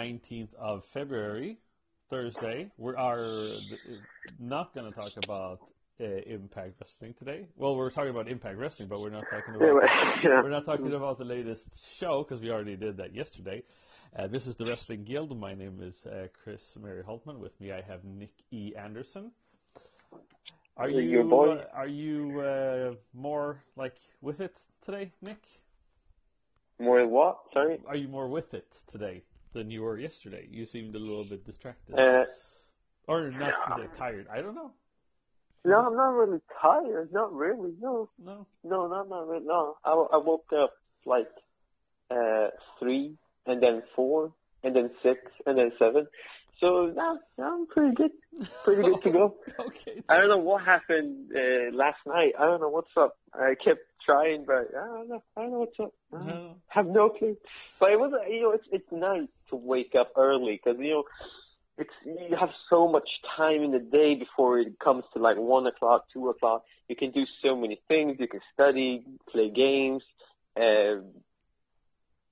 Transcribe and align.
It 0.00 0.14
is 0.14 0.20
the 0.28 0.36
19th 0.36 0.54
of 0.58 0.82
February, 0.94 1.58
Thursday. 2.08 2.70
We 2.78 2.94
are 2.94 3.50
not 4.38 4.74
going 4.74 4.90
to 4.90 4.96
talk 4.98 5.12
about 5.22 5.60
uh, 6.00 6.04
Impact 6.26 6.74
Wrestling 6.80 7.14
today. 7.18 7.46
Well, 7.56 7.76
we're 7.76 7.90
talking 7.90 8.10
about 8.10 8.28
Impact 8.28 8.56
Wrestling, 8.58 8.88
but 8.88 9.00
we're 9.00 9.10
not 9.10 9.24
talking 9.30 9.54
about 9.54 9.82
Yeah. 10.24 10.42
we're 10.42 10.50
not 10.50 10.64
talking 10.64 10.92
about 10.92 11.18
the 11.18 11.24
latest 11.24 11.64
show 11.98 12.24
because 12.26 12.40
we 12.42 12.50
already 12.50 12.76
did 12.76 12.96
that 12.98 13.14
yesterday. 13.14 13.62
Uh, 14.18 14.26
this 14.26 14.46
is 14.46 14.54
the 14.56 14.66
Wrestling 14.66 15.04
Guild. 15.04 15.38
My 15.38 15.54
name 15.54 15.80
is 15.82 15.94
uh, 16.06 16.26
Chris 16.42 16.62
Mary 16.80 17.02
Holtman. 17.02 17.38
With 17.38 17.58
me, 17.60 17.72
I 17.72 17.82
have 17.82 18.02
Nick 18.04 18.32
E. 18.50 18.72
Anderson. 18.76 19.30
Are 20.76 20.88
you 20.88 21.30
uh, 21.30 21.64
are 21.74 21.86
you 21.86 22.40
uh, 22.40 22.94
more 23.12 23.62
like 23.76 23.94
with 24.22 24.40
it 24.40 24.56
today, 24.84 25.12
Nick? 25.22 25.42
More 26.78 27.06
what? 27.06 27.38
Sorry. 27.52 27.78
Are 27.86 27.96
you 27.96 28.08
more 28.08 28.28
with 28.28 28.54
it 28.54 28.66
today 28.90 29.22
than 29.52 29.70
you 29.70 29.82
were 29.82 29.98
yesterday? 29.98 30.46
You 30.50 30.66
seemed 30.66 30.94
a 30.94 30.98
little 30.98 31.24
bit 31.24 31.44
distracted, 31.44 31.94
Uh, 31.98 32.24
or 33.06 33.30
not 33.30 33.54
it 33.80 33.90
tired. 33.98 34.26
I 34.30 34.40
don't 34.40 34.54
know. 34.54 34.72
no, 35.64 35.86
I'm 35.86 35.96
not 35.96 36.10
really 36.14 36.40
tired. 36.60 37.12
Not 37.12 37.32
really. 37.32 37.74
No, 37.80 38.08
No. 38.18 38.46
no, 38.64 38.86
not 38.86 39.08
not 39.08 39.28
really. 39.28 39.44
No, 39.46 39.76
I, 39.84 39.92
I 39.92 40.16
woke 40.18 40.52
up 40.52 40.72
like 41.04 41.28
uh 42.10 42.48
three, 42.78 43.16
and 43.46 43.62
then 43.62 43.82
four, 43.96 44.32
and 44.62 44.74
then 44.74 44.90
six, 45.02 45.20
and 45.46 45.58
then 45.58 45.72
seven. 45.78 46.06
So 46.60 46.92
now 46.94 47.18
I'm 47.38 47.66
pretty 47.68 47.94
good. 47.94 48.10
Pretty 48.64 48.82
good 48.82 49.02
to 49.04 49.10
go. 49.10 49.36
okay. 49.60 50.02
I 50.10 50.16
don't 50.18 50.28
know 50.28 50.38
what 50.38 50.62
happened 50.62 51.30
uh, 51.34 51.74
last 51.74 51.98
night. 52.06 52.32
I 52.38 52.44
don't 52.44 52.60
know 52.60 52.68
what's 52.68 52.94
up. 52.98 53.16
I 53.32 53.54
kept 53.64 53.80
trying, 54.04 54.44
but 54.44 54.68
I 54.76 54.86
don't 54.86 55.08
know. 55.08 55.22
I 55.36 55.40
don't 55.40 55.52
know 55.52 55.58
what's 55.60 55.80
up. 55.80 55.94
I 56.12 56.18
No. 56.24 56.56
have 56.68 56.86
no 56.86 57.08
clue. 57.08 57.36
But 57.78 57.92
it 57.92 57.98
was, 57.98 58.12
you 58.28 58.42
know, 58.42 58.50
it's 58.52 58.66
it's 58.70 58.92
nice 58.92 59.28
to 59.50 59.56
wake 59.56 59.94
up 59.98 60.12
early 60.16 60.60
because 60.62 60.80
you 60.80 60.90
know, 60.90 61.04
it's 61.78 61.90
you 62.04 62.36
have 62.38 62.50
so 62.68 62.88
much 62.88 63.08
time 63.36 63.62
in 63.62 63.72
the 63.72 63.78
day 63.78 64.14
before 64.14 64.58
it 64.58 64.78
comes 64.82 65.04
to 65.14 65.22
like 65.22 65.36
one 65.36 65.66
o'clock, 65.66 66.04
two 66.12 66.28
o'clock. 66.28 66.64
You 66.88 66.96
can 66.96 67.10
do 67.10 67.24
so 67.42 67.56
many 67.56 67.80
things. 67.88 68.16
You 68.18 68.28
can 68.28 68.40
study, 68.52 69.04
play 69.30 69.50
games. 69.50 70.02
Uh, 70.56 71.02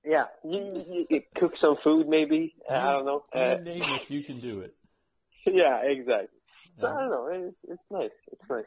yeah, 0.05 0.25
you, 0.45 0.85
you, 0.89 1.07
you 1.11 1.21
cook 1.37 1.53
some 1.61 1.77
food 1.85 2.09
maybe. 2.09 2.55
Uh, 2.71 2.75
I 2.75 2.93
don't 2.93 3.07
know. 3.07 3.25
You 3.35 3.41
Uh, 3.41 3.57
name 3.59 3.83
it, 3.83 4.03
you 4.13 4.25
can 4.25 4.41
do 4.41 4.61
it. 4.61 4.75
yeah, 5.47 5.81
exactly. 5.85 6.29
So 6.81 6.87
I 6.87 7.01
don't 7.01 7.11
know. 7.11 7.29
It's, 7.49 7.57
it's 7.69 7.83
nice. 7.91 8.11
It's 8.33 8.43
nice. 8.49 8.65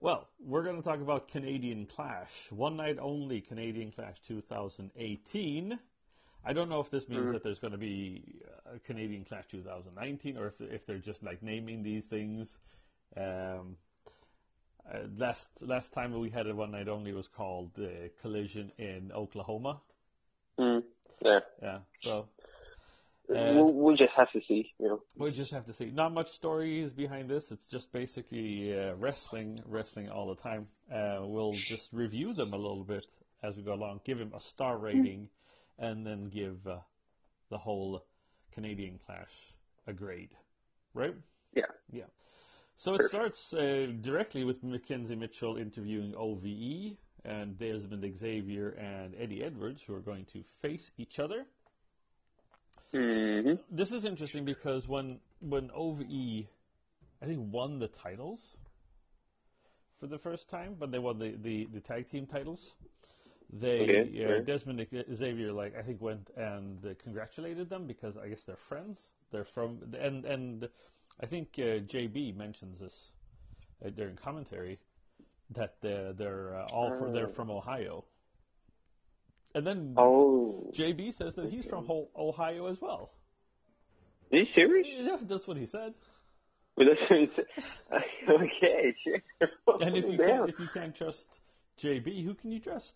Well, 0.00 0.28
we're 0.42 0.62
going 0.64 0.76
to 0.76 0.82
talk 0.82 1.00
about 1.00 1.28
Canadian 1.28 1.86
Clash, 1.86 2.30
one 2.50 2.76
night 2.76 2.96
only 2.98 3.42
Canadian 3.42 3.92
Clash 3.92 4.16
2018. 4.28 5.78
I 6.44 6.52
don't 6.52 6.68
know 6.68 6.80
if 6.80 6.90
this 6.90 7.08
means 7.08 7.26
Mhm. 7.26 7.32
that 7.32 7.42
there's 7.42 7.58
going 7.58 7.72
to 7.72 7.78
be 7.78 8.40
a 8.64 8.78
Canadian 8.80 9.24
Clash 9.24 9.46
2019 9.48 10.36
or 10.38 10.48
if 10.48 10.60
if 10.60 10.86
they're 10.86 10.98
just 10.98 11.22
like 11.22 11.42
naming 11.42 11.82
these 11.82 12.06
things. 12.06 12.58
Um, 13.16 13.76
uh, 14.92 15.00
last 15.16 15.48
last 15.60 15.92
time 15.92 16.18
we 16.18 16.30
had 16.30 16.46
a 16.46 16.54
one 16.54 16.70
night 16.70 16.88
only 16.88 17.12
was 17.12 17.28
called 17.28 17.70
uh, 17.78 18.08
Collision 18.22 18.72
in 18.78 19.12
Oklahoma. 19.12 19.80
Mm, 20.58 20.82
yeah. 21.20 21.40
Yeah, 21.62 21.78
so 22.02 22.28
we'll, 23.28 23.72
we'll 23.72 23.96
just 23.96 24.12
have 24.14 24.30
to 24.32 24.40
see, 24.46 24.72
you 24.78 24.88
know. 24.88 25.02
we 25.16 25.30
just 25.30 25.52
have 25.52 25.64
to 25.66 25.72
see. 25.72 25.86
Not 25.90 26.12
much 26.12 26.28
stories 26.30 26.92
behind 26.92 27.28
this. 27.28 27.50
It's 27.52 27.66
just 27.68 27.92
basically 27.92 28.76
uh, 28.78 28.94
wrestling, 28.96 29.62
wrestling 29.66 30.08
all 30.08 30.34
the 30.34 30.40
time. 30.42 30.66
Uh, 30.92 31.20
we'll 31.26 31.54
just 31.68 31.88
review 31.92 32.34
them 32.34 32.52
a 32.52 32.56
little 32.56 32.84
bit 32.84 33.04
as 33.42 33.56
we 33.56 33.62
go 33.62 33.74
along. 33.74 34.00
Give 34.04 34.18
them 34.18 34.32
a 34.34 34.40
star 34.40 34.78
rating, 34.78 35.28
and 35.80 36.06
then 36.06 36.28
give 36.28 36.64
uh, 36.66 36.76
the 37.50 37.58
whole 37.58 38.04
Canadian 38.52 39.00
Clash 39.04 39.32
a 39.88 39.92
grade. 39.92 40.30
Right? 40.94 41.14
Yeah. 41.52 41.64
Yeah. 41.92 42.04
So 42.76 42.94
it 42.94 43.04
starts 43.06 43.52
uh, 43.52 43.88
directly 44.00 44.44
with 44.44 44.62
McKenzie 44.64 45.18
Mitchell 45.18 45.56
interviewing 45.56 46.14
OVE 46.16 46.96
and 47.24 47.58
Desmond 47.58 48.04
Xavier 48.18 48.70
and 48.70 49.14
Eddie 49.18 49.42
Edwards, 49.42 49.82
who 49.86 49.94
are 49.94 50.00
going 50.00 50.24
to 50.32 50.42
face 50.62 50.90
each 50.96 51.18
other 51.18 51.44
hmm 52.92 53.52
this 53.70 53.92
is 53.92 54.04
interesting 54.04 54.44
because 54.44 54.88
when 54.88 55.20
when 55.40 55.70
OVE, 55.72 56.46
I 57.22 57.26
think 57.26 57.52
won 57.52 57.78
the 57.78 57.88
titles 57.88 58.40
for 60.00 60.06
the 60.06 60.18
first 60.18 60.50
time, 60.50 60.76
but 60.78 60.90
they 60.90 60.98
won 60.98 61.18
the, 61.18 61.34
the, 61.42 61.68
the 61.72 61.80
tag 61.80 62.10
team 62.10 62.26
titles. 62.26 62.74
They 63.52 63.80
Okay, 63.80 64.24
uh, 64.24 64.28
okay. 64.28 64.44
Desmond 64.44 64.86
Xavier 65.16 65.52
like 65.52 65.74
I 65.76 65.82
think 65.82 66.00
went 66.00 66.30
and 66.36 66.84
uh, 66.84 66.90
congratulated 67.02 67.68
them 67.68 67.86
because 67.86 68.14
I 68.16 68.28
guess 68.28 68.40
they're 68.46 68.58
friends. 68.68 68.98
They're 69.32 69.46
from 69.54 69.78
and 69.98 70.24
and 70.24 70.68
I 71.20 71.26
think 71.26 71.48
uh, 71.58 71.82
JB 71.92 72.36
mentions 72.36 72.78
this 72.78 72.94
uh, 73.84 73.90
during 73.90 74.16
commentary 74.16 74.78
that 75.56 75.74
uh, 75.84 76.12
they're 76.16 76.54
uh, 76.60 76.66
all 76.72 76.94
for, 76.98 77.10
they're 77.12 77.26
Oh. 77.28 77.34
from 77.34 77.50
Ohio. 77.50 78.04
And 79.56 79.66
then 79.66 79.94
Oh. 79.98 80.70
JB 80.78 81.16
says 81.16 81.34
that 81.34 81.46
he's 81.50 81.64
from 81.66 81.86
Ho- 81.86 82.08
Ohio 82.16 82.66
as 82.66 82.76
well. 82.80 83.10
Are 84.32 84.38
you 84.38 84.46
serious? 84.54 84.86
Yeah, 84.88 85.16
that's 85.28 85.48
what 85.48 85.56
he 85.56 85.66
said. 85.66 85.92
Well, 86.76 86.86
that's 86.88 87.10
what 87.10 87.18
it's- 87.20 87.46
okay, 88.30 88.94
sure. 89.02 89.80
And 89.80 89.96
if 89.96 90.04
you 90.04 90.16
Damn. 90.16 90.26
can't, 90.28 90.50
if 90.50 90.58
you 90.60 90.68
can't 90.72 90.94
trust 90.94 91.24
JB, 91.82 92.24
who 92.24 92.34
can 92.34 92.52
you 92.52 92.60
trust? 92.60 92.92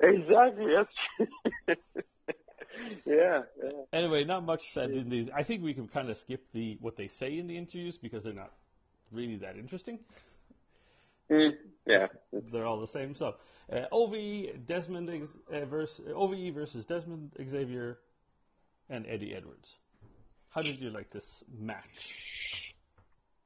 Exactly, 0.00 0.72
that's 0.76 0.94
true. 1.16 1.76
yeah, 3.06 3.42
yeah. 3.62 3.70
Anyway, 3.92 4.24
not 4.24 4.44
much 4.44 4.62
said 4.72 4.90
in 4.90 5.08
these. 5.08 5.28
I 5.34 5.42
think 5.42 5.62
we 5.62 5.74
can 5.74 5.88
kind 5.88 6.10
of 6.10 6.18
skip 6.18 6.44
the 6.52 6.76
what 6.80 6.96
they 6.96 7.08
say 7.08 7.38
in 7.38 7.46
the 7.46 7.56
interviews 7.56 7.98
because 8.00 8.24
they're 8.24 8.32
not 8.32 8.52
really 9.12 9.36
that 9.36 9.56
interesting. 9.56 9.98
Mm, 11.30 11.52
yeah. 11.86 12.06
They're 12.52 12.66
all 12.66 12.80
the 12.80 12.86
same. 12.88 13.14
So, 13.14 13.34
uh, 13.72 13.84
OVE 13.92 14.66
Desmond 14.66 15.28
uh, 15.52 15.64
versus 15.64 16.04
OVE 16.14 16.52
versus 16.52 16.84
Desmond 16.84 17.32
Xavier 17.48 17.98
and 18.90 19.06
Eddie 19.06 19.34
Edwards. 19.34 19.70
How 20.50 20.62
did 20.62 20.80
you 20.80 20.90
like 20.90 21.10
this 21.10 21.42
match? 21.58 22.14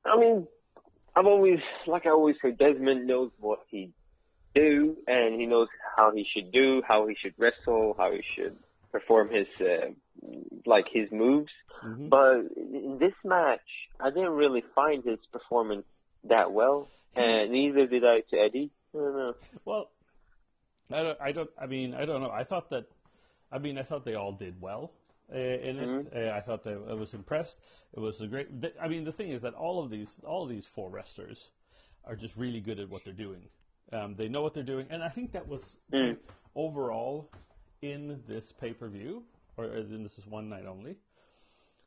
I 0.05 0.19
mean, 0.19 0.47
I've 1.15 1.27
always, 1.27 1.61
like 1.87 2.07
I 2.07 2.11
always 2.11 2.37
say, 2.43 2.51
Desmond 2.53 3.07
knows 3.07 3.31
what 3.39 3.61
he 3.69 3.93
do, 4.55 4.97
and 5.07 5.41
he 5.41 5.47
knows 5.47 5.69
how 5.97 6.13
he 6.13 6.27
should 6.33 6.53
do, 6.53 6.83
how 6.87 7.07
he 7.07 7.15
should 7.21 7.35
wrestle, 7.39 7.95
how 7.99 8.13
he 8.13 8.23
should 8.35 8.57
perform 8.93 9.31
his, 9.31 9.47
uh, 9.61 9.91
like 10.67 10.87
his 10.93 11.11
moves. 11.11 11.53
Mhm. 11.83 12.09
But 12.09 12.57
in 12.57 12.99
this 12.99 13.15
match, 13.25 13.61
I 14.01 14.11
didn't 14.11 14.33
really 14.33 14.63
find 14.75 15.05
his 15.05 15.19
performance 15.33 15.87
that 16.25 16.51
well, 16.53 16.89
and 17.15 17.53
neither 17.53 17.87
did 17.87 18.05
I 18.05 18.21
to 18.31 18.37
Eddie. 18.37 18.71
I 18.95 18.99
don't 18.99 19.17
know. 19.17 19.35
Well, 19.65 19.91
I 20.91 21.03
don't, 21.03 21.21
I 21.21 21.33
don't. 21.33 21.51
I 21.61 21.67
mean, 21.67 21.95
I 21.95 22.05
don't 22.05 22.23
know. 22.23 22.31
I 22.31 22.45
thought 22.45 22.71
that. 22.71 22.87
I 23.53 23.59
mean, 23.59 23.79
I 23.79 23.83
thought 23.83 24.05
they 24.05 24.15
all 24.15 24.33
did 24.33 24.61
well 24.61 24.93
uh, 25.33 25.39
in 25.39 25.79
it. 25.79 26.13
Uh, 26.15 26.33
I 26.35 26.41
thought 26.41 26.65
that 26.65 26.83
I 26.89 26.95
was 26.95 27.15
impressed. 27.15 27.57
It 27.95 28.01
was 28.01 28.21
a 28.21 28.27
great. 28.27 28.61
th- 28.61 28.75
I 28.81 28.89
mean, 28.89 29.05
the 29.05 29.13
thing 29.13 29.31
is 29.31 29.43
that 29.43 29.55
all 29.55 29.83
of 29.83 29.91
these, 29.91 30.09
all 30.27 30.43
of 30.45 30.49
these 30.51 30.67
four 30.75 30.91
wrestlers, 30.91 31.39
are 32.05 32.17
just 32.17 32.37
really 32.37 32.61
good 32.61 32.79
at 32.79 32.89
what 32.89 33.03
they're 33.05 33.13
doing. 33.15 33.43
Um, 33.93 34.15
they 34.17 34.29
know 34.29 34.43
what 34.43 34.55
they're 34.55 34.63
doing, 34.63 34.87
and 34.91 35.03
I 35.03 35.09
think 35.09 35.33
that 35.33 35.47
was 35.47 35.63
Mm. 35.93 36.19
overall 36.55 37.31
in 37.83 38.23
this 38.27 38.53
pay 38.61 38.73
per 38.73 38.89
view, 38.89 39.25
or 39.57 39.65
or 39.65 39.77
in 39.79 40.03
this 40.03 40.19
is 40.19 40.27
one 40.27 40.49
night 40.49 40.67
only. 40.67 40.97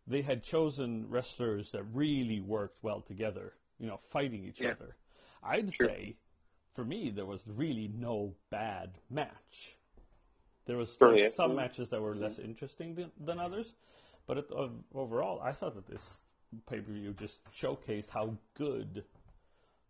They 0.08 0.22
had 0.22 0.44
chosen 0.44 1.08
wrestlers 1.10 1.72
that 1.72 1.84
really 1.94 2.42
worked 2.42 2.84
well 2.84 3.02
together. 3.02 3.54
You 3.80 3.88
know, 3.88 4.00
fighting 4.12 4.46
each 4.46 4.60
Yeah. 4.60 4.72
other. 4.72 4.96
I'd 5.44 5.74
Sure. 5.74 5.88
say, 5.88 6.16
for 6.76 6.84
me, 6.86 7.10
there 7.12 7.26
was 7.26 7.46
really 7.48 7.88
no 7.88 8.36
bad 8.50 8.98
match. 9.10 9.78
There 10.66 10.78
was 10.78 10.96
like, 11.02 11.18
yeah. 11.18 11.30
some 11.30 11.52
Mm. 11.52 11.56
matches 11.56 11.90
that 11.90 12.02
were 12.02 12.16
less 12.16 12.38
interesting 12.40 12.96
than, 12.96 13.12
than 13.20 13.40
others, 13.40 13.74
but 14.28 14.38
it, 14.38 14.52
uh, 14.52 14.70
overall, 14.94 15.40
I 15.42 15.54
thought 15.54 15.76
that 15.76 15.88
this 15.88 16.22
pay 16.68 16.80
per 16.80 16.92
view 16.92 17.14
just 17.14 17.40
showcased 17.62 18.10
how 18.10 18.38
good 18.54 19.04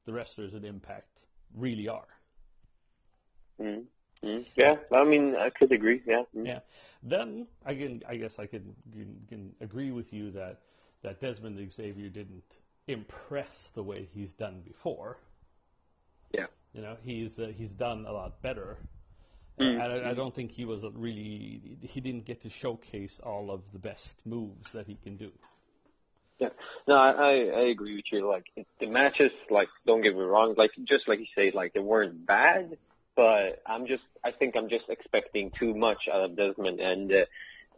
the 0.06 0.14
wrestlers 0.14 0.54
at 0.54 0.64
Impact 0.64 1.11
really 1.56 1.88
are. 1.88 2.08
Mm. 3.62 3.84
Mm. 4.24 4.46
Yeah, 4.56 4.76
I 4.94 5.04
mean, 5.04 5.36
I 5.36 5.50
could 5.50 5.72
agree. 5.72 6.02
Yeah. 6.06 6.24
Mm. 6.36 6.46
Yeah. 6.46 6.60
Then 7.04 7.48
I 7.66 7.74
can, 7.74 8.04
I 8.08 8.16
guess 8.16 8.34
I 8.38 8.46
can, 8.46 8.76
can, 9.28 9.54
agree 9.62 9.92
with 9.92 10.14
you 10.14 10.32
that 10.32 10.60
that 11.04 11.20
Desmond 11.20 11.58
Xavier 11.74 12.10
didn't 12.10 12.44
impress 12.88 13.72
the 13.74 13.82
way 13.82 14.08
he's 14.14 14.32
done 14.34 14.62
before. 14.64 15.18
Yeah. 16.32 16.46
You 16.74 16.82
know, 16.82 16.98
he's 17.02 17.40
uh, 17.40 17.52
he's 17.56 17.72
done 17.72 18.06
a 18.08 18.12
lot 18.12 18.42
better. 18.42 18.78
Mm. 19.60 19.84
And 19.84 20.06
I, 20.06 20.12
I 20.12 20.14
don't 20.14 20.34
think 20.34 20.52
he 20.52 20.66
was 20.66 20.84
really 20.94 21.78
he 21.82 22.00
didn't 22.00 22.26
get 22.26 22.42
to 22.44 22.50
showcase 22.50 23.20
all 23.24 23.50
of 23.50 23.62
the 23.74 23.80
best 23.80 24.16
moves 24.26 24.72
that 24.74 24.86
he 24.86 24.98
can 25.04 25.18
do. 25.18 25.32
Yeah. 26.42 26.50
No, 26.88 26.96
I, 26.96 27.52
I 27.56 27.70
agree 27.70 27.96
with 27.96 28.06
you. 28.12 28.28
Like 28.28 28.46
it, 28.56 28.66
the 28.80 28.88
matches, 28.88 29.32
like 29.52 29.68
don't 29.86 30.02
get 30.02 30.16
me 30.16 30.22
wrong, 30.22 30.56
like 30.58 30.72
just 30.80 31.08
like 31.08 31.20
you 31.20 31.28
say, 31.36 31.52
like 31.54 31.74
they 31.74 31.80
weren't 31.80 32.26
bad, 32.26 32.78
but 33.16 33.62
I'm 33.68 33.86
just 33.86 34.02
I 34.26 34.32
think 34.32 34.56
I'm 34.58 34.68
just 34.68 34.86
expecting 34.90 35.52
too 35.60 35.76
much 35.76 36.00
out 36.12 36.26
of 36.26 36.36
Desmond, 36.36 36.80
and 36.80 37.12
uh, 37.12 37.26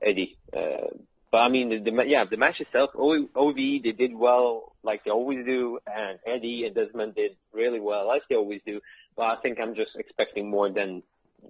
Eddie. 0.01 0.37
Uh, 0.55 0.95
but 1.29 1.39
I 1.39 1.49
mean, 1.49 1.69
the, 1.69 1.91
the 1.91 2.03
yeah, 2.07 2.23
the 2.29 2.37
match 2.37 2.61
itself, 2.61 2.91
OV, 2.95 3.55
they 3.55 3.91
did 3.91 4.15
well, 4.15 4.75
like 4.81 5.03
they 5.03 5.11
always 5.11 5.45
do, 5.45 5.79
and 5.85 6.19
Eddie 6.25 6.63
and 6.65 6.73
Desmond 6.73 7.15
did 7.15 7.31
really 7.51 7.81
well, 7.81 8.07
like 8.07 8.21
they 8.29 8.35
always 8.35 8.61
do. 8.65 8.79
But 9.17 9.23
I 9.23 9.35
think 9.41 9.57
I'm 9.59 9.75
just 9.75 9.91
expecting 9.97 10.49
more 10.49 10.71
than 10.71 11.03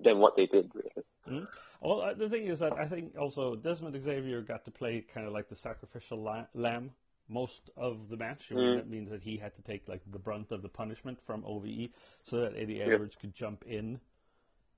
than 0.03 0.17
what 0.17 0.35
they 0.35 0.47
did. 0.47 0.71
Really. 0.73 1.41
Mm. 1.41 1.47
Well, 1.79 2.01
uh, 2.01 2.13
the 2.13 2.29
thing 2.29 2.47
is 2.47 2.59
that 2.59 2.73
I 2.73 2.87
think 2.87 3.17
also 3.19 3.55
Desmond 3.55 4.01
Xavier 4.01 4.41
got 4.41 4.65
to 4.65 4.71
play 4.71 5.05
kind 5.13 5.27
of 5.27 5.33
like 5.33 5.49
the 5.49 5.55
sacrificial 5.55 6.47
lamb 6.55 6.91
most 7.29 7.69
of 7.77 8.09
the 8.09 8.17
match. 8.17 8.49
Mean, 8.51 8.59
Mm. 8.59 8.75
That 8.77 8.89
means 8.89 9.09
that 9.09 9.21
he 9.21 9.37
had 9.37 9.55
to 9.55 9.61
take 9.61 9.87
like 9.87 10.01
the 10.11 10.19
brunt 10.19 10.51
of 10.51 10.61
the 10.61 10.69
punishment 10.69 11.19
from 11.25 11.43
OVE, 11.45 11.89
so 12.23 12.41
that 12.41 12.53
Eddie 12.57 12.81
Edwards 12.81 13.15
could 13.19 13.33
jump 13.33 13.63
in 13.67 13.99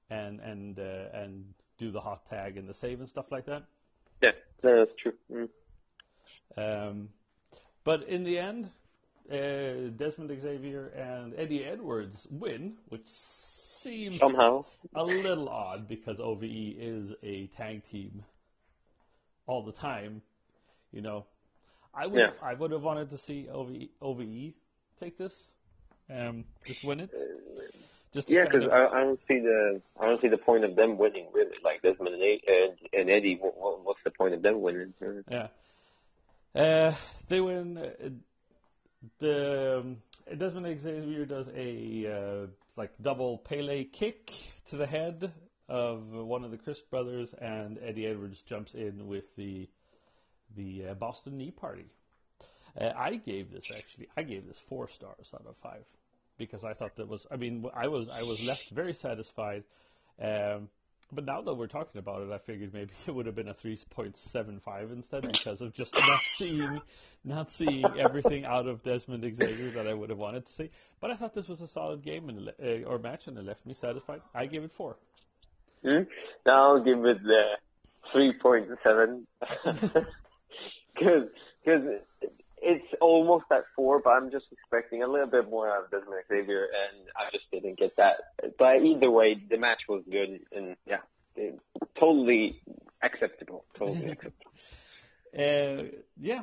and 0.10 0.40
and 0.40 0.80
uh, 0.80 1.10
and 1.14 1.54
do 1.78 1.92
the 1.92 2.00
hot 2.00 2.30
tag 2.30 2.58
and 2.58 2.70
the 2.70 2.74
save 2.74 3.00
and 3.00 3.10
stuff 3.10 3.26
like 3.32 3.46
that. 3.46 3.64
Yeah, 4.22 4.32
that's 4.62 4.92
true. 5.02 5.14
Mm. 5.32 5.50
Um, 6.58 7.10
but 7.84 8.04
in 8.08 8.24
the 8.24 8.38
end, 8.38 8.70
uh, 9.32 9.92
Desmond 9.98 10.32
Xavier 10.42 10.88
and 10.88 11.34
Eddie 11.38 11.64
Edwards 11.64 12.28
win, 12.30 12.78
which 12.90 13.08
seems 13.82 14.20
Somehow, 14.20 14.66
a 14.96 15.04
little 15.04 15.50
odd 15.50 15.88
because 15.88 16.20
OVE 16.20 16.44
is 16.44 17.12
a 17.24 17.48
tag 17.58 17.84
team 17.92 18.24
all 19.48 19.64
the 19.64 19.74
time. 19.74 20.22
You 20.92 21.02
know, 21.02 21.26
I 21.96 22.08
would 22.08 22.20
Yeah. 22.20 22.32
I 22.42 22.54
would 22.54 22.72
have 22.72 22.82
wanted 22.82 23.10
to 23.12 23.18
see 23.18 23.48
OVE, 23.52 23.90
OVE 24.02 24.54
take 25.00 25.18
this, 25.18 25.34
um, 26.10 26.46
just 26.66 26.84
win 26.84 27.00
it. 27.00 27.10
Just 28.14 28.30
yeah, 28.30 28.46
because 28.46 28.68
I, 28.72 28.86
I 28.86 29.00
don't 29.02 29.20
see 29.28 29.40
the 29.40 29.82
I 30.00 30.06
don't 30.06 30.22
see 30.22 30.30
the 30.30 30.38
point 30.38 30.64
of 30.64 30.76
them 30.76 30.98
winning 30.98 31.28
really. 31.34 31.58
Like 31.64 31.82
Desmond 31.82 32.16
and, 32.16 32.24
and, 32.24 32.78
and 32.94 33.10
Eddie, 33.10 33.38
what, 33.40 33.58
what, 33.58 33.84
what's 33.84 34.00
the 34.06 34.12
point 34.12 34.34
of 34.34 34.42
them 34.42 34.62
winning? 34.62 34.94
Yeah. 35.30 35.48
Uh, 36.56 36.96
they 37.28 37.42
win. 37.42 37.78
Uh, 37.78 38.10
the 39.20 39.80
um, 39.80 39.98
Desmond 40.38 40.80
Xavier 40.80 41.26
does 41.26 41.48
a 41.56 42.08
uh, 42.08 42.48
like 42.78 42.92
double 43.02 43.40
Pele 43.40 43.84
kick 43.84 44.32
to 44.70 44.78
the 44.78 44.88
head 44.88 45.32
of 45.68 46.08
one 46.08 46.46
of 46.46 46.52
the 46.52 46.58
Crist 46.58 46.90
brothers, 46.90 47.30
and 47.42 47.78
Eddie 47.86 48.08
Edwards 48.08 48.42
jumps 48.48 48.74
in 48.74 49.08
with 49.08 49.26
the 49.36 49.68
the 50.56 50.90
uh, 50.90 50.94
Boston 50.96 51.38
Knee 51.38 51.52
Party. 51.52 51.86
Uh, 52.80 52.92
I 52.98 53.16
gave 53.16 53.52
this 53.52 53.66
actually. 53.76 54.08
I 54.18 54.24
gave 54.24 54.46
this 54.46 54.58
four 54.68 54.90
stars 54.90 55.28
out 55.34 55.46
of 55.48 55.56
five 55.64 55.84
because 56.38 56.64
I 56.64 56.74
thought 56.74 56.96
that 56.98 57.08
was. 57.08 57.26
I 57.32 57.38
mean, 57.38 57.66
I 57.76 57.88
was 57.88 58.08
I 58.12 58.24
was 58.24 58.40
left 58.42 58.64
very 58.72 58.94
satisfied. 58.94 59.64
Um, 60.22 60.70
but 61.12 61.26
now 61.26 61.42
that 61.42 61.54
we're 61.54 61.68
talking 61.68 62.00
about 62.00 62.22
it, 62.24 62.32
I 62.32 62.40
figured 62.40 62.74
maybe 62.74 62.92
it 63.08 63.12
would 63.12 63.26
have 63.26 63.36
been 63.36 63.48
a 63.48 63.54
3.75 63.54 64.92
instead 64.92 65.22
because 65.22 65.62
of 65.62 65.74
just 65.74 65.94
not 65.94 66.20
seeing, 66.38 66.82
not 67.24 67.52
seeing 67.52 67.86
everything 68.00 68.44
out 68.44 68.68
of 68.68 68.84
Desmond 68.84 69.24
Xavier 69.24 69.72
that 69.72 69.88
I 69.88 69.94
would 69.94 70.10
have 70.10 70.18
wanted 70.18 70.46
to 70.48 70.54
see. 70.54 70.72
But 71.02 71.12
I 71.12 71.16
thought 71.16 71.36
this 71.36 71.48
was 71.48 71.62
a 71.62 71.68
solid 71.68 72.04
game 72.04 72.30
and 72.30 72.50
uh, 72.50 72.90
or 72.90 72.98
match, 72.98 73.28
and 73.28 73.38
it 73.38 73.46
left 73.46 73.66
me 73.66 73.76
satisfied. 73.80 74.22
I 74.34 74.48
gave 74.48 74.64
it 74.64 74.72
four. 74.76 74.98
Mm. 75.84 76.08
Now 76.46 76.76
I'll 76.76 76.84
give 76.84 77.06
it 77.06 77.22
the 77.24 77.44
three 78.12 78.34
point 78.42 78.68
seven 78.84 79.28
because 80.96 81.28
because 81.64 81.84
it's 82.58 82.86
almost 83.02 83.46
at 83.52 83.64
four, 83.76 84.02
but 84.02 84.12
I'm 84.12 84.32
just 84.32 84.46
expecting 84.52 85.04
a 85.04 85.08
little 85.08 85.28
bit 85.28 85.50
more 85.50 85.70
out 85.70 85.86
of 85.86 85.92
Desmond 85.92 86.24
Xavier, 86.28 86.64
and 86.64 87.08
I 87.16 87.30
just 87.32 87.46
didn't 87.52 87.78
get 87.78 87.96
that. 87.98 88.16
But 88.58 88.84
either 88.84 89.12
way, 89.12 89.36
the 89.50 89.58
match 89.58 89.82
was 89.88 90.04
good, 90.10 90.40
and 90.52 90.76
yeah, 90.88 91.02
it, 91.36 91.60
totally 92.00 92.62
acceptable. 93.04 93.66
Totally 93.78 94.12
acceptable. 94.12 94.52
Uh, 95.38 95.84
yeah. 96.20 96.42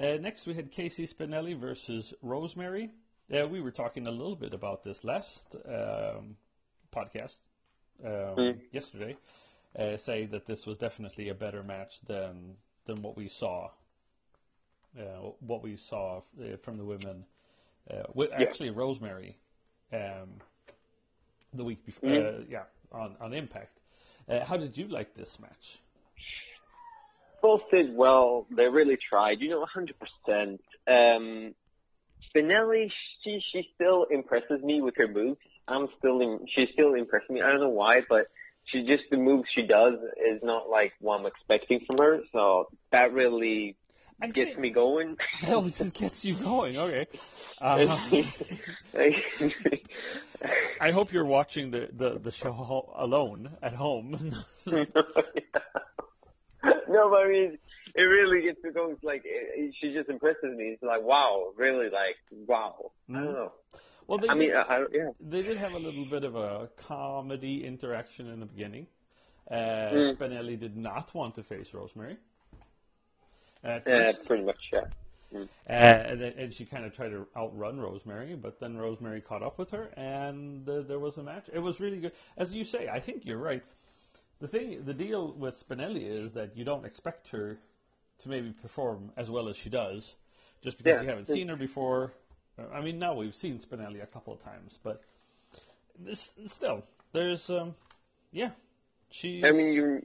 Uh, 0.00 0.16
next, 0.20 0.46
we 0.46 0.54
had 0.54 0.70
Casey 0.70 1.06
Spinelli 1.06 1.58
versus 1.58 2.14
Rosemary. 2.22 2.90
Uh, 3.32 3.46
we 3.46 3.60
were 3.60 3.70
talking 3.72 4.06
a 4.06 4.10
little 4.10 4.36
bit 4.36 4.54
about 4.54 4.82
this 4.82 5.04
last 5.04 5.56
um, 5.66 6.36
podcast 6.94 7.36
um, 8.04 8.36
Mm. 8.36 8.60
yesterday, 8.72 9.16
uh, 9.78 9.96
saying 9.98 10.30
that 10.30 10.46
this 10.46 10.64
was 10.64 10.78
definitely 10.78 11.28
a 11.28 11.34
better 11.34 11.62
match 11.62 11.92
than 12.06 12.56
than 12.86 13.02
what 13.02 13.16
we 13.16 13.28
saw. 13.28 13.68
Uh, 14.98 15.30
what 15.40 15.62
we 15.62 15.76
saw 15.88 16.18
uh, 16.18 16.56
from 16.64 16.76
the 16.76 16.84
women, 16.84 17.24
uh, 17.90 18.02
wi- 18.08 18.30
Yeah. 18.38 18.46
actually 18.46 18.70
Rosemary, 18.70 19.36
um, 19.92 20.40
the 21.54 21.62
week 21.62 21.84
before, 21.86 22.10
Mm. 22.10 22.40
uh, 22.40 22.44
yeah, 22.48 22.64
on 22.90 23.16
on 23.20 23.32
Impact. 23.32 23.78
Uh, 24.28 24.44
how 24.44 24.56
did 24.56 24.76
you 24.76 24.88
like 24.88 25.14
this 25.14 25.38
match? 25.40 25.78
Both 27.40 27.62
did 27.70 27.94
well. 27.94 28.46
They 28.50 28.66
really 28.66 28.98
tried. 29.08 29.40
You 29.40 29.50
know, 29.50 29.64
100%. 29.64 30.58
Um, 30.88 31.54
Spinelli, 32.34 32.90
she 33.22 33.40
she 33.52 33.68
still 33.74 34.06
impresses 34.10 34.62
me 34.62 34.80
with 34.80 34.94
her 34.96 35.08
moves. 35.08 35.40
I'm 35.68 35.88
still 35.98 36.20
in, 36.20 36.40
she 36.54 36.66
still 36.72 36.94
impresses 36.94 37.30
me. 37.30 37.42
I 37.42 37.50
don't 37.50 37.60
know 37.60 37.70
why, 37.70 38.00
but 38.08 38.26
she 38.66 38.80
just 38.82 39.04
the 39.10 39.16
moves 39.16 39.48
she 39.54 39.66
does 39.66 39.94
is 40.32 40.40
not 40.42 40.68
like 40.68 40.92
what 41.00 41.20
I'm 41.20 41.26
expecting 41.26 41.80
from 41.86 41.98
her. 41.98 42.20
So 42.32 42.68
that 42.92 43.12
really 43.12 43.76
I 44.22 44.28
gets 44.28 44.56
me 44.58 44.70
going. 44.70 45.16
Oh, 45.48 45.66
it 45.66 45.74
just 45.76 45.94
gets 45.94 46.24
you 46.24 46.36
going. 46.38 46.76
Okay. 46.76 47.06
Uh, 47.60 47.96
I 50.80 50.90
hope 50.92 51.12
you're 51.12 51.24
watching 51.26 51.70
the, 51.70 51.88
the, 51.96 52.18
the 52.18 52.32
show 52.32 52.90
alone 52.96 53.50
at 53.62 53.74
home. 53.74 54.34
no, 54.66 54.84
but 56.62 57.16
I 57.18 57.28
mean, 57.28 57.58
it 57.94 58.00
really 58.02 58.42
gets 58.42 58.62
me 58.62 58.70
going. 58.70 58.92
It's 58.92 59.04
like 59.04 59.22
it, 59.24 59.48
it- 59.58 59.74
she 59.80 59.92
just 59.92 60.08
impresses 60.08 60.56
me. 60.56 60.64
It's 60.74 60.82
like 60.82 61.02
wow, 61.02 61.52
really, 61.56 61.86
like 61.86 62.16
wow. 62.46 62.92
I 63.10 63.12
don't 63.14 63.24
know. 63.32 63.52
well, 64.06 64.18
they 64.18 64.28
I 64.28 64.34
mean, 64.34 64.48
did, 64.50 64.56
I, 64.56 64.60
I, 64.62 64.84
yeah. 64.92 65.10
they 65.20 65.42
did 65.42 65.58
have 65.58 65.72
a 65.72 65.78
little 65.78 66.06
bit 66.08 66.24
of 66.24 66.34
a 66.36 66.68
comedy 66.88 67.64
interaction 67.66 68.28
in 68.28 68.40
the 68.40 68.46
beginning. 68.46 68.86
Uh, 69.50 69.54
Mm. 69.92 70.16
Spinelli 70.16 70.58
did 70.60 70.76
not 70.76 71.12
want 71.14 71.34
to 71.34 71.42
face 71.42 71.66
Rosemary. 71.74 72.16
At 73.64 73.82
Yeah, 73.86 74.12
first. 74.12 74.26
pretty 74.26 74.44
much, 74.44 74.70
yeah. 74.72 74.84
Uh, 75.32 75.72
and, 75.72 76.22
and 76.22 76.52
she 76.54 76.64
kind 76.64 76.84
of 76.84 76.94
tried 76.94 77.10
to 77.10 77.26
outrun 77.36 77.78
Rosemary, 77.78 78.34
but 78.34 78.58
then 78.58 78.76
Rosemary 78.76 79.20
caught 79.20 79.42
up 79.42 79.58
with 79.58 79.70
her, 79.70 79.84
and 79.96 80.68
uh, 80.68 80.82
there 80.82 80.98
was 80.98 81.16
a 81.18 81.22
match. 81.22 81.44
It 81.52 81.60
was 81.60 81.78
really 81.78 81.98
good, 81.98 82.12
as 82.36 82.52
you 82.52 82.64
say. 82.64 82.88
I 82.88 82.98
think 82.98 83.24
you're 83.24 83.38
right. 83.38 83.62
The 84.40 84.48
thing, 84.48 84.82
the 84.84 84.94
deal 84.94 85.32
with 85.34 85.54
Spinelli 85.68 86.04
is 86.24 86.32
that 86.32 86.56
you 86.56 86.64
don't 86.64 86.84
expect 86.84 87.28
her 87.28 87.58
to 88.22 88.28
maybe 88.28 88.52
perform 88.62 89.12
as 89.16 89.30
well 89.30 89.48
as 89.48 89.56
she 89.56 89.68
does, 89.70 90.14
just 90.62 90.78
because 90.78 90.96
Yeah. 90.96 91.02
you 91.02 91.08
haven't 91.08 91.26
seen 91.28 91.48
her 91.48 91.56
before. 91.56 92.12
Uh, 92.58 92.64
I 92.74 92.80
mean, 92.80 92.98
now 92.98 93.14
we've 93.14 93.34
seen 93.34 93.60
Spinelli 93.60 94.02
a 94.02 94.06
couple 94.06 94.32
of 94.32 94.42
times, 94.42 94.78
but 94.82 95.02
this, 95.98 96.30
still, 96.48 96.82
there's, 97.12 97.48
um, 97.50 97.74
yeah, 98.32 98.50
she. 99.10 99.42
I 99.44 99.52
mean, 99.52 99.72
you, 99.74 100.02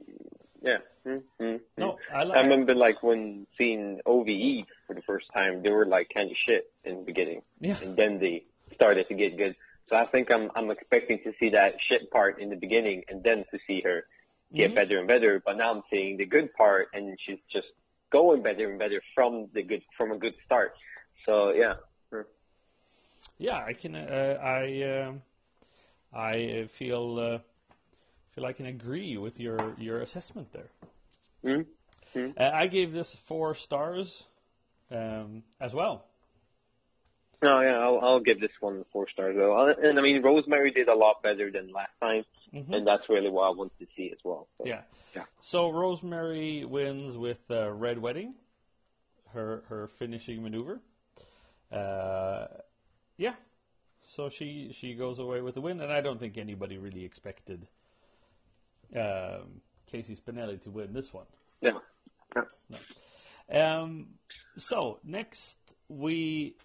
yeah. 0.62 0.78
mm 1.06 1.22
mm 1.40 1.60
No, 1.76 1.98
I 2.12 2.22
I 2.22 2.40
remember 2.40 2.74
like 2.74 3.02
when 3.02 3.46
seeing 3.58 4.00
OVE 4.06 4.66
for 4.86 4.94
the 4.94 5.02
first 5.02 5.26
time, 5.32 5.62
they 5.62 5.70
were 5.70 5.86
like 5.86 6.08
kind 6.12 6.30
of 6.30 6.36
shit 6.46 6.70
in 6.84 6.98
the 6.98 7.04
beginning, 7.04 7.42
Yeah. 7.60 7.78
and 7.80 7.96
then 7.96 8.18
they 8.18 8.44
started 8.74 9.08
to 9.08 9.14
get 9.14 9.36
good. 9.36 9.54
So 9.88 9.96
I 9.96 10.06
think 10.06 10.30
I'm 10.30 10.50
I'm 10.56 10.70
expecting 10.70 11.18
to 11.24 11.32
see 11.38 11.50
that 11.50 11.74
shit 11.88 12.10
part 12.10 12.40
in 12.40 12.50
the 12.50 12.56
beginning, 12.56 13.04
and 13.08 13.22
then 13.22 13.44
to 13.50 13.58
see 13.66 13.80
her 13.82 14.06
get 14.54 14.70
Mhm. 14.70 14.74
better 14.74 14.98
and 14.98 15.08
better. 15.08 15.42
But 15.44 15.56
now 15.56 15.72
I'm 15.74 15.82
seeing 15.90 16.16
the 16.16 16.26
good 16.26 16.52
part, 16.54 16.88
and 16.94 17.18
she's 17.24 17.40
just 17.52 17.68
going 18.10 18.42
better 18.42 18.70
and 18.70 18.78
better 18.78 19.02
from 19.14 19.48
the 19.52 19.62
good 19.62 19.82
from 19.96 20.12
a 20.12 20.18
good 20.18 20.34
start. 20.44 20.74
So 21.24 21.52
yeah. 21.52 21.74
Yeah, 23.38 23.58
I 23.58 23.74
can. 23.74 23.94
Uh, 23.94 24.38
I 24.42 25.06
um, 25.08 25.22
I 26.12 26.62
uh, 26.62 26.68
feel 26.78 27.18
uh, 27.18 27.38
feel 28.36 28.44
I 28.46 28.52
can 28.52 28.66
agree 28.66 29.16
with 29.16 29.40
your 29.40 29.74
your 29.78 30.02
assessment 30.02 30.48
there. 30.52 30.70
mm 31.44 31.66
Uh, 32.14 32.50
I 32.62 32.66
gave 32.68 32.92
this 32.92 33.14
four 33.28 33.54
stars 33.54 34.24
um, 34.90 35.42
as 35.60 35.74
well. 35.74 36.04
No, 37.42 37.60
yeah, 37.60 37.78
I'll, 37.78 38.00
I'll 38.00 38.20
give 38.20 38.40
this 38.40 38.52
one 38.60 38.84
four 38.92 39.06
stars 39.12 39.36
though. 39.36 39.54
Uh, 39.56 39.74
And 39.82 39.98
I 39.98 40.02
mean, 40.02 40.22
Rosemary 40.22 40.70
did 40.70 40.88
a 40.88 40.94
lot 40.94 41.22
better 41.22 41.50
than 41.50 41.72
last 41.72 41.92
time, 42.00 42.24
Mhm. 42.54 42.72
and 42.74 42.86
that's 42.86 43.08
really 43.08 43.28
what 43.30 43.44
I 43.48 43.50
wanted 43.50 43.78
to 43.80 43.86
see 43.96 44.10
as 44.12 44.18
well. 44.24 44.48
So. 44.56 44.66
Yeah. 44.66 44.82
Yeah. 45.14 45.24
So 45.40 45.70
Rosemary 45.70 46.64
wins 46.64 47.16
with 47.16 47.42
uh, 47.50 47.70
Red 47.72 47.98
Wedding, 47.98 48.34
her 49.34 49.64
her 49.68 49.88
finishing 49.98 50.42
maneuver. 50.42 50.80
Uh, 51.72 52.46
yeah. 53.16 53.34
So 54.14 54.28
she 54.30 54.72
she 54.72 54.94
goes 54.94 55.18
away 55.18 55.40
with 55.42 55.54
the 55.54 55.60
win, 55.60 55.80
and 55.80 55.92
I 55.92 56.00
don't 56.00 56.18
think 56.18 56.38
anybody 56.38 56.78
really 56.78 57.04
expected 57.04 57.66
um, 58.94 59.60
Casey 59.90 60.16
Spinelli 60.16 60.62
to 60.64 60.70
win 60.70 60.92
this 60.92 61.12
one. 61.12 61.26
Yeah. 61.60 61.78
Yeah. 62.70 63.80
Um, 63.80 64.08
so 64.58 65.00
next 65.04 65.56
we 65.88 66.56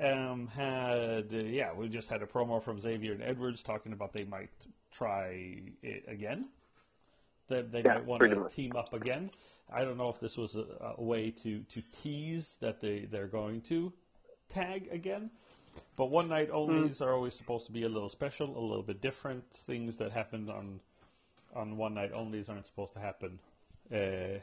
um, 0.00 0.48
had 0.48 1.26
uh, 1.32 1.36
yeah 1.36 1.74
we 1.74 1.88
just 1.88 2.08
had 2.08 2.22
a 2.22 2.26
promo 2.26 2.62
from 2.64 2.80
Xavier 2.80 3.12
and 3.12 3.22
Edwards 3.22 3.62
talking 3.62 3.92
about 3.92 4.12
they 4.12 4.24
might 4.24 4.50
try 4.92 5.62
it 5.82 6.04
again 6.08 6.46
They, 7.48 7.62
they 7.62 7.82
Yeah, 7.84 7.94
might 7.94 8.06
want 8.06 8.22
to 8.22 8.56
team 8.56 8.72
up 8.76 8.92
again. 8.92 9.30
I 9.72 9.84
don't 9.84 9.96
know 9.98 10.10
if 10.10 10.20
this 10.20 10.36
was 10.36 10.54
a, 10.56 10.94
a 10.98 11.02
way 11.02 11.30
to, 11.42 11.60
to 11.60 11.82
tease 12.02 12.46
that 12.60 12.80
they, 12.80 13.06
they're 13.10 13.28
going 13.28 13.62
to 13.70 13.92
tag 14.50 14.88
again. 14.92 15.30
But 15.96 16.06
one 16.10 16.28
night 16.28 16.50
onlys 16.50 17.00
are 17.00 17.14
always 17.14 17.34
supposed 17.34 17.66
to 17.66 17.72
be 17.72 17.84
a 17.84 17.88
little 17.88 18.10
special, 18.10 18.58
a 18.58 18.60
little 18.60 18.82
bit 18.82 19.00
different. 19.02 19.44
Things 19.66 19.96
that 19.98 20.12
happened 20.12 20.50
on 20.50 20.80
on 21.54 21.76
one 21.76 21.94
night 21.94 22.12
onlys 22.12 22.48
aren't 22.48 22.66
supposed 22.66 22.92
to 22.94 23.00
happen 23.00 23.38
uh, 23.92 24.38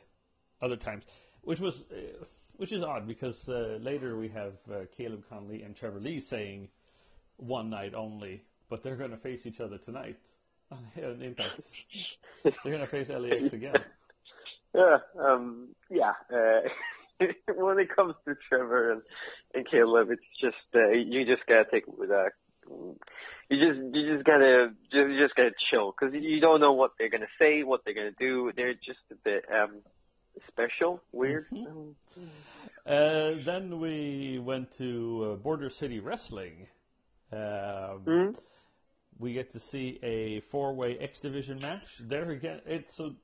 other 0.62 0.76
times, 0.76 1.04
which 1.44 1.60
was 1.60 1.84
uh, 1.92 2.26
which 2.58 2.72
is 2.72 2.84
odd 2.84 3.08
because 3.08 3.48
uh, 3.48 3.78
later 3.82 4.18
we 4.18 4.28
have 4.30 4.54
uh, 4.72 4.80
Caleb 4.98 5.24
Conley 5.30 5.64
and 5.64 5.76
Trevor 5.76 6.00
Lee 6.00 6.20
saying 6.20 6.68
one 7.38 7.70
night 7.70 7.94
only, 7.94 8.44
but 8.70 8.84
they're 8.84 8.98
going 8.98 9.12
to 9.12 9.18
face 9.18 9.46
each 9.46 9.60
other 9.62 9.78
tonight 9.78 10.18
on 10.72 11.22
Impact. 11.22 11.62
they're 12.44 12.54
going 12.66 12.80
to 12.80 12.88
face 12.88 13.10
LAX 13.10 13.54
again. 13.54 13.76
Yeah, 14.76 14.98
um, 15.20 15.70
yeah. 15.90 16.14
Uh, 16.32 17.26
when 17.56 17.80
it 17.80 17.94
comes 17.96 18.16
to 18.26 18.36
Trevor 18.48 18.92
and, 18.92 19.02
and 19.54 19.70
Caleb, 19.70 20.10
it's 20.12 20.22
just 20.40 20.56
uh, 20.76 20.90
you 20.90 21.26
just 21.26 21.46
gotta 21.48 21.66
take 21.72 21.84
it 21.88 21.98
with 21.98 22.12
a. 22.12 22.30
You 22.70 23.58
just 23.58 23.96
you 23.96 24.14
just 24.16 24.26
gotta 24.26 24.70
just 24.92 25.10
you 25.10 25.20
just 25.20 25.36
gotta 25.36 25.52
chill 25.72 25.92
because 25.92 26.14
you 26.14 26.40
don't 26.40 26.60
know 26.62 26.74
what 26.74 26.92
they're 26.98 27.10
gonna 27.10 27.26
say, 27.40 27.64
what 27.64 27.82
they're 27.84 27.96
gonna 27.96 28.12
do. 28.20 28.52
They're 28.56 28.74
just 28.74 29.00
a 29.12 29.16
bit 29.24 29.46
um 29.52 29.82
special, 30.48 31.02
weird. 31.12 31.48
Um, 31.52 31.96
Uh, 32.86 33.34
then 33.46 33.80
we 33.80 34.40
went 34.40 34.72
to 34.78 35.32
uh, 35.34 35.36
Border 35.38 35.70
City 35.70 36.00
Wrestling. 36.00 36.68
Um, 37.32 38.04
mhm. 38.08 38.36
we 39.20 39.34
get 39.34 39.52
to 39.54 39.60
see 39.60 40.00
a 40.04 40.42
four-way 40.52 40.98
X 41.00 41.20
Division 41.20 41.60
match. 41.60 41.88
There 42.00 42.30
again, 42.32 42.62
it's 42.66 42.96
so 42.96 43.16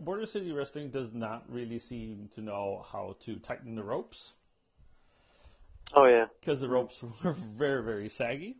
Border 0.00 0.26
City 0.26 0.52
Wrestling 0.52 0.90
does 0.90 1.12
not 1.14 1.44
really 1.48 1.78
seem 1.78 2.28
to 2.34 2.40
know 2.40 2.84
how 2.90 3.16
to 3.24 3.36
tighten 3.36 3.74
the 3.76 3.84
ropes 3.84 4.32
Oh 5.94 6.06
yeah. 6.06 6.26
because 6.40 6.60
the 6.60 6.68
ropes 6.68 6.96
were 7.24 7.34
very, 7.56 7.82
very 7.82 8.08
saggy. 8.08 8.56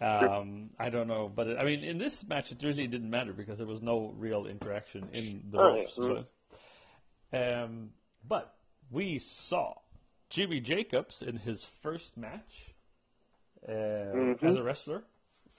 Um, 0.00 0.70
I 0.78 0.90
don't 0.90 1.08
know, 1.08 1.28
but 1.34 1.48
it, 1.48 1.58
I 1.58 1.64
mean, 1.64 1.82
in 1.82 1.98
this 1.98 2.22
match, 2.28 2.52
it 2.52 2.58
really 2.62 2.86
didn't 2.86 3.10
matter 3.10 3.32
because 3.32 3.58
there 3.58 3.66
was 3.66 3.82
no 3.82 4.14
real 4.16 4.46
interaction 4.46 5.08
in 5.12 5.42
the 5.50 5.58
Oh, 5.58 5.74
yeah. 5.74 5.80
ropes. 5.82 5.98
Mm. 5.98 6.24
But, 7.32 7.38
um, 7.62 7.90
but 8.26 8.54
we 8.90 9.18
saw 9.48 9.74
Jimmy 10.30 10.60
Jacobs 10.60 11.22
in 11.22 11.36
his 11.36 11.64
first 11.82 12.16
match 12.16 12.74
uh, 13.68 13.72
Mhm. 13.72 14.44
as 14.44 14.56
a 14.56 14.62
wrestler 14.62 15.02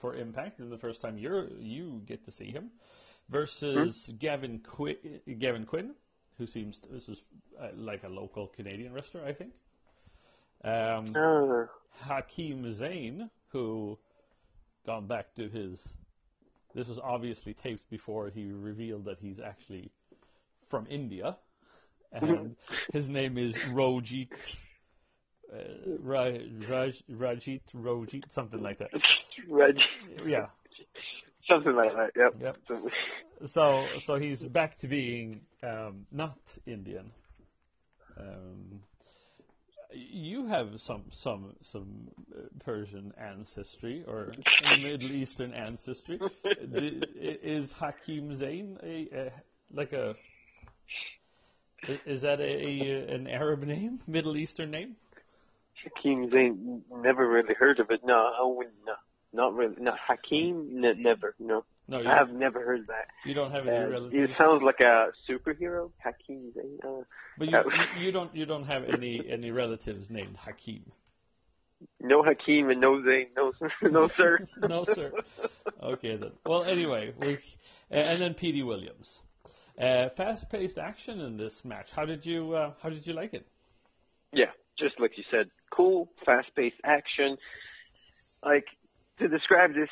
for 0.00 0.14
Impact. 0.16 0.56
This 0.56 0.64
is 0.64 0.70
the 0.70 0.78
first 0.78 1.02
time 1.02 1.18
you 1.18 1.48
you 1.58 2.00
get 2.06 2.24
to 2.24 2.32
see 2.32 2.50
him 2.50 2.70
versus 3.28 4.06
Hmm? 4.06 4.16
Gavin 4.16 4.60
Qui- 4.60 5.20
Gavin 5.38 5.66
Quinn, 5.66 5.94
who 6.38 6.46
seems 6.46 6.78
to, 6.78 6.88
this 6.88 7.08
is 7.10 7.20
uh, 7.60 7.68
like 7.74 8.04
a 8.04 8.08
local 8.08 8.46
Canadian 8.48 8.94
wrestler, 8.94 9.22
I 9.26 9.34
think. 9.34 9.52
Um, 10.64 11.14
Uh, 11.14 11.66
Hakeem 11.90 12.64
Zayn, 12.74 13.28
who 13.48 13.98
gone 14.86 15.06
back 15.06 15.34
to 15.36 15.48
his. 15.48 15.78
This 16.74 16.86
was 16.86 16.98
obviously 17.02 17.54
taped 17.54 17.88
before 17.90 18.28
he 18.30 18.50
revealed 18.52 19.04
that 19.06 19.18
he's 19.20 19.40
actually 19.40 19.90
from 20.68 20.86
India, 20.88 21.36
and 22.12 22.54
his 22.92 23.08
name 23.08 23.38
is 23.38 23.56
Rojit. 23.72 24.28
Uh, 25.52 25.56
Ra- 26.00 26.38
Raj, 26.68 27.02
Rajit 27.10 27.62
Rojit, 27.74 28.22
something 28.32 28.62
like 28.62 28.78
that. 28.78 28.90
Reg, 29.48 29.76
Yeah. 30.24 30.46
something 31.48 31.74
like 31.74 31.90
that. 31.92 32.10
Yep. 32.16 32.34
Yep. 32.40 32.56
So- 32.68 32.88
So, 33.46 33.86
so 34.04 34.16
he's 34.16 34.42
back 34.44 34.76
to 34.80 34.86
being 34.86 35.40
um, 35.62 36.04
not 36.12 36.36
Indian. 36.66 37.10
Um, 38.18 38.82
you 39.92 40.46
have 40.46 40.80
some 40.80 41.04
some 41.10 41.54
some 41.62 42.08
uh, 42.34 42.42
Persian 42.64 43.12
ancestry 43.18 44.04
or 44.06 44.34
Middle 44.82 45.12
Eastern 45.12 45.52
ancestry. 45.52 46.20
Is 46.62 47.72
Hakim 47.72 48.36
Zain 48.36 48.78
a, 48.82 49.08
a 49.14 49.32
like 49.72 49.92
a 49.92 50.14
is 52.06 52.22
that 52.22 52.40
a, 52.40 52.44
a 52.44 53.14
an 53.14 53.26
Arab 53.26 53.62
name, 53.62 54.00
Middle 54.06 54.36
Eastern 54.36 54.70
name? 54.70 54.96
Hakim 55.82 56.30
Zain, 56.30 56.82
never 56.90 57.26
really 57.28 57.54
heard 57.54 57.80
of 57.80 57.90
it. 57.90 58.00
No, 58.04 58.14
I 58.14 58.42
wouldn't. 58.44 58.74
No, 58.86 58.92
not 59.32 59.54
really. 59.54 59.76
No, 59.78 59.92
Hakeem, 60.06 60.80
ne- 60.80 60.94
never. 60.94 61.34
No, 61.38 61.64
No, 61.90 62.00
you, 62.00 62.08
I 62.08 62.16
have 62.16 62.30
never 62.32 62.64
heard 62.64 62.86
that. 62.86 63.08
you 63.26 63.34
don't 63.34 63.50
have 63.50 63.66
any 63.66 63.76
Uh, 63.76 63.88
relatives. 63.88 64.30
it 64.30 64.36
sounds 64.38 64.62
like 64.62 64.80
a 64.80 65.08
superhero, 65.28 65.90
Hakeem 65.98 66.52
Zayn. 66.56 66.78
Uh, 66.84 67.04
but 67.36 67.48
you, 67.50 67.58
you 67.58 68.04
you 68.06 68.12
don't 68.12 68.34
you 68.34 68.46
don't 68.46 68.64
have 68.64 68.84
any 68.84 69.20
any 69.28 69.50
relatives 69.50 70.08
named 70.08 70.36
Hakim. 70.36 70.84
no 72.00 72.22
Hakeem 72.22 72.70
and 72.70 72.80
no 72.80 72.92
Zayn. 73.02 73.26
No, 73.36 73.52
no 73.90 74.08
sir. 74.08 74.38
no, 74.68 74.84
sir. 74.84 75.10
Okay 75.82 76.14
then. 76.16 76.32
Well, 76.46 76.62
anyway, 76.64 77.12
we 77.18 77.38
and 77.90 78.22
then 78.22 78.34
Petey 78.34 78.62
Williams. 78.62 79.18
Uh, 79.78 80.10
fast-paced 80.10 80.76
action 80.78 81.20
in 81.20 81.36
this 81.38 81.64
match. 81.64 81.88
How 81.90 82.04
did 82.04 82.24
you 82.26 82.52
uh, 82.54 82.72
How 82.82 82.90
did 82.90 83.06
you 83.06 83.14
like 83.14 83.34
it? 83.34 83.46
Yeah, 84.32 84.52
just 84.78 85.00
like 85.00 85.12
you 85.16 85.24
said, 85.30 85.50
cool, 85.74 86.08
fast-paced 86.24 86.80
action. 86.84 87.36
Like 88.44 88.66
to 89.18 89.26
describe 89.28 89.70
this, 89.74 89.88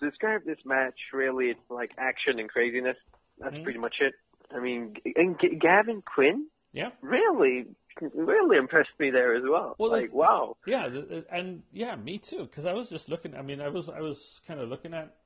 to 0.00 0.08
describe 0.10 0.44
this 0.44 0.58
match, 0.64 0.98
really, 1.12 1.46
it's 1.46 1.70
like 1.70 1.90
action 1.98 2.38
and 2.38 2.48
craziness. 2.48 2.96
That's 3.38 3.54
Mhm. 3.56 3.64
pretty 3.64 3.78
much 3.78 3.96
it. 4.00 4.14
I 4.50 4.60
mean, 4.60 4.96
and 5.16 5.38
G- 5.40 5.56
Gavin 5.56 6.02
Quinn 6.02 6.48
Yeah. 6.72 6.90
really, 7.00 7.66
really 8.00 8.56
impressed 8.58 8.98
me 8.98 9.10
there 9.10 9.34
as 9.34 9.42
well. 9.44 9.74
Well, 9.78 9.90
like, 9.90 10.12
wow. 10.12 10.56
Yeah, 10.66 10.86
and 11.30 11.62
yeah, 11.72 11.96
me 11.96 12.18
too. 12.18 12.44
Because 12.44 12.64
I 12.66 12.72
was 12.72 12.88
just 12.88 13.08
looking. 13.08 13.34
I 13.34 13.42
mean, 13.42 13.60
I 13.60 13.68
was 13.68 13.88
I 13.88 14.00
was 14.00 14.40
kind 14.46 14.60
of 14.60 14.68
looking 14.68 14.94
at 14.94 15.16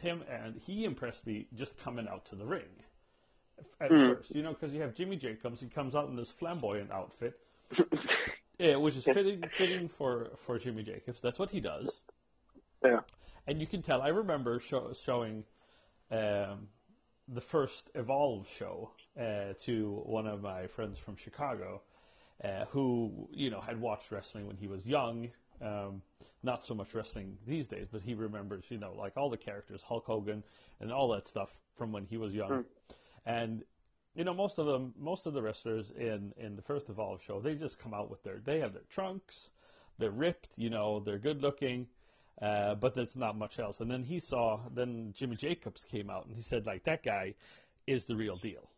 him, 0.00 0.22
and 0.22 0.56
he 0.60 0.84
impressed 0.84 1.26
me 1.26 1.46
just 1.54 1.76
coming 1.78 2.06
out 2.08 2.24
to 2.26 2.36
the 2.36 2.44
ring 2.46 2.68
at 3.80 3.90
Mm. 3.90 4.14
first. 4.16 4.34
You 4.34 4.42
know, 4.42 4.52
because 4.52 4.72
you 4.72 4.80
have 4.82 4.94
Jimmy 4.94 5.16
Jacobs. 5.16 5.60
He 5.60 5.68
comes 5.68 5.94
out 5.94 6.08
in 6.08 6.16
this 6.16 6.30
flamboyant 6.32 6.90
outfit, 6.92 7.38
yeah, 8.58 8.76
which 8.76 8.94
is 8.96 9.04
fitting 9.04 9.42
fitting 9.58 9.88
for 9.88 10.30
for 10.46 10.58
Jimmy 10.58 10.82
Jacobs. 10.82 11.20
That's 11.20 11.38
what 11.38 11.50
he 11.50 11.60
does. 11.60 12.00
yeah. 12.84 13.00
And 13.46 13.60
you 13.60 13.66
can 13.66 13.82
tell. 13.82 14.02
I 14.02 14.08
remember 14.08 14.60
show, 14.60 14.92
showing 15.04 15.44
um, 16.10 16.68
the 17.28 17.40
first 17.40 17.90
Evolve 17.94 18.46
show 18.58 18.90
uh, 19.18 19.54
to 19.66 20.02
one 20.04 20.26
of 20.26 20.42
my 20.42 20.66
friends 20.68 20.98
from 21.04 21.16
Chicago, 21.16 21.82
uh, 22.44 22.64
who 22.66 23.28
you 23.32 23.50
know 23.50 23.60
had 23.60 23.80
watched 23.80 24.10
wrestling 24.10 24.46
when 24.46 24.56
he 24.56 24.66
was 24.66 24.84
young. 24.84 25.30
Um, 25.62 26.02
not 26.42 26.64
so 26.64 26.74
much 26.74 26.94
wrestling 26.94 27.36
these 27.46 27.66
days, 27.66 27.86
but 27.92 28.00
he 28.00 28.14
remembers, 28.14 28.64
you 28.70 28.78
know, 28.78 28.94
like 28.96 29.16
all 29.18 29.28
the 29.28 29.36
characters, 29.36 29.82
Hulk 29.86 30.06
Hogan, 30.06 30.42
and 30.80 30.90
all 30.90 31.12
that 31.12 31.28
stuff 31.28 31.50
from 31.76 31.92
when 31.92 32.06
he 32.06 32.16
was 32.16 32.32
young. 32.32 32.50
Mm. 32.50 32.64
And 33.26 33.64
you 34.14 34.24
know, 34.24 34.34
most 34.34 34.58
of 34.58 34.66
them, 34.66 34.92
most 34.98 35.26
of 35.26 35.34
the 35.34 35.42
wrestlers 35.42 35.90
in 35.96 36.32
in 36.36 36.56
the 36.56 36.62
first 36.62 36.88
Evolve 36.88 37.20
show, 37.26 37.40
they 37.40 37.54
just 37.54 37.78
come 37.78 37.94
out 37.94 38.10
with 38.10 38.22
their, 38.22 38.40
they 38.44 38.58
have 38.60 38.72
their 38.72 38.82
trunks, 38.90 39.50
they're 39.98 40.10
ripped, 40.10 40.48
you 40.56 40.70
know, 40.70 41.00
they're 41.00 41.18
good 41.18 41.40
looking, 41.40 41.86
uh, 42.40 42.74
but 42.74 42.94
that's 42.94 43.16
not 43.16 43.36
much 43.36 43.58
else. 43.58 43.80
And 43.80 43.90
then 43.90 44.02
he 44.02 44.20
saw, 44.20 44.60
then 44.74 45.12
Jimmy 45.16 45.36
Jacobs 45.36 45.84
came 45.90 46.08
out 46.10 46.26
and 46.26 46.34
he 46.34 46.42
said, 46.42 46.66
like, 46.66 46.84
that 46.84 47.02
guy 47.04 47.34
is 47.86 48.04
the 48.06 48.16
real 48.16 48.36
deal. 48.36 48.70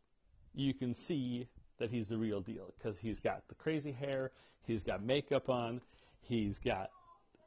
You 0.54 0.74
can 0.74 0.94
see 0.94 1.46
that 1.78 1.90
he's 1.90 2.08
the 2.08 2.18
real 2.18 2.40
deal 2.40 2.72
because 2.78 2.98
he's 2.98 3.20
got 3.20 3.46
the 3.48 3.54
crazy 3.54 3.92
hair, 3.92 4.30
he's 4.66 4.82
got 4.82 5.02
makeup 5.02 5.48
on, 5.48 5.80
he's 6.20 6.58
got 6.64 6.90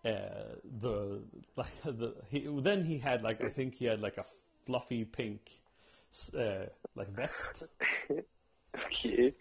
uh, 0.06 0.56
the 0.82 1.20
like 1.56 1.84
the 1.84 2.14
he 2.30 2.48
then 2.62 2.86
he 2.86 2.98
had 2.98 3.22
like 3.24 3.42
I 3.42 3.50
think 3.50 3.76
he 3.76 3.86
had 3.86 4.02
like 4.02 4.18
a 4.18 4.26
fluffy 4.66 5.06
pink 5.06 5.42
uh, 6.38 6.66
like 6.96 7.10
vest. 7.16 7.64
okay. 8.12 9.34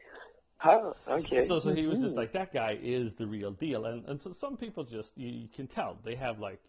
Okay. 1.09 1.47
So 1.47 1.59
so 1.59 1.73
he 1.73 1.87
was 1.87 2.01
just 2.01 2.17
like 2.17 2.33
that 2.33 2.53
guy 2.53 2.79
is 2.83 3.15
the 3.15 3.27
real 3.27 3.53
deal, 3.53 3.85
and 3.87 4.05
and 4.07 4.21
so 4.21 4.33
some 4.33 4.57
people 4.57 4.85
just 4.85 5.13
you, 5.17 5.29
you 5.29 5.49
can 5.55 5.67
tell 5.67 5.99
they 6.05 6.15
have 6.17 6.39
like 6.39 6.61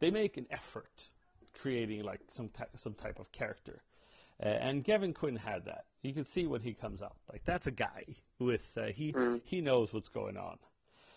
they 0.00 0.10
make 0.10 0.36
an 0.36 0.46
effort 0.50 0.90
creating 1.60 2.02
like 2.02 2.20
some 2.36 2.48
ty- 2.50 2.66
some 2.76 2.94
type 2.94 3.18
of 3.18 3.30
character, 3.32 3.82
uh, 4.44 4.48
and 4.48 4.84
Gavin 4.84 5.14
Quinn 5.14 5.36
had 5.36 5.64
that. 5.66 5.84
You 6.02 6.12
can 6.12 6.26
see 6.26 6.46
when 6.46 6.60
he 6.60 6.74
comes 6.74 7.00
out 7.02 7.16
like 7.32 7.42
that's 7.44 7.66
a 7.66 7.70
guy 7.70 8.04
with 8.38 8.60
uh, 8.76 8.86
he 8.94 9.12
Mm. 9.12 9.40
he 9.44 9.60
knows 9.60 9.92
what's 9.92 10.08
going 10.08 10.36
on. 10.36 10.58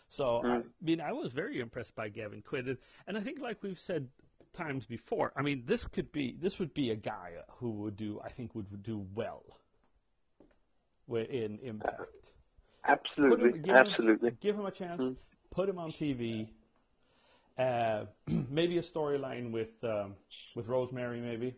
So 0.09 0.41
I 0.43 0.57
Mm. 0.57 0.63
mean 0.81 1.01
I 1.01 1.11
was 1.11 1.31
very 1.33 1.59
impressed 1.59 1.95
by 1.95 2.09
Gavin 2.09 2.41
Quinn, 2.41 2.67
and, 2.69 2.77
and 3.07 3.17
I 3.17 3.21
think 3.21 3.39
like 3.39 3.61
we've 3.61 3.79
said 3.79 4.07
times 4.53 4.85
before, 4.85 5.31
I 5.35 5.41
mean 5.41 5.63
this 5.67 5.85
could 5.87 6.11
be 6.11 6.37
this 6.41 6.57
would 6.59 6.73
be 6.73 6.91
a 6.91 6.95
guy 6.95 7.33
who 7.57 7.71
would 7.81 7.97
do 7.97 8.19
I 8.23 8.31
think 8.31 8.55
would 8.55 8.83
do 8.83 9.05
well 9.15 9.43
in 11.17 11.59
Impact. 11.63 12.01
absolutely, 12.87 13.49
him- 13.51 13.61
give 13.61 13.75
him- 13.75 13.75
absolutely. 13.87 14.31
Give 14.41 14.55
him 14.55 14.65
a 14.65 14.71
chance. 14.71 15.01
Mm. 15.01 15.15
Put 15.51 15.67
him 15.69 15.77
on 15.79 15.91
TV. 15.93 16.49
Uh, 17.57 18.05
maybe 18.49 18.77
a 18.77 18.83
storyline 18.83 19.51
with 19.51 19.69
um, 19.83 20.15
with 20.55 20.67
Rosemary, 20.67 21.19
maybe. 21.21 21.55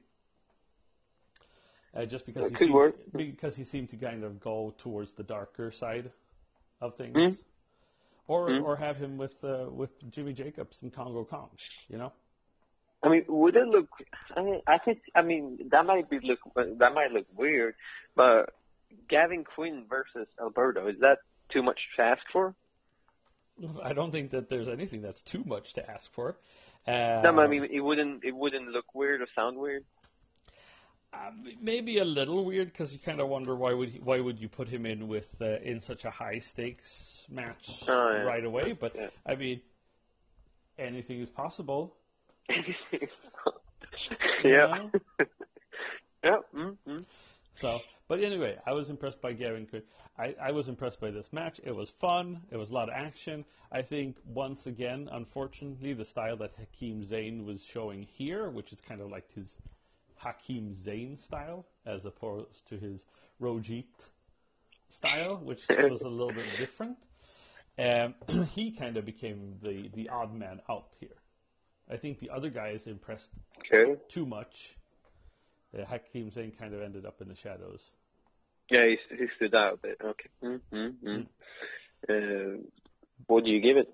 uh, 1.95 2.05
just 2.05 2.25
because 2.25 2.49
he 2.51 2.55
seemed, 2.57 2.73
work. 2.73 2.95
because 3.13 3.55
he 3.55 3.63
seemed 3.63 3.89
to 3.89 3.97
kind 3.97 4.23
of 4.23 4.39
go 4.39 4.73
towards 4.81 5.11
the 5.17 5.23
darker 5.23 5.71
side 5.71 6.09
of 6.79 6.95
things, 6.95 7.15
Mm. 7.17 7.37
or 8.27 8.49
Mm. 8.49 8.63
or 8.63 8.75
have 8.77 8.95
him 8.97 9.17
with 9.17 9.33
uh, 9.43 9.65
with 9.69 9.89
Jimmy 10.11 10.33
Jacobs 10.33 10.81
and 10.81 10.93
Kongo 10.93 11.23
Kong, 11.25 11.49
you 11.89 11.97
know. 11.97 12.11
I 13.03 13.09
mean, 13.09 13.25
would 13.27 13.55
it 13.55 13.67
look? 13.67 13.89
I 14.35 14.41
mean, 14.41 14.61
I 14.67 14.77
think. 14.77 14.99
I 15.15 15.21
mean, 15.21 15.69
that 15.71 15.85
might 15.85 16.09
be 16.09 16.19
look. 16.23 16.39
That 16.55 16.93
might 16.93 17.11
look 17.11 17.25
weird, 17.35 17.75
but 18.15 18.53
Gavin 19.09 19.43
Quinn 19.43 19.85
versus 19.89 20.27
Alberto 20.39 20.87
is 20.87 20.95
that 21.01 21.19
too 21.49 21.63
much 21.63 21.79
to 21.97 22.01
ask 22.03 22.21
for? 22.31 22.55
I 23.83 23.93
don't 23.93 24.11
think 24.11 24.31
that 24.31 24.49
there's 24.49 24.67
anything 24.67 25.01
that's 25.01 25.21
too 25.21 25.43
much 25.45 25.73
to 25.73 25.89
ask 25.89 26.11
for. 26.13 26.37
Uh, 26.87 27.21
no, 27.23 27.39
I 27.39 27.47
mean, 27.47 27.67
it 27.71 27.79
wouldn't. 27.81 28.23
It 28.23 28.35
wouldn't 28.35 28.69
look 28.69 28.95
weird 28.95 29.21
or 29.21 29.27
sound 29.35 29.57
weird. 29.57 29.83
Uh, 31.13 31.29
maybe 31.61 31.97
a 31.97 32.05
little 32.05 32.45
weird 32.45 32.71
because 32.71 32.93
you 32.93 32.99
kind 32.99 33.19
of 33.19 33.27
wonder 33.27 33.53
why 33.55 33.73
would 33.73 33.89
he, 33.89 33.99
why 33.99 34.19
would 34.19 34.39
you 34.39 34.47
put 34.47 34.67
him 34.67 34.85
in 34.85 35.07
with 35.07 35.27
uh, 35.41 35.59
in 35.59 35.81
such 35.81 36.05
a 36.05 36.09
high 36.09 36.39
stakes 36.39 37.25
match 37.29 37.83
Oh, 37.87 38.11
yeah. 38.13 38.21
right 38.21 38.45
away? 38.45 38.71
But 38.71 38.95
Yeah. 38.95 39.07
I 39.25 39.35
mean, 39.35 39.61
anything 40.79 41.19
is 41.19 41.29
possible. 41.29 41.93
yeah. 44.43 44.67
know? 44.67 44.91
yeah. 46.23 46.37
Mm-hmm. 46.55 46.99
So, 47.59 47.79
but 48.07 48.23
anyway, 48.23 48.57
I 48.65 48.71
was 48.73 48.89
impressed 48.89 49.21
by 49.21 49.33
Gavin. 49.33 49.67
Cook. 49.69 49.83
I, 50.17 50.35
I 50.41 50.51
was 50.51 50.67
impressed 50.67 50.99
by 50.99 51.11
this 51.11 51.27
match. 51.31 51.59
It 51.63 51.71
was 51.75 51.89
fun. 51.99 52.41
It 52.51 52.57
was 52.57 52.69
a 52.69 52.73
lot 52.73 52.89
of 52.89 52.95
action. 52.95 53.45
I 53.71 53.81
think 53.81 54.17
once 54.25 54.65
again, 54.65 55.09
unfortunately, 55.11 55.93
the 55.93 56.05
style 56.05 56.37
that 56.37 56.51
Hakeem 56.57 57.05
Zayn 57.09 57.45
was 57.45 57.61
showing 57.73 58.03
here, 58.03 58.49
which 58.49 58.71
is 58.73 58.79
kind 58.87 59.01
of 59.01 59.09
like 59.09 59.25
his 59.33 59.55
Hakeem 60.15 60.75
Zayn 60.85 61.23
style, 61.23 61.65
as 61.85 62.05
opposed 62.05 62.67
to 62.69 62.77
his 62.77 63.01
Rojit 63.41 63.85
style, 64.89 65.39
which 65.43 65.59
was 65.69 66.01
a 66.01 66.07
little 66.07 66.33
bit 66.33 66.45
different. 66.59 66.97
Um, 67.79 68.47
he 68.53 68.71
kind 68.71 68.97
of 68.97 69.05
became 69.05 69.55
the, 69.63 69.89
the 69.95 70.09
odd 70.09 70.33
man 70.33 70.59
out 70.69 70.89
here. 70.99 71.09
I 71.89 71.97
think 71.97 72.19
the 72.19 72.29
other 72.29 72.49
guys 72.49 72.81
is 72.81 72.87
impressed 72.87 73.29
Okay. 73.73 73.99
too 74.09 74.25
much. 74.25 74.75
Uh, 75.77 75.85
Hakeem 75.85 76.31
Zayn 76.31 76.57
kind 76.57 76.73
of 76.73 76.81
ended 76.81 77.05
up 77.05 77.21
in 77.21 77.27
the 77.29 77.35
shadows. 77.35 77.79
Yeah, 78.69 78.85
he, 78.87 78.97
he 79.15 79.25
stood 79.35 79.55
out 79.55 79.73
a 79.73 79.77
bit. 79.77 79.97
Okay. 80.03 80.29
Mm-hmm. 80.43 81.21
Uh, 82.09 82.63
what 83.27 83.43
do 83.43 83.51
you 83.51 83.61
give 83.61 83.77
it? 83.77 83.87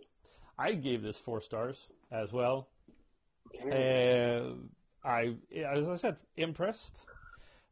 I 0.58 0.74
gave 0.74 1.02
this 1.02 1.18
four 1.26 1.42
stars 1.42 1.78
as 2.12 2.32
well. 2.32 2.68
Uh, 3.72 4.54
I, 5.04 5.36
as 5.56 5.88
I 5.88 5.96
said, 5.98 6.18
impressed 6.36 6.96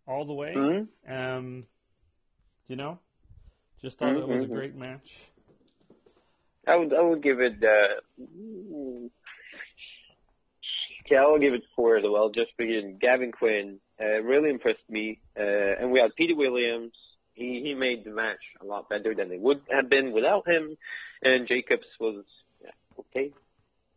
all 0.08 0.26
the 0.26 0.34
way. 0.34 0.54
Mhm. 0.56 0.88
Um, 1.08 1.66
you 2.68 2.76
know, 2.76 3.00
just 3.82 3.98
thought 4.00 4.18
it 4.18 4.28
was 4.28 4.44
a 4.44 4.48
Mhm. 4.48 4.54
great 4.54 4.76
match. 4.76 5.10
I 6.68 6.76
would 6.76 6.94
I 6.94 7.02
would 7.02 7.22
give 7.22 7.40
it 7.40 7.64
uh 7.64 8.02
mm, 8.20 9.10
yeah, 11.10 11.22
I 11.22 11.28
will 11.28 11.40
give 11.40 11.54
it 11.54 11.64
four 11.76 11.98
as 11.98 12.04
well, 12.04 12.30
just 12.30 12.52
because 12.58 12.84
Gavin 13.00 13.32
Quinn 13.32 13.80
uh, 14.02 14.22
really 14.22 14.50
impressed 14.50 14.90
me. 14.90 15.20
Uh, 15.38 15.44
and 15.82 15.92
we 15.92 16.00
had 16.00 16.16
Peter 16.16 16.36
Williams. 16.36 16.94
He 17.34 17.62
he 17.64 17.74
made 17.74 18.04
the 18.06 18.12
match 18.12 18.40
a 18.62 18.66
lot 18.66 18.90
better 18.90 19.14
than 19.14 19.32
it 19.32 19.40
would 19.40 19.62
have 19.70 19.90
been 19.90 20.12
without 20.14 20.48
him. 20.48 20.78
And 21.22 21.48
Jacobs 21.48 21.86
was 22.00 22.24
yeah, 22.64 22.72
okay. 23.00 23.34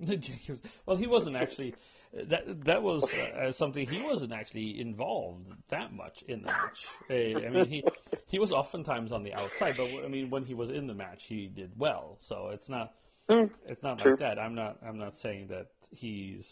Jacobs. 0.20 0.60
Well, 0.86 0.96
he 0.96 1.06
wasn't 1.06 1.36
actually. 1.36 1.74
That 2.14 2.64
that 2.64 2.82
was 2.82 3.04
uh, 3.04 3.52
something 3.52 3.86
he 3.86 4.00
wasn't 4.00 4.32
actually 4.32 4.80
involved 4.80 5.52
that 5.68 5.92
much 5.92 6.22
in 6.26 6.40
the 6.40 6.46
match. 6.46 6.86
Uh, 7.10 7.46
I 7.46 7.50
mean, 7.50 7.66
he 7.66 7.84
he 8.28 8.38
was 8.38 8.50
oftentimes 8.50 9.12
on 9.12 9.24
the 9.24 9.34
outside, 9.34 9.74
but 9.76 9.88
I 10.04 10.08
mean, 10.08 10.30
when 10.30 10.44
he 10.44 10.54
was 10.54 10.70
in 10.70 10.86
the 10.86 10.94
match, 10.94 11.24
he 11.28 11.48
did 11.48 11.72
well. 11.76 12.16
So 12.22 12.48
it's 12.52 12.68
not 12.68 12.94
Mm. 13.28 13.50
it's 13.66 13.82
not 13.82 13.98
True. 13.98 14.12
like 14.12 14.20
that. 14.20 14.38
I'm 14.38 14.54
not 14.54 14.78
I'm 14.82 14.98
not 14.98 15.18
saying 15.18 15.48
that 15.48 15.66
he's 15.90 16.46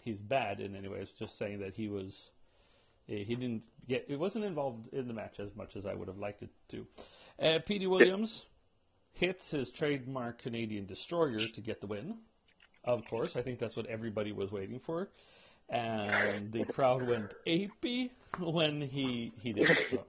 he's 0.00 0.18
bad 0.20 0.60
in 0.60 0.74
any 0.76 0.88
way. 0.88 1.00
It's 1.00 1.12
just 1.18 1.36
saying 1.38 1.60
that 1.60 1.74
he 1.74 1.88
was 1.88 2.30
he 3.06 3.34
didn't 3.34 3.62
get 3.88 4.04
he 4.08 4.16
wasn't 4.16 4.44
involved 4.44 4.88
in 4.92 5.08
the 5.08 5.14
match 5.14 5.40
as 5.40 5.54
much 5.56 5.76
as 5.76 5.86
I 5.86 5.94
would 5.94 6.08
have 6.08 6.18
liked 6.18 6.42
it 6.42 6.50
to. 6.70 6.86
Uh, 7.40 7.58
Petey 7.66 7.86
Williams 7.86 8.44
hits 9.12 9.50
his 9.50 9.70
trademark 9.70 10.42
Canadian 10.42 10.86
destroyer 10.86 11.46
to 11.54 11.60
get 11.60 11.80
the 11.80 11.86
win. 11.86 12.16
Of 12.84 13.02
course, 13.08 13.36
I 13.36 13.42
think 13.42 13.58
that's 13.58 13.76
what 13.76 13.86
everybody 13.86 14.32
was 14.32 14.50
waiting 14.52 14.80
for, 14.84 15.08
and 15.70 16.52
the 16.52 16.64
crowd 16.64 17.06
went 17.06 17.32
apey 17.46 18.10
when 18.38 18.80
he 18.80 19.32
he 19.40 19.52
did 19.52 19.70
it. 19.70 19.78
So. 19.90 20.04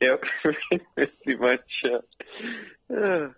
Yep, 0.00 0.22
pretty 0.96 1.38
much. 1.38 1.84
Uh, 2.90 2.94
uh, 2.94 3.28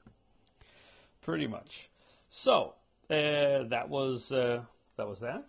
Pretty 1.22 1.46
much. 1.46 1.88
So 2.28 2.74
uh, 3.10 3.64
that 3.70 3.88
was 3.88 4.30
uh, 4.30 4.62
that 4.96 5.08
was 5.08 5.20
that. 5.20 5.46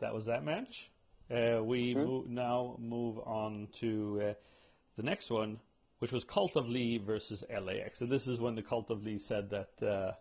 That 0.00 0.12
was 0.12 0.26
that 0.26 0.44
match. 0.44 0.90
Uh, 1.32 1.62
we 1.64 1.94
Mhm. 1.94 2.04
mo- 2.06 2.24
now 2.28 2.76
move 2.78 3.18
on 3.20 3.68
to 3.80 4.20
uh, 4.22 4.34
the 4.96 5.02
next 5.02 5.30
one, 5.30 5.58
which 6.00 6.12
was 6.12 6.24
Cult 6.24 6.56
of 6.56 6.68
Lee 6.68 6.98
versus 6.98 7.42
LAX. 7.48 8.02
And 8.02 8.10
this 8.10 8.26
is 8.26 8.38
when 8.38 8.54
the 8.54 8.62
Cult 8.62 8.90
of 8.90 9.02
Lee 9.02 9.18
said 9.18 9.48
that 9.50 9.82
uh, 9.82 10.12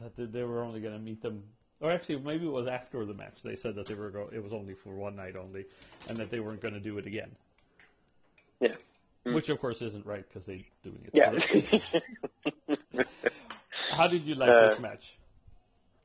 that 0.00 0.16
they- 0.16 0.24
they 0.24 0.42
were 0.42 0.62
only 0.62 0.80
going 0.80 0.94
to 0.94 0.98
meet 1.00 1.20
them. 1.22 1.44
Or 1.80 1.90
actually, 1.90 2.16
maybe 2.18 2.46
it 2.46 2.50
was 2.50 2.66
after 2.66 3.04
the 3.04 3.12
match. 3.14 3.42
They 3.42 3.56
said 3.56 3.74
that 3.74 3.86
they 3.86 3.94
were 3.94 4.10
go- 4.10 4.30
it 4.32 4.42
was 4.42 4.52
only 4.52 4.74
for 4.74 4.94
one 4.94 5.14
night 5.16 5.36
only, 5.36 5.66
and 6.08 6.16
that 6.16 6.30
they 6.30 6.40
weren't 6.40 6.60
going 6.62 6.74
to 6.74 6.80
do 6.80 6.96
it 6.98 7.06
again. 7.06 7.36
yeah. 8.60 8.76
Mm. 9.26 9.34
Which 9.34 9.48
of 9.50 9.60
course 9.60 9.82
isn't 9.82 10.04
right 10.06 10.24
because 10.28 10.44
they're 10.46 10.64
doing 10.82 11.04
it. 11.04 11.10
Yeah. 11.14 13.04
How 13.96 14.08
did 14.08 14.24
you 14.24 14.34
like 14.34 14.48
Uh, 14.48 14.68
this 14.70 14.80
match? 14.80 15.16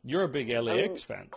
You're 0.03 0.23
a 0.23 0.27
big 0.27 0.49
LAX 0.49 1.03
fan, 1.03 1.29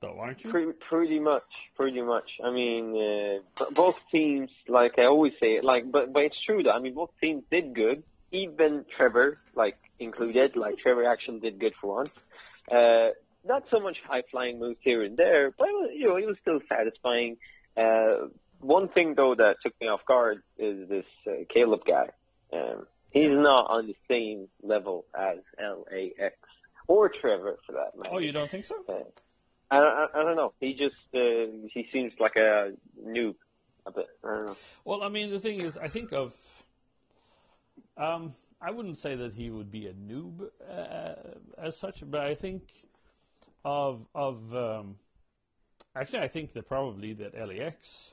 though, 0.00 0.18
aren't 0.18 0.44
you? 0.44 0.50
Pretty, 0.50 0.72
pretty 0.88 1.20
much, 1.20 1.44
pretty 1.76 2.02
much. 2.02 2.30
I 2.44 2.50
mean, 2.50 3.42
uh, 3.60 3.64
both 3.72 3.98
teams, 4.10 4.50
like 4.68 4.98
I 4.98 5.04
always 5.04 5.32
say, 5.40 5.60
like, 5.60 5.90
but 5.90 6.12
but 6.12 6.24
it's 6.24 6.36
true 6.44 6.62
though. 6.62 6.70
I 6.70 6.80
mean, 6.80 6.94
both 6.94 7.10
teams 7.20 7.44
did 7.50 7.74
good. 7.74 8.02
Even 8.30 8.84
Trevor, 8.96 9.38
like 9.54 9.78
included, 9.98 10.56
like 10.56 10.78
Trevor 10.78 11.04
actually 11.04 11.40
did 11.40 11.58
good 11.58 11.74
for 11.80 11.96
once. 11.96 12.10
Uh, 12.70 13.10
not 13.44 13.64
so 13.70 13.80
much 13.80 13.96
high 14.06 14.22
flying 14.30 14.58
moves 14.58 14.78
here 14.82 15.02
and 15.02 15.16
there, 15.16 15.50
but 15.56 15.68
it 15.68 15.72
was, 15.72 15.90
you 15.94 16.08
know, 16.08 16.16
it 16.16 16.26
was 16.26 16.36
still 16.42 16.60
satisfying. 16.68 17.36
Uh, 17.76 18.28
one 18.60 18.88
thing 18.88 19.14
though 19.16 19.34
that 19.34 19.56
took 19.62 19.72
me 19.80 19.86
off 19.86 20.04
guard 20.06 20.42
is 20.58 20.88
this 20.88 21.06
uh, 21.26 21.44
Caleb 21.52 21.80
guy. 21.86 22.08
Um, 22.52 22.86
he's 23.10 23.30
not 23.30 23.66
on 23.70 23.86
the 23.86 23.96
same 24.08 24.48
level 24.62 25.06
as 25.18 25.38
LAX 25.58 26.34
or 26.86 27.08
Trevor 27.08 27.58
for 27.66 27.72
that 27.72 27.96
matter. 27.96 28.10
Oh, 28.12 28.18
you 28.18 28.32
don't 28.32 28.50
think 28.50 28.64
so? 28.64 28.74
Uh, 28.88 28.94
I, 29.70 29.76
I, 29.78 30.06
I 30.14 30.22
don't 30.22 30.36
know. 30.36 30.54
He 30.60 30.72
just 30.72 30.96
uh, 31.14 31.68
he 31.72 31.88
seems 31.92 32.12
like 32.18 32.36
a 32.36 32.72
noob 33.02 33.34
a 33.86 33.92
bit. 33.92 34.06
I 34.24 34.28
don't 34.28 34.46
know. 34.46 34.56
Well, 34.84 35.02
I 35.02 35.08
mean, 35.08 35.30
the 35.30 35.40
thing 35.40 35.60
is, 35.60 35.76
I 35.76 35.88
think 35.88 36.12
of. 36.12 36.32
Um, 37.96 38.34
I 38.60 38.70
wouldn't 38.70 38.98
say 38.98 39.14
that 39.16 39.34
he 39.34 39.50
would 39.50 39.70
be 39.70 39.86
a 39.86 39.92
noob 39.92 40.48
uh, 40.68 41.14
as 41.58 41.76
such, 41.76 42.02
but 42.10 42.20
I 42.20 42.34
think 42.34 42.62
of 43.64 44.06
of. 44.14 44.54
Um, 44.54 44.96
actually, 45.94 46.20
I 46.20 46.28
think 46.28 46.52
that 46.54 46.68
probably 46.68 47.12
that 47.14 47.34
LAX, 47.34 48.12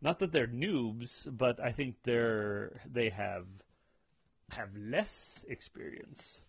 not 0.00 0.18
that 0.20 0.32
they're 0.32 0.46
noobs, 0.46 1.26
but 1.36 1.60
I 1.60 1.72
think 1.72 1.96
they're 2.04 2.80
they 2.92 3.08
have 3.10 3.46
have 4.50 4.68
less 4.76 5.44
experience 5.48 6.40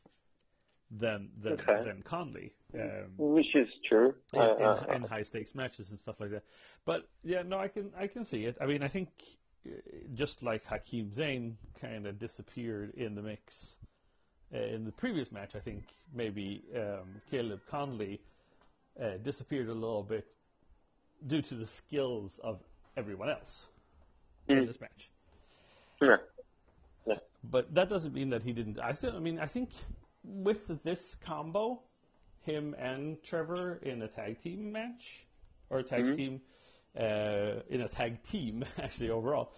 than 0.92 1.30
than 1.42 1.54
Okay. 1.54 1.84
than 1.84 2.02
Conley. 2.04 2.54
Um, 2.74 3.12
Which 3.18 3.56
is 3.56 3.68
true. 3.88 4.14
in, 4.34 4.40
Uh, 4.42 4.56
in, 4.56 4.64
uh, 4.64 4.86
in 4.96 5.02
high 5.04 5.24
stakes 5.24 5.56
matches 5.56 5.90
and 5.90 6.00
stuff 6.00 6.16
like 6.20 6.30
that. 6.32 6.44
But 6.86 7.08
yeah, 7.24 7.42
no, 7.42 7.58
I 7.58 7.68
can 7.68 7.92
I 7.98 8.08
can 8.08 8.26
see 8.26 8.46
it. 8.46 8.58
I 8.62 8.66
mean, 8.68 8.84
I 8.84 8.88
think 8.90 9.10
uh, 9.66 9.72
just 10.14 10.42
like 10.44 10.64
Hakeem 10.66 11.12
Zayn 11.18 11.56
kind 11.82 12.06
of 12.06 12.20
disappeared 12.20 12.94
in 12.96 13.16
the 13.16 13.22
mix 13.24 13.76
uh, 14.54 14.60
in 14.60 14.86
the 14.86 14.92
previous 14.92 15.32
match, 15.32 15.56
I 15.56 15.60
think 15.60 15.84
maybe 16.14 16.64
um, 16.76 17.08
Caleb 17.32 17.60
Conley 17.70 18.22
uh, 19.02 19.18
disappeared 19.24 19.70
a 19.70 19.74
little 19.74 20.04
bit 20.04 20.26
due 21.28 21.42
to 21.42 21.56
the 21.56 21.68
skills 21.78 22.40
of 22.44 22.60
everyone 22.98 23.30
else 23.30 23.66
in 24.48 24.58
Mm. 24.58 24.68
this 24.68 24.80
match. 24.82 25.10
yeah. 26.02 27.16
But 27.44 27.74
that 27.74 27.90
doesn't 27.90 28.14
mean 28.14 28.30
that 28.32 28.44
he 28.44 28.52
didn't. 28.52 28.80
I 28.80 28.94
still, 28.94 29.16
I 29.16 29.20
mean, 29.20 29.40
I 29.40 29.48
think 29.48 29.70
with 30.24 30.58
this 30.84 31.00
combo, 31.26 31.82
him 32.44 32.76
and 32.78 33.22
Trevor 33.24 33.80
in 33.84 34.02
a 34.02 34.08
tag 34.08 34.42
team 34.42 34.72
match 34.72 35.26
or 35.70 35.80
a 35.80 35.84
tag 35.84 36.04
Mhm. 36.04 36.16
team 36.16 36.42
uh, 37.00 37.62
in 37.70 37.82
a 37.82 37.88
tag 37.90 38.24
team 38.32 38.66
actually 38.78 39.10
overall, 39.10 39.54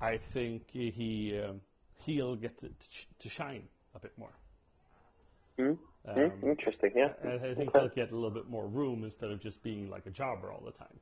I 0.00 0.18
think 0.32 0.70
he 0.70 1.40
um, 1.42 1.60
he'll 2.00 2.36
get 2.36 2.58
to, 2.60 2.68
to, 2.68 2.74
to 3.20 3.28
shine 3.28 3.68
a 3.94 4.00
bit 4.00 4.12
more. 4.18 4.32
Mm. 5.58 5.78
Um, 6.06 6.16
Mm. 6.16 6.42
Interesting. 6.50 6.90
Yeah. 6.94 7.12
I, 7.24 7.50
I 7.50 7.54
think 7.54 7.70
Okay. 7.70 7.78
he'll 7.78 7.88
get 7.88 8.10
a 8.12 8.14
little 8.14 8.30
bit 8.30 8.48
more 8.48 8.66
room 8.66 9.04
instead 9.04 9.30
of 9.30 9.40
just 9.40 9.62
being 9.62 9.88
like 9.88 10.06
a 10.06 10.10
jobber 10.10 10.52
all 10.52 10.62
the 10.64 10.72
time. 10.72 10.98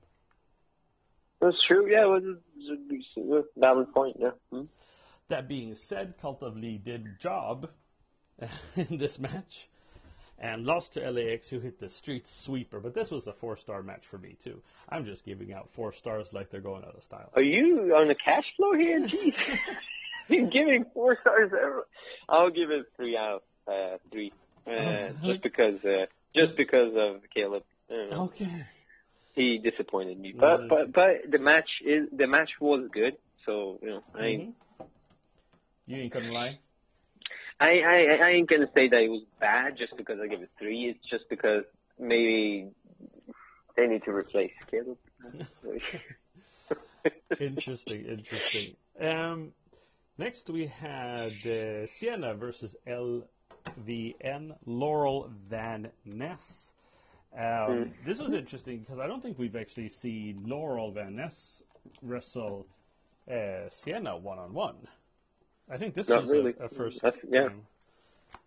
That's 1.40 1.57
true. 1.66 1.90
Yeah, 1.90 2.07
a, 2.07 3.42
valid 3.57 3.92
point. 3.92 4.16
Yeah. 4.21 4.31
Hmm. 4.53 4.66
That 5.29 5.49
being 5.49 5.75
said, 5.75 6.14
Cult 6.21 6.42
of 6.42 6.57
Lee 6.57 6.79
did 6.79 7.18
job 7.21 7.68
in 8.77 8.99
this 8.99 9.18
match 9.18 9.68
and 10.38 10.64
lost 10.64 10.95
to 10.95 11.11
LAX, 11.11 11.49
who 11.49 11.61
hit 11.61 11.79
the 11.81 11.88
street 11.88 12.27
sweeper. 12.45 12.81
But 12.81 12.95
this 12.95 13.11
was 13.11 13.27
a 13.27 13.33
four-star 13.33 13.83
match 13.83 14.03
for 14.11 14.18
me 14.18 14.37
too. 14.42 14.61
I'm 14.88 15.05
just 15.05 15.25
giving 15.25 15.53
out 15.53 15.68
four 15.75 15.92
stars 15.92 16.27
like 16.33 16.51
they're 16.51 16.61
going 16.61 16.85
out 16.85 16.97
of 16.97 17.03
style. 17.03 17.31
Are 17.35 17.42
you 17.42 17.95
on 17.95 18.09
the 18.09 18.14
cash 18.14 18.45
flow 18.57 18.73
here? 18.75 19.01
Jeez. 19.07 19.35
You're 20.29 20.51
giving 20.51 20.85
four 20.95 21.18
stars. 21.21 21.51
I'll 22.29 22.51
give 22.51 22.71
it 22.71 22.87
three 22.97 23.16
out 23.16 23.42
of 23.66 23.73
uh, 23.73 23.99
three, 24.11 24.33
uh, 24.66 25.11
just 25.25 25.42
because, 25.42 25.85
uh, 25.85 26.07
just 26.35 26.57
because 26.57 26.92
of 26.97 27.23
Caleb. 27.35 27.64
Okay. 27.90 28.66
He 29.35 29.59
disappointed 29.62 30.18
me, 30.18 30.35
but 30.38 30.68
but 30.68 30.92
but 30.92 31.31
the 31.31 31.38
match 31.38 31.68
is 31.87 32.09
the 32.16 32.27
match 32.27 32.51
was 32.61 32.88
good. 32.92 33.16
So 33.47 33.79
you 33.83 33.88
know, 33.88 34.03
I. 34.14 34.18
Mm-hmm. 34.18 34.51
You 35.87 35.97
ain't 35.97 36.12
gonna 36.12 36.33
lie. 36.33 36.59
I, 37.62 37.81
I 37.81 38.27
I 38.27 38.31
ain't 38.31 38.51
gonna 38.51 38.68
say 38.75 38.88
that 38.88 39.01
it 39.01 39.09
was 39.09 39.22
bad 39.38 39.79
just 39.79 39.96
because 39.96 40.18
I 40.20 40.27
give 40.27 40.42
it 40.42 40.51
three. 40.59 40.87
It's 40.90 41.09
just 41.09 41.29
because 41.31 41.62
maybe 41.96 42.70
they 43.77 43.87
need 43.87 44.03
to 44.05 44.11
replace 44.11 44.53
Caleb. 44.68 44.98
interesting, 47.40 48.05
interesting. 48.07 48.75
Um, 49.01 49.53
next 50.18 50.51
we 50.51 50.66
had 50.66 51.33
uh, 51.46 51.87
Sienna 51.87 52.35
versus 52.35 52.75
LVN 52.88 54.57
Laurel 54.66 55.31
Van 55.48 55.88
Ness. 56.05 56.72
Um, 57.33 57.40
mm. 57.40 57.92
This 58.05 58.18
was 58.18 58.33
interesting 58.33 58.81
because 58.81 58.98
I 58.98 59.07
don't 59.07 59.22
think 59.22 59.38
we've 59.38 59.57
actually 59.57 59.88
seen 59.88 60.42
Laurel 60.46 60.90
Van 60.90 61.14
Ness 61.14 61.62
wrestle 62.03 62.66
uh, 63.31 63.68
Sienna 63.70 64.16
one 64.16 64.40
on 64.40 64.53
one. 64.53 64.77
I 65.70 65.79
think 65.79 65.94
this 65.94 66.09
Not 66.09 66.22
was 66.22 66.31
really. 66.31 66.55
a, 66.61 66.66
a 66.66 66.68
first 66.68 67.01
That's, 67.03 67.16
yeah. 67.29 67.48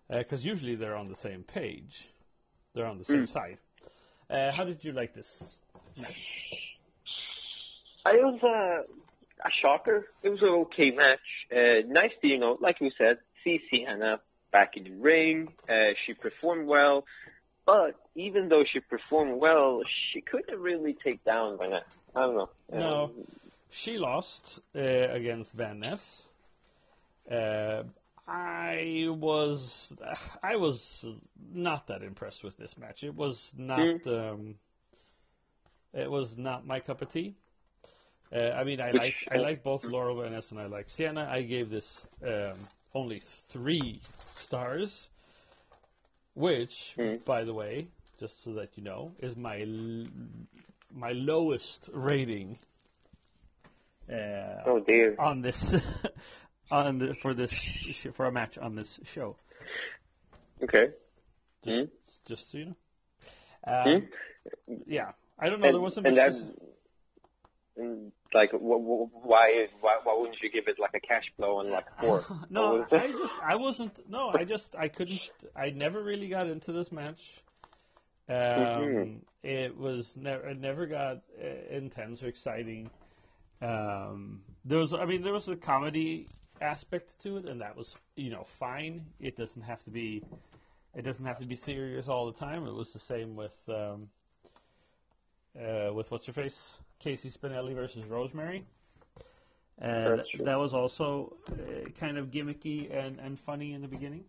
Because 0.09 0.45
uh, 0.45 0.49
usually 0.49 0.75
they're 0.75 0.95
on 0.95 1.09
the 1.09 1.15
same 1.15 1.43
page, 1.43 2.09
they're 2.73 2.85
on 2.85 2.97
the 2.97 3.05
same 3.05 3.25
mm. 3.25 3.29
side. 3.29 3.57
Uh, 4.29 4.51
how 4.51 4.63
did 4.63 4.83
you 4.83 4.91
like 4.91 5.13
this 5.13 5.57
match? 5.97 6.13
It 8.07 8.23
was 8.23 8.39
a, 8.43 9.47
a 9.47 9.51
shocker. 9.61 10.07
It 10.21 10.29
was 10.29 10.41
an 10.41 10.49
okay 10.49 10.91
match. 10.91 11.19
Uh, 11.51 11.87
nice 11.87 12.11
to, 12.21 12.27
you 12.27 12.37
know, 12.37 12.57
like 12.61 12.79
we 12.79 12.91
said, 12.97 13.17
see 13.43 13.59
Sienna 13.69 14.19
back 14.51 14.77
in 14.77 14.83
the 14.83 14.91
ring. 14.91 15.53
Uh, 15.67 15.93
she 16.05 16.13
performed 16.13 16.67
well, 16.67 17.05
but 17.65 17.95
even 18.15 18.49
though 18.49 18.63
she 18.71 18.79
performed 18.79 19.39
well, 19.39 19.81
she 20.11 20.21
couldn't 20.21 20.59
really 20.59 20.95
take 21.03 21.23
down 21.23 21.57
Van 21.57 21.71
Ness. 21.71 21.83
I 22.15 22.21
don't 22.21 22.35
know. 22.35 22.49
No, 22.71 23.03
um, 23.05 23.11
she 23.71 23.97
lost 23.97 24.59
uh, 24.75 24.79
against 24.79 25.51
Van 25.53 25.79
Ness. 25.79 26.23
Uh, 27.31 27.83
I 28.27 29.05
was 29.07 29.93
I 30.41 30.55
was 30.55 31.05
not 31.53 31.87
that 31.87 32.01
impressed 32.01 32.43
with 32.43 32.57
this 32.57 32.75
match. 32.77 33.03
It 33.03 33.15
was 33.15 33.53
not 33.55 33.79
mm. 33.79 34.07
um, 34.07 34.55
it 35.93 36.09
was 36.09 36.35
not 36.37 36.65
my 36.65 36.79
cup 36.79 37.01
of 37.01 37.11
tea. 37.11 37.35
Uh, 38.35 38.49
I 38.49 38.63
mean, 38.63 38.81
I 38.81 38.91
like 38.91 39.13
I 39.31 39.37
like 39.37 39.63
both 39.63 39.83
Laurel 39.83 40.21
Van 40.21 40.31
Ness 40.31 40.49
and 40.51 40.59
I 40.59 40.65
like 40.65 40.89
Sienna. 40.89 41.27
I 41.31 41.43
gave 41.43 41.69
this 41.69 41.85
um, 42.25 42.67
only 42.93 43.21
three 43.49 44.01
stars, 44.37 45.09
which, 46.33 46.93
mm. 46.97 47.23
by 47.25 47.43
the 47.43 47.53
way, 47.53 47.87
just 48.19 48.43
so 48.43 48.53
that 48.53 48.69
you 48.75 48.83
know, 48.83 49.11
is 49.19 49.35
my 49.35 49.61
l- 49.61 50.07
my 50.91 51.11
lowest 51.11 51.89
rating. 51.93 52.57
Uh, 54.09 54.63
oh 54.65 54.79
dear! 54.85 55.15
On 55.19 55.41
this 55.41 55.75
on 56.71 56.99
the, 56.99 57.15
for 57.21 57.33
this 57.33 57.53
for 58.15 58.25
a 58.25 58.31
match 58.31 58.57
on 58.57 58.75
this 58.75 58.99
show. 59.13 59.35
Okay. 60.63 60.87
Just, 61.63 61.77
mm. 61.77 61.89
just 62.27 62.51
so 62.51 62.57
you 62.57 62.65
know. 62.65 62.75
Um, 63.67 63.87
mm. 63.87 64.07
Yeah, 64.87 65.11
I 65.39 65.49
don't 65.49 65.59
know. 65.59 65.67
And, 65.67 65.75
there 65.75 65.81
was 65.81 65.95
some. 65.95 66.05
And 66.05 66.17
that's, 66.17 66.41
like, 68.33 68.51
why, 68.51 68.77
why 69.81 69.97
why 70.03 70.17
wouldn't 70.17 70.37
you 70.41 70.51
give 70.51 70.67
it 70.67 70.77
like 70.79 70.93
a 70.93 70.99
cash 70.99 71.23
flow 71.35 71.61
and 71.61 71.71
like 71.71 71.85
four? 72.01 72.23
no, 72.49 72.85
I 72.91 73.11
just 73.11 73.33
I 73.43 73.55
wasn't. 73.55 74.09
No, 74.09 74.31
I 74.33 74.43
just 74.43 74.75
I 74.75 74.87
couldn't. 74.87 75.19
I 75.55 75.71
never 75.71 76.03
really 76.03 76.29
got 76.29 76.47
into 76.47 76.71
this 76.71 76.91
match. 76.91 77.41
Um, 78.27 78.35
mm-hmm. 78.35 79.17
It 79.43 79.77
was 79.77 80.11
never 80.15 80.49
it 80.49 80.59
never 80.59 80.87
got 80.87 81.17
uh, 81.41 81.75
intense 81.75 82.23
or 82.23 82.27
exciting. 82.27 82.89
Um, 83.61 84.41
there 84.63 84.79
was 84.79 84.93
I 84.93 85.05
mean 85.05 85.21
there 85.21 85.33
was 85.33 85.47
a 85.47 85.55
comedy 85.55 86.27
aspect 86.61 87.15
to 87.23 87.37
it, 87.37 87.45
and 87.45 87.61
that 87.61 87.75
was 87.75 87.95
you 88.15 88.29
know 88.29 88.45
fine. 88.59 89.05
It 89.19 89.37
doesn't 89.37 89.61
have 89.61 89.83
to 89.85 89.89
be 89.89 90.23
it 90.95 91.03
doesn't 91.03 91.25
have 91.25 91.39
to 91.39 91.45
be 91.45 91.55
serious 91.55 92.07
all 92.07 92.25
the 92.25 92.39
time. 92.39 92.65
It 92.65 92.73
was 92.73 92.93
the 92.93 92.99
same 92.99 93.35
with 93.35 93.55
um, 93.67 94.09
uh, 95.59 95.93
with 95.93 96.09
what's 96.11 96.25
her 96.25 96.33
face 96.33 96.77
Casey 96.99 97.31
Spinelli 97.31 97.75
versus 97.75 98.05
Rosemary, 98.05 98.65
and 99.79 100.23
that 100.45 100.57
was 100.57 100.73
also 100.73 101.35
uh, 101.51 101.89
kind 101.99 102.17
of 102.17 102.27
gimmicky 102.27 102.95
and, 102.95 103.19
and 103.19 103.39
funny 103.39 103.73
in 103.73 103.81
the 103.81 103.87
beginning. 103.87 104.23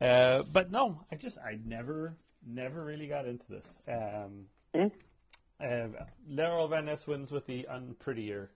Uh, 0.00 0.42
but 0.52 0.70
no, 0.70 1.00
I 1.12 1.16
just 1.16 1.38
I 1.38 1.58
never 1.64 2.14
never 2.46 2.84
really 2.84 3.06
got 3.06 3.26
into 3.26 3.44
this. 3.48 3.64
Um, 3.86 4.46
mm. 4.74 4.90
uh, 5.62 6.04
Laurel 6.28 6.68
Van 6.68 6.86
Ness 6.86 7.06
wins 7.06 7.30
with 7.30 7.46
the 7.46 7.66
unprettier 7.70 8.48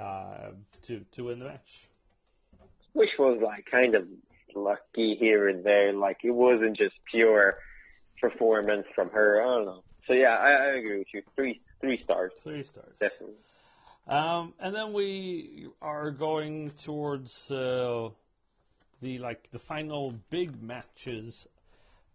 uh, 0.00 0.50
to 0.86 1.04
to 1.14 1.24
win 1.24 1.38
the 1.38 1.46
match. 1.46 1.88
Which 2.92 3.10
was 3.18 3.40
like 3.42 3.66
kind 3.70 3.94
of 3.94 4.06
lucky 4.54 5.16
here 5.18 5.48
and 5.48 5.64
there. 5.64 5.92
Like 5.92 6.18
it 6.24 6.30
wasn't 6.30 6.76
just 6.76 6.94
pure 7.10 7.58
performance 8.20 8.86
from 8.94 9.10
her. 9.10 9.42
I 9.42 9.44
don't 9.44 9.66
know. 9.66 9.82
So 10.06 10.12
yeah, 10.12 10.36
I, 10.36 10.50
I 10.50 10.66
agree 10.76 10.98
with 10.98 11.08
you. 11.12 11.22
Three 11.34 11.60
three 11.80 12.00
stars. 12.02 12.32
Three 12.42 12.64
stars. 12.64 12.94
Definitely. 13.00 13.36
Um, 14.06 14.54
and 14.60 14.74
then 14.74 14.92
we 14.92 15.68
are 15.82 16.12
going 16.12 16.70
towards 16.84 17.32
uh, 17.50 18.10
the 19.02 19.18
like 19.18 19.50
the 19.52 19.58
final 19.58 20.14
big 20.30 20.62
matches 20.62 21.46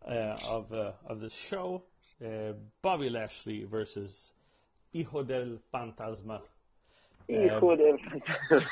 uh, 0.08 0.38
of 0.44 0.72
uh, 0.72 0.92
of 1.06 1.20
the 1.20 1.30
show. 1.50 1.84
Uh, 2.24 2.54
Bobby 2.82 3.10
Lashley 3.10 3.66
versus 3.66 4.32
Hijo 4.94 5.24
del 5.24 5.58
Fantasma 5.74 6.42
Hijo 7.28 7.76
del 7.76 7.98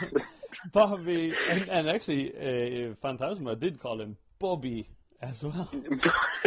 Bobby, 0.74 1.34
and, 1.50 1.70
and 1.70 1.90
actually, 1.90 2.34
uh, 2.36 2.96
Fantasma 3.04 3.60
did 3.60 3.80
call 3.80 4.02
him 4.02 4.18
Bobby 4.40 4.90
as 5.22 5.42
well. 5.42 5.70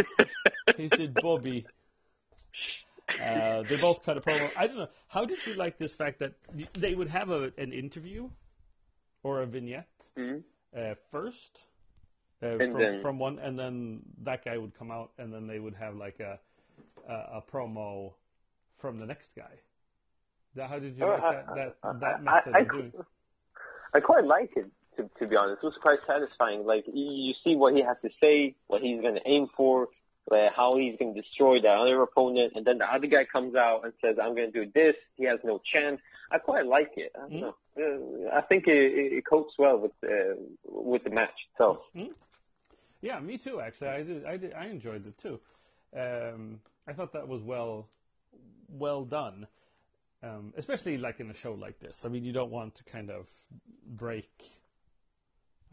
he 0.77 0.89
said 0.89 1.15
Bobby. 1.23 1.65
Uh, 3.09 3.63
they 3.69 3.77
both 3.81 4.03
cut 4.05 4.17
a 4.17 4.21
promo. 4.21 4.49
I 4.57 4.67
don't 4.67 4.77
know. 4.77 4.89
How 5.09 5.25
did 5.25 5.39
you 5.47 5.55
like 5.55 5.79
this 5.79 5.95
fact 5.95 6.19
that 6.21 6.35
they 6.79 6.95
would 6.95 7.09
have 7.09 7.31
a, 7.31 7.51
an 7.57 7.73
interview 7.73 8.29
or 9.23 9.43
a 9.43 9.47
vignette 9.47 9.89
mm-hmm. 10.19 10.39
uh, 10.77 10.95
first 11.11 11.59
uh, 12.43 12.57
from, 12.57 12.79
then, 12.79 13.03
from 13.03 13.19
one, 13.19 13.39
and 13.39 13.59
then 13.59 14.01
that 14.25 14.45
guy 14.45 14.59
would 14.59 14.77
come 14.79 14.91
out, 14.91 15.13
and 15.19 15.33
then 15.33 15.47
they 15.47 15.59
would 15.59 15.75
have 15.75 15.95
like 15.95 16.21
a 16.21 16.39
a, 17.09 17.39
a 17.39 17.43
promo 17.43 18.13
from 18.79 18.99
the 18.99 19.07
next 19.07 19.31
guy. 19.37 19.61
How 20.57 20.79
did 20.79 20.97
you 20.97 21.05
uh, 21.05 21.09
like 21.09 21.47
that, 21.47 21.77
that, 21.83 22.01
that 22.01 22.23
method 22.23 22.55
I, 22.55 22.65
doing 22.65 22.93
I 23.95 24.01
quite 24.01 24.25
like 24.25 24.51
it, 24.57 24.67
to, 24.97 25.09
to 25.19 25.27
be 25.27 25.37
honest. 25.37 25.61
It 25.63 25.67
was 25.67 25.75
quite 25.81 25.99
satisfying. 26.07 26.65
Like, 26.65 26.85
you 26.93 27.35
see 27.45 27.57
what 27.57 27.75
he 27.75 27.83
has 27.83 27.97
to 28.03 28.11
say, 28.21 28.55
what 28.67 28.83
he's 28.83 29.01
going 29.01 29.15
to 29.15 29.21
aim 29.27 29.49
for, 29.57 29.89
uh, 30.31 30.49
how 30.55 30.77
he's 30.79 30.97
going 30.99 31.15
to 31.15 31.21
destroy 31.21 31.61
the 31.61 31.69
other 31.69 32.01
opponent, 32.03 32.53
and 32.55 32.65
then 32.65 32.79
the 32.79 32.87
other 32.87 33.07
guy 33.07 33.25
comes 33.31 33.55
out 33.55 33.83
and 33.85 33.93
says, 34.01 34.17
I'm 34.23 34.35
going 34.35 34.53
to 34.53 34.65
do 34.65 34.71
this. 34.75 34.95
He 35.17 35.25
has 35.25 35.41
no 35.45 35.61
chance. 35.73 36.01
I 36.31 36.39
quite 36.39 36.67
like 36.67 36.93
it. 36.97 37.13
I, 37.15 37.29
mm-hmm. 37.29 37.45
uh, 37.47 38.39
I 38.39 38.41
think 38.43 38.67
it, 38.67 39.13
it 39.13 39.25
copes 39.29 39.53
well 39.59 39.79
with 39.79 39.93
uh, 40.03 40.35
with 40.65 41.05
the 41.05 41.11
match 41.11 41.35
itself. 41.53 41.79
Mm-hmm. 41.95 42.13
Yeah, 43.03 43.21
me 43.21 43.37
too. 43.37 43.61
Actually, 43.61 43.89
I 43.89 44.03
did. 44.03 44.25
I 44.25 44.37
did. 44.39 44.53
I 44.55 44.67
enjoyed 44.67 45.05
it 45.05 45.19
too. 45.19 45.39
Um, 45.95 46.61
I 46.89 46.95
thought 46.95 47.13
that 47.13 47.29
was 47.29 47.43
well 47.43 47.89
well 48.71 49.05
done. 49.05 49.47
Um, 50.23 50.55
especially 50.57 50.99
like 50.99 51.19
in 51.19 51.31
a 51.31 51.35
show 51.35 51.53
like 51.53 51.81
this. 51.81 51.99
I 52.05 52.09
mean, 52.09 52.25
you 52.25 52.33
don't 52.33 52.51
want 52.51 52.77
to 52.77 52.85
kind 52.85 53.11
of 53.11 53.27
break 53.97 54.31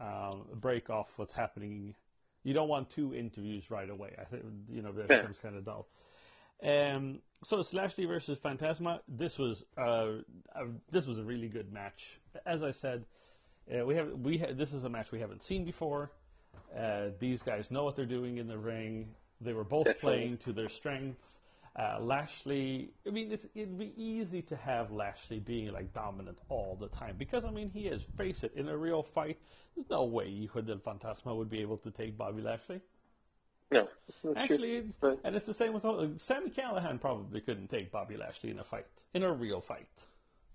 um, 0.00 0.46
break 0.54 0.90
off 0.90 1.06
what's 1.16 1.32
happening. 1.32 1.94
You 2.42 2.54
don't 2.54 2.68
want 2.68 2.88
two 2.94 3.14
interviews 3.14 3.64
right 3.70 3.88
away. 3.88 4.14
I 4.18 4.24
think 4.24 4.42
you 4.68 4.82
know 4.82 4.92
that 4.92 5.06
yeah. 5.10 5.18
becomes 5.18 5.36
kind 5.42 5.56
of 5.56 5.64
dull. 5.64 5.86
Um, 6.62 7.20
so 7.44 7.62
Lashley 7.72 8.06
versus 8.06 8.38
Fantasma. 8.44 9.00
This 9.08 9.36
was 9.38 9.62
uh, 9.78 10.22
a, 10.54 10.66
this 10.90 11.06
was 11.06 11.18
a 11.18 11.22
really 11.22 11.48
good 11.48 11.72
match. 11.72 12.00
As 12.46 12.62
I 12.62 12.72
said, 12.72 13.04
uh, 13.72 13.84
we 13.84 13.94
have 13.94 14.08
we 14.18 14.38
ha- 14.38 14.52
this 14.56 14.72
is 14.72 14.84
a 14.84 14.88
match 14.88 15.12
we 15.12 15.20
haven't 15.20 15.42
seen 15.44 15.64
before. 15.64 16.10
Uh, 16.76 17.08
these 17.20 17.42
guys 17.42 17.66
know 17.70 17.84
what 17.84 17.96
they're 17.96 18.06
doing 18.06 18.38
in 18.38 18.46
the 18.46 18.58
ring. 18.58 19.08
They 19.40 19.52
were 19.52 19.64
both 19.64 19.86
Definitely. 19.86 20.10
playing 20.10 20.38
to 20.44 20.52
their 20.52 20.68
strengths. 20.68 21.36
Uh, 21.76 21.98
Lashley, 22.00 22.90
I 23.06 23.10
mean, 23.10 23.30
it's, 23.30 23.46
it'd 23.54 23.78
be 23.78 23.92
easy 23.96 24.42
to 24.42 24.56
have 24.56 24.90
Lashley 24.90 25.38
being 25.38 25.72
like 25.72 25.94
dominant 25.94 26.38
all 26.48 26.76
the 26.80 26.88
time 26.88 27.14
because 27.16 27.44
I 27.44 27.50
mean 27.50 27.70
he 27.70 27.82
is. 27.82 28.02
Face 28.18 28.42
it, 28.42 28.52
in 28.56 28.68
a 28.68 28.76
real 28.76 29.06
fight, 29.14 29.38
there's 29.76 29.88
no 29.88 30.04
way 30.04 30.48
Hijo 30.52 30.62
del 30.62 30.78
Fantasma 30.78 31.36
would 31.36 31.48
be 31.48 31.60
able 31.60 31.78
to 31.78 31.90
take 31.92 32.18
Bobby 32.18 32.42
Lashley. 32.42 32.80
No, 33.72 33.86
actually, 34.36 34.72
it's, 34.72 34.96
and 35.22 35.36
it's 35.36 35.46
the 35.46 35.54
same 35.54 35.72
with 35.72 35.84
uh, 35.84 36.08
Sami 36.18 36.50
Callihan. 36.50 37.00
Probably 37.00 37.40
couldn't 37.40 37.68
take 37.68 37.92
Bobby 37.92 38.16
Lashley 38.16 38.50
in 38.50 38.58
a 38.58 38.64
fight, 38.64 38.86
in 39.14 39.22
a 39.22 39.32
real 39.32 39.60
fight. 39.60 39.86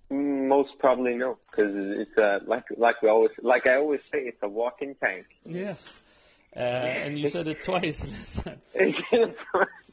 Most 0.10 0.72
probably 0.80 1.16
no, 1.16 1.38
because 1.50 1.72
it's 1.74 2.18
uh, 2.18 2.40
like 2.46 2.66
like 2.76 3.02
we 3.02 3.08
always 3.08 3.32
like 3.42 3.68
I 3.68 3.76
always 3.78 4.02
say, 4.12 4.20
it's 4.20 4.38
a 4.44 4.50
walking 4.50 4.96
tank. 5.02 5.28
Yes, 5.46 5.82
uh, 6.58 6.60
and 6.60 7.18
you 7.18 7.30
said 7.30 7.48
it 7.48 7.64
twice. 7.64 8.06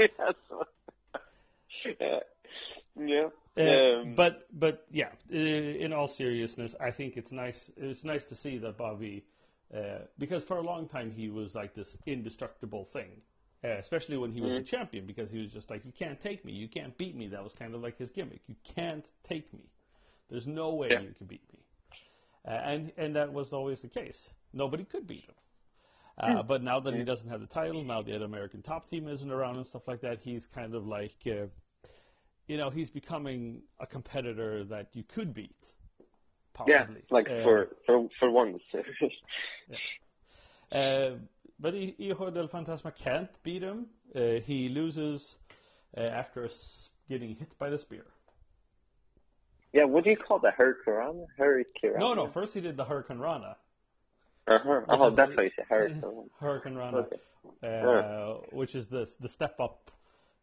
yeah. 2.96 3.28
Uh, 3.56 3.62
um, 3.62 4.14
but 4.14 4.46
but 4.52 4.86
yeah, 4.90 5.08
uh, 5.32 5.36
in 5.36 5.92
all 5.92 6.08
seriousness, 6.08 6.74
I 6.80 6.90
think 6.90 7.16
it's 7.16 7.32
nice. 7.32 7.70
It's 7.76 8.04
nice 8.04 8.24
to 8.24 8.36
see 8.36 8.58
that 8.58 8.78
Bobby, 8.78 9.24
uh, 9.74 10.00
because 10.18 10.42
for 10.44 10.58
a 10.58 10.62
long 10.62 10.88
time 10.88 11.10
he 11.10 11.28
was 11.28 11.54
like 11.54 11.74
this 11.74 11.96
indestructible 12.06 12.88
thing, 12.92 13.10
uh, 13.64 13.78
especially 13.78 14.16
when 14.16 14.32
he 14.32 14.40
was 14.40 14.52
mm-hmm. 14.52 14.60
a 14.60 14.64
champion, 14.64 15.06
because 15.06 15.30
he 15.30 15.38
was 15.38 15.52
just 15.52 15.70
like, 15.70 15.84
you 15.84 15.92
can't 15.98 16.20
take 16.20 16.44
me, 16.44 16.52
you 16.52 16.68
can't 16.68 16.96
beat 16.96 17.16
me. 17.16 17.28
That 17.28 17.42
was 17.42 17.52
kind 17.58 17.74
of 17.74 17.82
like 17.82 17.98
his 17.98 18.10
gimmick. 18.10 18.40
You 18.46 18.56
can't 18.74 19.04
take 19.28 19.52
me. 19.52 19.68
There's 20.30 20.46
no 20.46 20.74
way 20.74 20.88
yeah. 20.90 21.00
you 21.00 21.14
can 21.18 21.26
beat 21.26 21.42
me. 21.52 21.58
Uh, 22.46 22.52
and 22.52 22.92
and 22.96 23.16
that 23.16 23.32
was 23.32 23.52
always 23.52 23.80
the 23.80 23.88
case. 23.88 24.28
Nobody 24.52 24.84
could 24.84 25.06
beat 25.06 25.24
him. 25.24 25.34
Uh, 26.20 26.42
but 26.42 26.62
now 26.62 26.78
that 26.80 26.94
he 26.94 27.02
doesn't 27.02 27.28
have 27.28 27.40
the 27.40 27.46
title, 27.46 27.82
now 27.82 28.02
the 28.02 28.14
American 28.22 28.60
Top 28.60 28.88
Team 28.90 29.08
isn't 29.08 29.30
around 29.30 29.56
and 29.56 29.66
stuff 29.66 29.82
like 29.86 30.02
that, 30.02 30.18
he's 30.22 30.46
kind 30.54 30.74
of 30.74 30.86
like, 30.86 31.14
uh, 31.26 31.46
you 32.46 32.58
know, 32.58 32.68
he's 32.68 32.90
becoming 32.90 33.62
a 33.80 33.86
competitor 33.86 34.64
that 34.64 34.88
you 34.92 35.02
could 35.02 35.32
beat. 35.32 35.54
Possibly. 36.52 36.96
Yeah, 36.96 37.14
like 37.14 37.26
uh, 37.30 37.42
for 37.42 37.68
for 37.86 38.08
for 38.18 38.30
once. 38.30 38.60
yeah. 40.72 40.78
Uh, 40.78 41.14
but 41.58 41.74
Hijo 41.74 42.30
del 42.30 42.48
Fantasma 42.48 42.92
can't 42.94 43.30
beat 43.42 43.62
him. 43.62 43.86
Uh, 44.14 44.40
he 44.44 44.68
loses 44.68 45.26
uh, 45.96 46.00
after 46.00 46.48
getting 47.08 47.34
hit 47.36 47.56
by 47.58 47.70
the 47.70 47.78
spear. 47.78 48.04
Yeah, 49.72 49.84
what 49.84 50.04
do 50.04 50.10
you 50.10 50.16
call 50.16 50.40
the 50.40 50.50
Hurricane? 50.50 51.26
Hurricane. 51.38 51.98
No, 51.98 52.14
no. 52.14 52.28
First 52.32 52.54
he 52.54 52.60
did 52.60 52.76
the 52.76 52.84
Hurricanrana. 52.84 53.54
Uh-huh. 54.50 54.80
Oh, 54.88 55.10
that's 55.14 55.32
how 55.36 55.42
you 55.42 55.50
say 55.56 55.64
Hurricane. 55.68 56.02
Hurricanrana, 56.42 57.06
okay. 57.06 57.16
uh, 57.62 58.40
which 58.52 58.74
is 58.74 58.86
the 58.88 59.06
the 59.20 59.28
step 59.28 59.58
up 59.60 59.90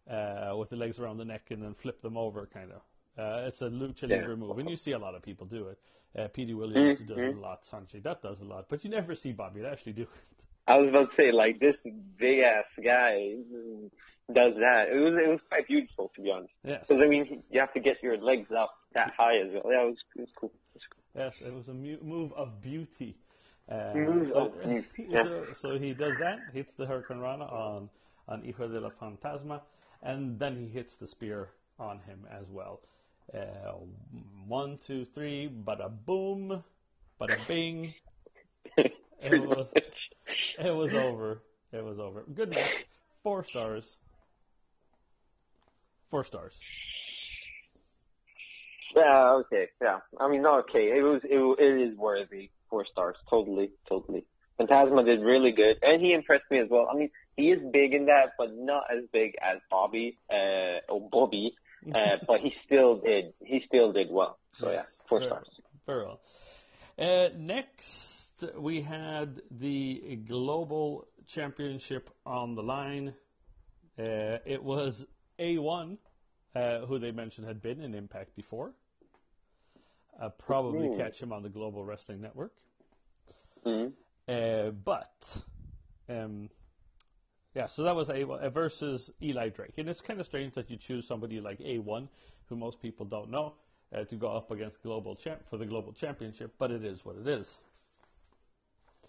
uh, 0.10 0.56
with 0.58 0.70
the 0.70 0.78
legs 0.78 0.98
around 1.00 1.17
the 1.17 1.26
neck 1.26 1.43
and 1.50 1.62
then 1.62 1.76
flip 1.82 2.02
them 2.02 2.17
over, 2.17 2.48
kind 2.54 2.72
of. 2.72 2.82
Uh, 3.20 3.48
it's 3.48 3.62
a 3.62 3.65
lucha 3.65 4.04
libre 4.04 4.38
move, 4.38 4.58
and 4.60 4.70
you 4.70 4.78
see 4.78 4.91
a 4.91 5.00
lot 5.00 5.15
of 5.15 5.24
people 5.24 5.46
do 5.46 5.67
it. 5.67 5.80
Uh, 6.17 6.28
Petey 6.30 6.54
Williams 6.54 7.00
mm-hmm. 7.00 7.08
does 7.08 7.17
it 7.17 7.36
a 7.36 7.39
lot. 7.39 7.60
Sanjay 7.72 8.02
Dutt 8.02 8.22
does 8.22 8.39
a 8.39 8.46
lot, 8.46 8.67
but 8.70 8.84
you 8.84 8.89
never 8.89 9.13
see 9.13 9.32
Bobby 9.34 9.62
Lashley 9.62 9.91
do 9.91 10.04
it. 10.04 10.10
I 10.67 10.78
was 10.78 10.89
about 10.89 11.10
to 11.10 11.15
say, 11.15 11.32
like 11.32 11.60
this 11.60 11.76
big 12.20 12.39
ass 12.39 12.65
guy 12.84 13.36
does 14.34 14.54
that. 14.60 14.86
It 14.91 15.00
was 15.00 15.13
it 15.15 15.30
was 15.30 15.39
quite 15.50 15.67
beautiful 15.67 16.12
to 16.15 16.22
be 16.22 16.32
honest. 16.32 16.54
Yes. 16.63 16.86
Because 16.88 17.02
I 17.02 17.08
mean, 17.08 17.43
you 17.50 17.60
have 17.60 17.74
to 17.74 17.80
get 17.80 18.04
your 18.04 18.17
legs 18.17 18.50
up 18.58 18.72
that 18.93 19.13
high 19.17 19.38
as 19.38 19.52
well. 19.54 19.72
Yeah, 19.72 19.84
it 19.84 19.89
was 19.89 19.98
it 20.15 20.20
was 20.22 20.30
cool. 20.39 20.50
It 20.50 20.76
was 20.76 20.84
cool. 20.91 21.24
Yes, 21.24 21.34
it 21.41 21.54
was 21.54 21.67
a 21.67 21.74
mu- 21.74 22.04
move 22.04 22.32
of 22.34 22.62
beauty. 22.62 23.17
Uh, 23.69 23.93
so, 24.32 24.53
yeah. 25.10 25.23
so, 25.23 25.45
so, 25.62 25.77
he 25.77 25.93
does 25.93 26.13
that, 26.19 26.39
hits 26.53 26.73
the 26.77 26.86
Hurricanrana 26.86 27.51
on 27.51 27.89
on 28.30 28.41
Hijo 28.41 28.69
de 28.69 28.80
la 28.80 28.89
Fantasma, 29.01 29.62
and 30.03 30.39
then 30.39 30.56
he 30.56 30.67
hits 30.67 30.95
the 30.95 31.08
spear 31.08 31.49
on 31.77 31.99
him 31.99 32.25
as 32.32 32.45
well. 32.49 32.80
Uh, 33.34 33.73
one, 34.47 34.80
two, 34.88 35.06
three, 35.13 35.49
bada 35.65 35.91
boom, 36.06 36.63
bada 37.19 37.38
bing. 37.47 37.93
it 38.77 38.93
was 39.45 39.67
it 40.60 40.71
was 40.71 40.93
over. 40.93 41.41
It 41.73 41.84
was 41.84 41.99
over. 41.99 42.23
Good 42.34 42.49
match. 42.51 42.86
Four 43.21 43.43
stars. 43.43 43.97
Four 46.10 46.23
stars. 46.23 46.53
Yeah. 48.95 49.41
Okay. 49.41 49.67
Yeah. 49.82 49.99
I 50.17 50.30
mean, 50.30 50.45
okay. 50.45 50.97
It 50.97 51.03
was. 51.03 51.21
It, 51.25 51.38
it 51.62 51.91
is 51.91 51.97
worthy 51.97 52.49
four 52.69 52.86
stars. 52.91 53.15
Totally, 53.30 53.71
totally. 53.88 54.25
Fantasma 54.60 55.06
did 55.06 55.21
really 55.21 55.51
good, 55.51 55.77
and 55.82 56.01
he 56.01 56.13
impressed 56.13 56.45
me 56.49 56.60
as 56.60 56.67
well. 56.69 56.88
I 56.91 56.97
mean, 56.97 57.10
he 57.36 57.51
is 57.51 57.62
big 57.71 57.93
in 57.93 58.08
that, 58.08 58.34
but 58.38 58.49
not 58.56 58.86
as 58.91 59.03
big 59.13 59.34
as 59.41 59.60
Bobby 59.69 60.17
uh, 60.32 60.91
or 60.91 61.08
Bobby. 61.12 61.53
Uh, 61.88 62.17
but 62.27 62.39
he 62.41 62.53
still 62.65 62.99
did. 62.99 63.34
He 63.39 63.62
still 63.67 63.91
did 63.93 64.08
well. 64.10 64.39
So 64.60 64.71
yeah, 64.71 64.84
four 65.08 65.19
very, 65.19 65.30
stars. 65.30 65.47
Very 65.86 66.06
well. 66.06 66.19
Uh, 66.97 67.30
next, 67.38 68.43
we 68.58 68.82
had 68.82 69.41
the 69.51 70.19
global 70.27 71.08
championship 71.27 72.10
on 72.25 72.56
the 72.56 72.63
line. 72.63 73.13
Uh, 73.99 74.38
it 74.45 74.63
was 74.63 75.06
A1, 75.39 75.97
uh, 76.56 76.80
who 76.88 76.97
they 76.97 77.12
mentioned 77.12 77.47
had 77.47 77.62
been 77.62 77.82
in 77.82 77.93
Impact 77.93 78.36
before. 78.36 78.73
Uh, 80.21 80.30
probably 80.30 80.88
mm. 80.88 80.97
catch 80.97 81.19
him 81.19 81.32
on 81.32 81.43
the 81.43 81.49
Global 81.49 81.86
Wrestling 81.86 82.21
Network. 82.21 82.51
Mm. 83.65 83.91
Uh, 84.27 84.71
but 84.71 85.13
um, 86.10 86.49
yeah, 87.56 87.67
so 87.67 87.84
that 87.84 87.95
was 87.95 88.10
A1 88.10 88.53
versus 88.53 89.10
Eli 89.21 89.49
Drake, 89.49 89.73
and 89.77 89.89
it's 89.89 90.01
kind 90.01 90.19
of 90.19 90.25
strange 90.25 90.53
that 90.56 90.69
you 90.69 90.77
choose 90.77 91.08
somebody 91.08 91.39
like 91.39 91.60
A1, 91.60 92.08
who 92.49 92.56
most 92.56 92.82
people 92.82 93.06
don't 93.06 93.30
know, 93.30 93.53
uh, 93.95 94.03
to 94.06 94.15
go 94.15 94.36
up 94.36 94.51
against 94.51 94.82
global 94.84 95.15
champ 95.15 95.41
for 95.49 95.58
the 95.58 95.65
global 95.65 95.93
championship. 95.93 96.53
But 96.60 96.71
it 96.71 96.84
is 96.84 96.99
what 97.03 97.15
it 97.17 97.27
is. 97.27 97.58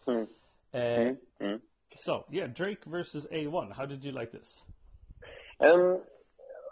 Mm. 0.06 0.28
Uh, 0.74 1.56
so 1.96 2.24
yeah, 2.30 2.46
Drake 2.46 2.84
versus 2.86 3.26
A1. 3.32 3.72
How 3.74 3.86
did 3.86 4.04
you 4.04 4.12
like 4.12 4.32
this? 4.32 4.60
Um, 5.60 6.00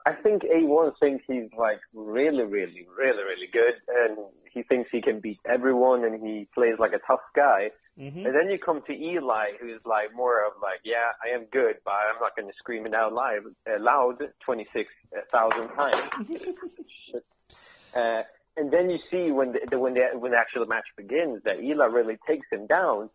I 0.07 0.12
think 0.23 0.42
A1 0.42 0.92
thinks 1.01 1.25
he's 1.27 1.51
like 1.59 1.81
really, 1.92 2.45
really, 2.45 2.87
really, 2.97 3.23
really 3.25 3.49
good, 3.53 3.75
and 3.88 4.19
he 4.53 4.62
thinks 4.62 4.88
he 4.92 5.03
can 5.03 5.19
beat 5.19 5.40
everyone, 5.45 6.05
and 6.05 6.25
he 6.25 6.47
plays 6.55 6.75
like 6.79 6.92
a 6.92 7.01
tough 7.07 7.27
guy. 7.35 7.71
Mm-hmm. 7.99 8.25
And 8.25 8.35
then 8.35 8.49
you 8.49 8.59
come 8.59 8.83
to 8.87 8.92
Eli, 8.92 9.47
who's 9.61 9.81
like 9.85 10.14
more 10.14 10.47
of 10.47 10.53
like, 10.62 10.81
yeah, 10.85 11.11
I 11.25 11.35
am 11.35 11.47
good, 11.51 11.77
but 11.85 11.92
I'm 11.92 12.21
not 12.21 12.37
going 12.37 12.47
to 12.47 12.55
scream 12.57 12.87
it 12.87 12.95
out 12.95 13.14
live, 13.14 13.42
uh, 13.69 13.83
loud 13.83 14.19
26,000 14.45 15.69
times. 15.75 16.11
uh, 17.97 18.23
and 18.57 18.73
then 18.73 18.90
you 18.90 18.99
see 19.11 19.33
when 19.33 19.53
the, 19.53 19.79
when 19.79 19.95
the 19.95 20.19
when 20.19 20.31
the 20.31 20.38
actual 20.38 20.66
match 20.66 20.87
begins 20.97 21.42
that 21.45 21.61
Eli 21.61 21.87
really 21.87 22.16
takes 22.29 22.47
him 22.51 22.66
down, 22.66 23.11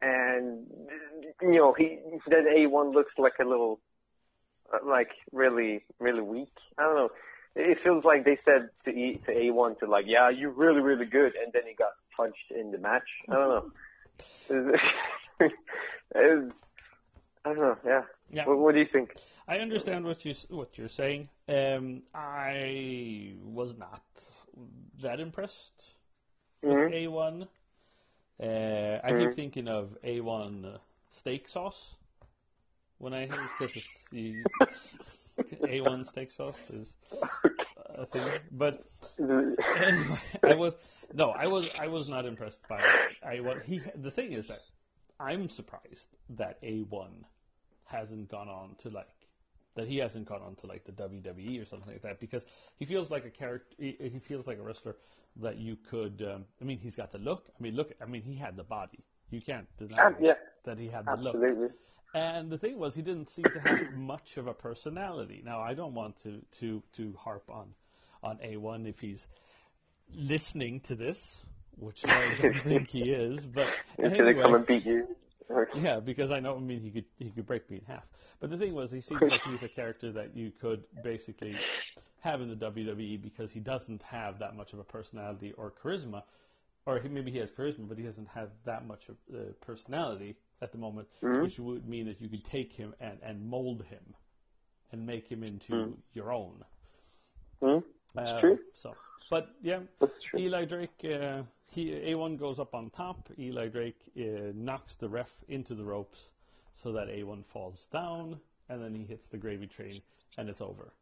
and 0.00 0.66
you 1.42 1.56
know 1.56 1.74
he 1.76 1.98
then 2.28 2.44
A1 2.44 2.94
looks 2.94 3.12
like 3.18 3.34
a 3.40 3.44
little 3.44 3.80
like 4.86 5.10
really, 5.32 5.82
really 5.98 6.22
weak. 6.22 6.52
I 6.78 6.82
don't 6.82 6.96
know. 6.96 7.08
It 7.54 7.78
feels 7.82 8.04
like 8.04 8.24
they 8.24 8.38
said 8.44 8.68
to 8.84 8.90
E 8.90 9.20
to 9.26 9.32
A1 9.32 9.78
to 9.80 9.86
like, 9.86 10.04
yeah, 10.06 10.28
you're 10.28 10.50
really, 10.50 10.80
really 10.80 11.06
good, 11.06 11.32
and 11.42 11.52
then 11.52 11.62
he 11.66 11.74
got 11.74 11.92
punched 12.16 12.50
in 12.50 12.70
the 12.70 12.78
match. 12.78 13.08
I 13.30 13.34
don't 13.34 13.48
know. 13.48 13.70
it 15.40 15.52
was, 16.14 16.52
I 17.44 17.48
don't 17.48 17.58
know. 17.58 17.76
Yeah. 17.84 18.02
Yeah. 18.30 18.46
What, 18.46 18.58
what, 18.58 18.74
do 18.74 18.80
you 18.80 18.86
think? 18.92 19.14
I 19.48 19.58
understand 19.58 20.04
what 20.04 20.24
you 20.24 20.34
what 20.48 20.76
you're 20.76 20.88
saying. 20.88 21.28
Um, 21.48 22.02
I 22.14 23.34
was 23.44 23.74
not 23.78 24.02
that 25.02 25.20
impressed 25.20 25.84
with 26.62 26.72
mm-hmm. 26.72 27.14
A1. 27.14 27.42
Uh, 27.42 28.44
I 28.44 29.10
mm-hmm. 29.10 29.20
keep 29.20 29.36
thinking 29.36 29.68
of 29.68 29.96
A1 30.04 30.78
steak 31.10 31.48
sauce 31.48 31.94
when 32.98 33.12
I 33.12 33.26
hear 33.26 33.48
because 33.58 33.76
it's 33.76 34.10
the 34.10 34.36
A1 35.66 36.06
steak 36.06 36.30
sauce 36.30 36.58
is 36.72 36.92
a 37.94 38.06
thing. 38.06 38.28
But 38.52 38.84
anyway, 39.18 40.18
I 40.42 40.54
was 40.54 40.74
no, 41.14 41.30
I 41.30 41.46
was 41.46 41.66
I 41.78 41.88
was 41.88 42.08
not 42.08 42.24
impressed 42.26 42.66
by 42.68 42.78
it. 42.78 43.26
I 43.26 43.40
what 43.40 43.62
he 43.62 43.80
the 44.02 44.10
thing 44.10 44.32
is 44.32 44.46
that 44.48 44.60
I'm 45.20 45.48
surprised 45.48 46.16
that 46.30 46.62
A1 46.62 47.10
hasn't 47.84 48.28
gone 48.28 48.48
on 48.48 48.76
to 48.82 48.90
like 48.90 49.06
that 49.76 49.86
he 49.86 49.98
hasn't 49.98 50.26
gone 50.26 50.42
on 50.42 50.54
to 50.56 50.66
like 50.66 50.84
the 50.84 50.92
WWE 50.92 51.62
or 51.62 51.66
something 51.66 51.92
like 51.92 52.02
that 52.02 52.18
because 52.18 52.42
he 52.76 52.86
feels 52.86 53.10
like 53.10 53.24
a 53.24 53.30
character. 53.30 53.76
He, 53.78 53.96
he 54.00 54.18
feels 54.26 54.46
like 54.46 54.58
a 54.58 54.62
wrestler 54.62 54.96
that 55.42 55.58
you 55.58 55.76
could. 55.88 56.26
Um, 56.26 56.44
I 56.60 56.64
mean, 56.64 56.78
he's 56.78 56.96
got 56.96 57.12
the 57.12 57.18
look. 57.18 57.44
I 57.48 57.62
mean, 57.62 57.76
look. 57.76 57.92
I 58.02 58.06
mean, 58.06 58.22
he 58.22 58.34
had 58.34 58.56
the 58.56 58.64
body. 58.64 59.04
You 59.30 59.40
can't 59.40 59.66
deny 59.78 60.06
um, 60.06 60.16
yeah, 60.20 60.34
that 60.64 60.78
he 60.78 60.88
had 60.88 61.04
the 61.04 61.12
absolutely. 61.12 61.62
look. 61.64 61.72
And 62.16 62.50
the 62.50 62.56
thing 62.56 62.78
was, 62.78 62.94
he 62.94 63.02
didn't 63.02 63.30
seem 63.32 63.44
to 63.44 63.60
have 63.60 63.92
much 63.94 64.38
of 64.38 64.46
a 64.46 64.54
personality. 64.54 65.42
Now, 65.44 65.60
I 65.60 65.74
don't 65.74 65.92
want 65.92 66.14
to, 66.22 66.40
to, 66.60 66.82
to 66.96 67.12
harp 67.18 67.44
on, 67.50 67.66
on 68.22 68.38
A1 68.38 68.88
if 68.88 68.98
he's 68.98 69.20
listening 70.14 70.80
to 70.88 70.94
this, 70.94 71.18
which 71.78 71.98
I 72.06 72.34
don't 72.40 72.64
think 72.64 72.88
he 72.88 73.00
is. 73.10 73.44
But 73.44 73.66
he's 73.98 74.06
anyway, 74.06 74.32
gonna 74.32 74.42
come 74.44 74.54
and 74.54 74.66
beat 74.66 74.86
you. 74.86 75.06
Yeah, 75.76 76.00
because 76.00 76.32
I 76.32 76.40
know. 76.40 76.56
I 76.56 76.58
mean, 76.58 76.80
he 76.80 76.90
could 76.90 77.04
he 77.18 77.30
could 77.30 77.46
break 77.46 77.70
me 77.70 77.76
in 77.76 77.84
half. 77.84 78.02
But 78.40 78.50
the 78.50 78.56
thing 78.56 78.74
was, 78.74 78.90
he 78.90 79.00
seems 79.00 79.22
like 79.22 79.40
he's 79.48 79.62
a 79.62 79.72
character 79.72 80.10
that 80.10 80.36
you 80.36 80.50
could 80.60 80.82
basically 81.04 81.54
have 82.20 82.40
in 82.40 82.48
the 82.48 82.56
WWE 82.56 83.22
because 83.22 83.52
he 83.52 83.60
doesn't 83.60 84.02
have 84.02 84.40
that 84.40 84.56
much 84.56 84.72
of 84.72 84.80
a 84.80 84.84
personality 84.84 85.54
or 85.56 85.72
charisma, 85.80 86.22
or 86.84 86.98
he, 86.98 87.08
maybe 87.08 87.30
he 87.30 87.38
has 87.38 87.52
charisma, 87.52 87.88
but 87.88 87.96
he 87.96 88.02
doesn't 88.02 88.26
have 88.26 88.48
that 88.64 88.88
much 88.88 89.08
of 89.08 89.14
uh, 89.32 89.52
personality 89.64 90.34
at 90.62 90.72
the 90.72 90.78
moment, 90.78 91.08
Mhm. 91.22 91.42
which 91.42 91.58
would 91.58 91.86
mean 91.88 92.06
that 92.06 92.20
you 92.20 92.28
could 92.28 92.44
take 92.44 92.72
him 92.72 92.94
and, 93.00 93.18
and 93.22 93.48
mold 93.48 93.82
him 93.84 94.14
and 94.92 95.06
make 95.06 95.26
him 95.28 95.42
into 95.42 95.72
Mm. 95.72 95.96
your 96.14 96.32
own. 96.32 96.64
Hmm? 97.60 97.78
Uh, 98.16 98.40
true. 98.40 98.58
So, 98.74 98.94
but 99.30 99.48
yeah. 99.62 99.80
Eli 100.34 100.64
Drake, 100.64 101.04
uh, 101.04 101.42
he 101.70 101.90
A1 101.90 102.36
goes 102.38 102.58
up 102.58 102.74
on 102.74 102.90
top. 102.90 103.28
Eli 103.38 103.68
Drake 103.68 104.00
uh, 104.16 104.52
knocks 104.54 104.96
the 104.96 105.08
ref 105.08 105.30
into 105.48 105.74
the 105.74 105.84
ropes 105.84 106.30
so 106.74 106.92
that 106.92 107.08
A1 107.08 107.44
falls 107.46 107.86
down, 107.92 108.40
and 108.68 108.82
then 108.82 108.94
he 108.94 109.04
hits 109.04 109.26
the 109.28 109.36
gravy 109.38 109.66
train, 109.66 110.00
and 110.38 110.48
it's 110.48 110.60
over. 110.60 110.92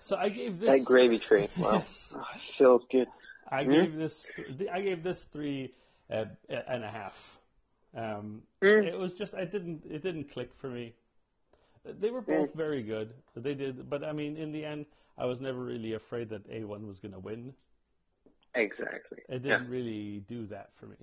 So 0.00 0.16
I 0.16 0.28
gave 0.28 0.58
this. 0.58 0.68
That 0.78 0.84
gravy 0.84 1.18
train. 1.18 1.48
Wow. 1.58 1.74
Yes. 1.74 2.12
Oh, 2.16 2.24
feels 2.58 2.82
good. 2.90 3.08
I 3.48 3.64
Hmm? 3.64 3.70
gave 3.72 3.96
this. 3.96 4.30
I 4.72 4.80
gave 4.80 5.02
this 5.02 5.24
three 5.32 5.74
uh, 6.10 6.24
and 6.48 6.84
a 6.84 6.90
half. 6.90 7.39
Um, 7.96 8.42
Mm. 8.62 8.86
it 8.86 8.96
was 8.98 9.12
just 9.14 9.34
I 9.34 9.44
didn't. 9.44 9.84
It 9.84 10.02
didn't 10.02 10.30
click 10.32 10.50
for 10.60 10.68
me. 10.68 10.94
They 11.84 12.10
were 12.10 12.20
both 12.20 12.52
very 12.54 12.82
good. 12.82 13.14
They 13.34 13.54
did, 13.54 13.88
but 13.88 14.04
I 14.04 14.12
mean, 14.12 14.36
in 14.36 14.52
the 14.52 14.64
end, 14.64 14.84
I 15.16 15.24
was 15.24 15.40
never 15.40 15.58
really 15.58 15.94
afraid 15.94 16.28
that 16.28 16.48
A1 16.50 16.86
was 16.86 16.98
going 16.98 17.12
to 17.12 17.18
win. 17.18 17.54
Exactly. 18.54 19.18
It 19.28 19.42
didn't 19.42 19.68
really 19.68 20.22
do 20.28 20.46
that 20.48 20.70
for 20.78 20.86
me. 20.86 20.96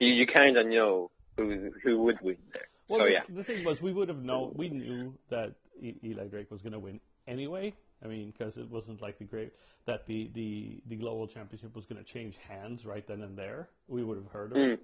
You, 0.00 0.08
you 0.08 0.26
kind 0.26 0.56
of 0.56 0.66
know 0.66 1.10
who 1.36 1.70
who 1.82 2.02
would 2.02 2.20
win 2.22 2.36
there. 2.52 2.68
Well, 2.88 3.00
so 3.00 3.04
the, 3.04 3.10
yeah. 3.12 3.20
the 3.34 3.44
thing 3.44 3.64
was, 3.64 3.80
we 3.80 3.92
would 3.92 4.08
have 4.08 4.22
known. 4.22 4.52
We 4.56 4.68
knew 4.68 5.14
that 5.30 5.54
Eli 5.82 6.26
Drake 6.26 6.50
was 6.50 6.60
going 6.60 6.72
to 6.72 6.78
win 6.78 7.00
anyway. 7.26 7.72
I 8.04 8.08
mean, 8.08 8.32
because 8.36 8.56
it 8.56 8.70
wasn't 8.70 9.00
like 9.00 9.18
the 9.18 9.24
great 9.24 9.52
that 9.86 10.06
the 10.06 10.30
the 10.34 10.80
the 10.88 10.96
global 10.96 11.26
championship 11.26 11.74
was 11.74 11.86
going 11.86 12.04
to 12.04 12.12
change 12.12 12.34
hands 12.48 12.84
right 12.84 13.06
then 13.06 13.22
and 13.22 13.36
there. 13.36 13.68
We 13.88 14.04
would 14.04 14.18
have 14.18 14.26
heard 14.26 14.52
of 14.52 14.58
it. 14.58 14.80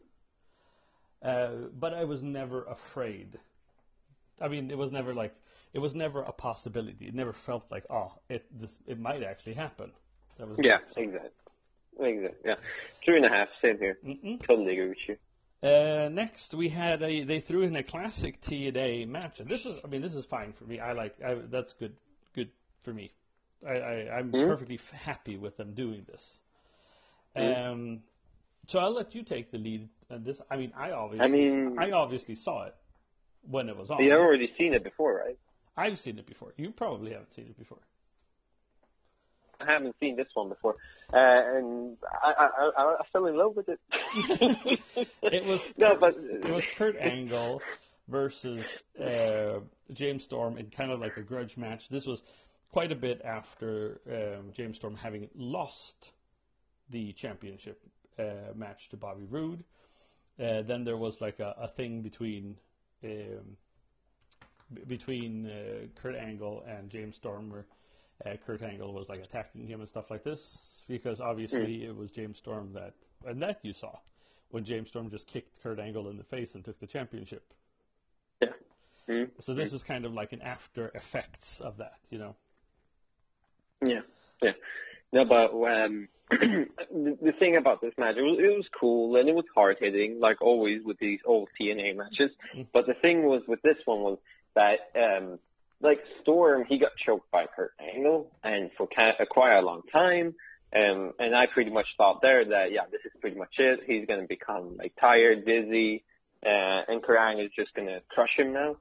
Uh, 1.23 1.69
but 1.79 1.93
I 1.93 2.05
was 2.05 2.23
never 2.23 2.65
afraid. 2.65 3.39
I 4.41 4.49
mean, 4.49 4.71
it 4.71 4.79
was 4.79 4.91
never 4.91 5.13
like 5.15 5.35
it 5.73 5.79
was 5.79 5.95
never 5.95 6.23
a 6.23 6.33
possibility. 6.33 7.07
It 7.07 7.15
never 7.15 7.33
felt 7.33 7.65
like 7.71 7.85
oh, 7.91 8.13
it 8.29 8.45
this 8.59 8.71
it 8.87 8.99
might 8.99 9.23
actually 9.23 9.55
happen. 9.55 9.93
That 10.39 10.49
was 10.49 10.59
Yeah, 10.63 10.79
exactly. 10.97 11.31
Exactly. 11.99 12.39
Yeah. 12.45 12.55
two 13.05 13.15
and 13.17 13.27
a 13.27 13.29
half. 13.29 13.49
Same 13.61 13.79
here. 13.79 13.99
Mm-mm. 14.05 14.47
Totally 14.47 14.73
agree 14.73 14.89
with 14.89 15.09
you. 15.09 15.17
Uh, 15.63 16.09
next, 16.09 16.55
we 16.55 16.71
had 16.71 17.03
a 17.03 17.23
they 17.25 17.41
threw 17.41 17.63
in 17.63 17.77
a 17.77 17.83
classic 17.83 18.41
TNA 18.41 19.07
match, 19.07 19.41
and 19.41 19.49
this 19.49 19.65
was 19.65 19.79
I 19.85 19.89
mean 19.89 20.01
this 20.01 20.15
is 20.15 20.25
fine 20.25 20.55
for 20.55 20.65
me. 20.65 20.81
I 20.81 20.93
like 20.93 21.15
I, 21.23 21.35
that's 21.51 21.75
good 21.75 21.95
good 22.35 22.49
for 22.83 22.95
me. 22.95 23.13
I, 23.67 23.73
I 23.73 24.19
I'm 24.19 24.33
Mhm. 24.33 24.47
perfectly 24.49 24.77
f- 24.77 24.99
happy 24.99 25.37
with 25.37 25.59
them 25.59 25.75
doing 25.75 26.07
this. 26.11 26.39
Mhm. 27.37 27.73
Um, 27.73 28.03
so 28.69 28.79
I'll 28.79 28.95
let 28.95 29.15
you 29.15 29.23
take 29.23 29.51
the 29.51 29.59
lead. 29.59 29.89
And 30.11 30.25
this 30.25 30.41
I 30.51 30.57
mean 30.57 30.73
I 30.77 30.91
obviously 30.93 31.25
I 31.25 31.29
mean, 31.29 31.77
I 31.79 31.91
obviously 31.93 32.35
saw 32.35 32.67
it 32.67 32.75
when 33.49 33.69
it 33.69 33.77
was 33.77 33.91
on. 33.91 34.03
you've 34.03 34.13
already 34.13 34.53
seen 34.59 34.75
it 34.75 34.85
before, 34.85 35.23
right? 35.25 35.39
I've 35.77 35.99
seen 35.99 36.19
it 36.19 36.27
before. 36.27 36.53
You 36.57 36.73
probably 36.73 37.13
haven't 37.13 37.35
seen 37.35 37.47
it 37.47 37.59
before. 37.59 37.79
I 39.61 39.73
haven't 39.73 39.95
seen 40.01 40.17
this 40.17 40.29
one 40.33 40.49
before, 40.49 40.77
uh, 41.13 41.17
and 41.17 41.97
I, 42.23 42.33
I, 42.33 42.71
I, 42.79 42.83
I 43.01 43.03
fell 43.13 43.27
in 43.27 43.37
love 43.37 43.57
with 43.57 43.69
it. 43.69 43.79
It 45.23 45.45
was 45.45 45.61
no, 45.77 45.97
but 46.01 46.17
it 46.17 46.51
was 46.51 46.65
Kurt 46.77 46.97
Angle 46.97 47.61
versus 48.09 48.65
uh, 49.01 49.61
James 49.93 50.25
Storm 50.25 50.59
in 50.59 50.71
kind 50.71 50.91
of 50.91 51.01
like 51.01 51.17
a 51.17 51.23
grudge 51.23 51.57
match. 51.57 51.89
This 51.91 52.07
was 52.07 52.23
quite 52.73 52.91
a 52.93 52.97
bit 52.97 53.21
after 53.25 54.01
um, 54.11 54.53
James 54.57 54.77
Storm 54.77 54.97
having 54.97 55.29
lost 55.35 56.13
the 56.91 57.13
championship 57.13 57.81
uh, 58.19 58.53
match 58.55 58.89
to 58.91 58.97
Bobby 58.97 59.27
Roode. 59.29 59.63
Uh, 60.41 60.63
then 60.63 60.85
there 60.85 60.97
was 60.97 61.17
like 61.21 61.39
a, 61.39 61.55
a 61.61 61.69
thing 61.69 62.01
between 62.01 62.57
um, 63.05 63.57
b- 64.75 64.83
between 64.89 65.47
uh, 65.47 65.87
Kurt 66.01 66.15
Angle 66.15 66.65
and 66.67 66.89
James 66.91 67.17
Storm 67.17 67.51
where 67.51 67.67
uh, 68.25 68.37
Kurt 68.47 68.63
Angle 68.63 68.95
was 68.95 69.09
like 69.09 69.21
attacking 69.21 69.67
him 69.67 69.81
and 69.81 69.89
stuff 69.89 70.07
like 70.11 70.25
this 70.25 70.41
because 70.89 71.21
obviously 71.21 71.85
it 71.85 71.95
was 71.95 72.11
James 72.11 72.39
Storm 72.39 72.73
that 72.75 72.95
and 73.27 73.43
that 73.43 73.59
you 73.63 73.75
saw 73.75 73.99
when 74.51 74.65
James 74.65 74.89
Storm 74.89 75.11
just 75.11 75.27
kicked 75.27 75.63
Kurt 75.63 75.79
Angle 75.79 76.09
in 76.09 76.17
the 76.17 76.25
face 76.25 76.51
and 76.55 76.65
took 76.65 76.79
the 76.81 76.87
championship. 76.87 77.45
yeah. 78.41 78.49
Mm. 79.09 79.31
So 79.41 79.55
this 79.55 79.73
was 79.73 79.83
kind 79.83 80.05
of 80.05 80.13
like 80.13 80.33
an 80.33 80.41
after 80.41 80.89
effects 80.95 81.61
of 81.61 81.79
that, 81.79 81.99
you 82.11 82.19
know. 82.19 82.37
Yeah, 83.83 84.01
yeah. 84.43 84.53
No, 85.13 85.25
but 85.25 85.53
um, 85.53 86.09
the, 86.31 87.19
the 87.21 87.33
thing 87.39 87.57
about 87.57 87.81
this 87.81 87.93
match, 87.99 88.17
it 88.17 88.23
was, 88.23 88.39
it 88.39 88.57
was 88.57 88.67
cool 88.79 89.17
and 89.17 89.29
it 89.29 89.35
was 89.35 89.45
hard 89.55 89.77
hitting, 89.81 90.21
like 90.21 90.41
always 90.41 90.83
with 90.85 90.99
these 90.99 91.21
old 91.25 91.49
TNA 91.61 91.97
matches. 91.97 92.31
Mm. 92.57 92.67
But 92.73 92.87
the 92.87 92.95
thing 92.95 93.25
was 93.25 93.43
with 93.49 93.63
this 93.63 93.77
one 93.85 94.01
was 94.01 94.19
that, 94.55 94.79
um, 94.97 95.39
like 95.81 96.01
Storm, 96.23 96.65
he 96.69 96.79
got 96.79 96.93
choked 97.05 97.31
by 97.31 97.47
Kurt 97.55 97.73
Angle, 97.81 98.31
and 98.45 98.71
for 98.77 98.87
uh, 98.99 99.25
quite 99.31 99.59
a 99.59 99.63
long 99.63 99.83
time. 99.93 100.35
Um, 100.75 101.13
and 101.19 101.35
I 101.35 101.47
pretty 101.53 101.71
much 101.71 101.87
thought 101.97 102.21
there 102.23 102.45
that 102.45 102.67
yeah, 102.71 102.83
this 102.91 103.01
is 103.05 103.13
pretty 103.21 103.37
much 103.37 103.55
it. 103.59 103.81
He's 103.87 104.07
gonna 104.07 104.27
become 104.29 104.77
like 104.77 104.93
tired, 105.01 105.45
dizzy, 105.45 106.05
uh, 106.45 106.83
and 106.87 107.03
Kurt 107.03 107.19
Angle 107.19 107.47
is 107.47 107.53
just 107.57 107.75
gonna 107.75 108.01
crush 108.09 108.31
him 108.37 108.53
now. 108.53 108.77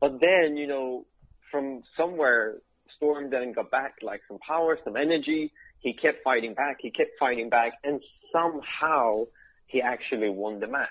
But 0.00 0.20
then, 0.20 0.56
you 0.56 0.66
know, 0.66 1.06
from 1.50 1.82
somewhere, 1.96 2.56
Storm 2.96 3.30
then 3.30 3.52
got 3.52 3.70
back 3.70 3.94
like 4.02 4.20
some 4.28 4.38
power, 4.38 4.78
some 4.84 4.96
energy. 4.96 5.52
He 5.84 5.92
kept 5.92 6.24
fighting 6.24 6.54
back. 6.54 6.78
He 6.80 6.90
kept 6.90 7.10
fighting 7.20 7.50
back, 7.50 7.74
and 7.84 8.00
somehow 8.32 9.26
he 9.66 9.82
actually 9.82 10.30
won 10.30 10.58
the 10.58 10.66
match. 10.66 10.88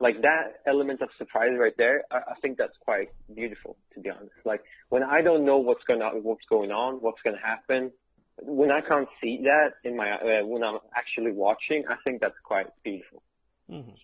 Like 0.00 0.20
that 0.20 0.60
element 0.66 1.00
of 1.00 1.08
surprise 1.16 1.52
right 1.58 1.72
there, 1.78 2.04
I, 2.10 2.18
I 2.18 2.34
think 2.42 2.58
that's 2.58 2.76
quite 2.84 3.08
beautiful, 3.34 3.78
to 3.94 4.00
be 4.00 4.10
honest. 4.10 4.36
Like 4.44 4.62
when 4.90 5.02
I 5.02 5.22
don't 5.22 5.46
know 5.46 5.56
what's 5.56 5.82
going 5.84 6.02
on, 6.02 6.22
what's 6.22 6.44
going 6.50 6.70
on, 6.70 6.96
what's 6.96 7.22
to 7.24 7.32
happen, 7.40 7.90
when 8.42 8.70
I 8.70 8.82
can't 8.82 9.08
see 9.20 9.40
that 9.44 9.70
in 9.82 9.96
my 9.96 10.12
uh, 10.12 10.46
when 10.46 10.62
I'm 10.62 10.78
actually 10.94 11.32
watching, 11.32 11.84
I 11.88 11.96
think 12.04 12.20
that's 12.20 12.38
quite 12.44 12.66
beautiful. 12.84 13.22
hmm 13.66 13.96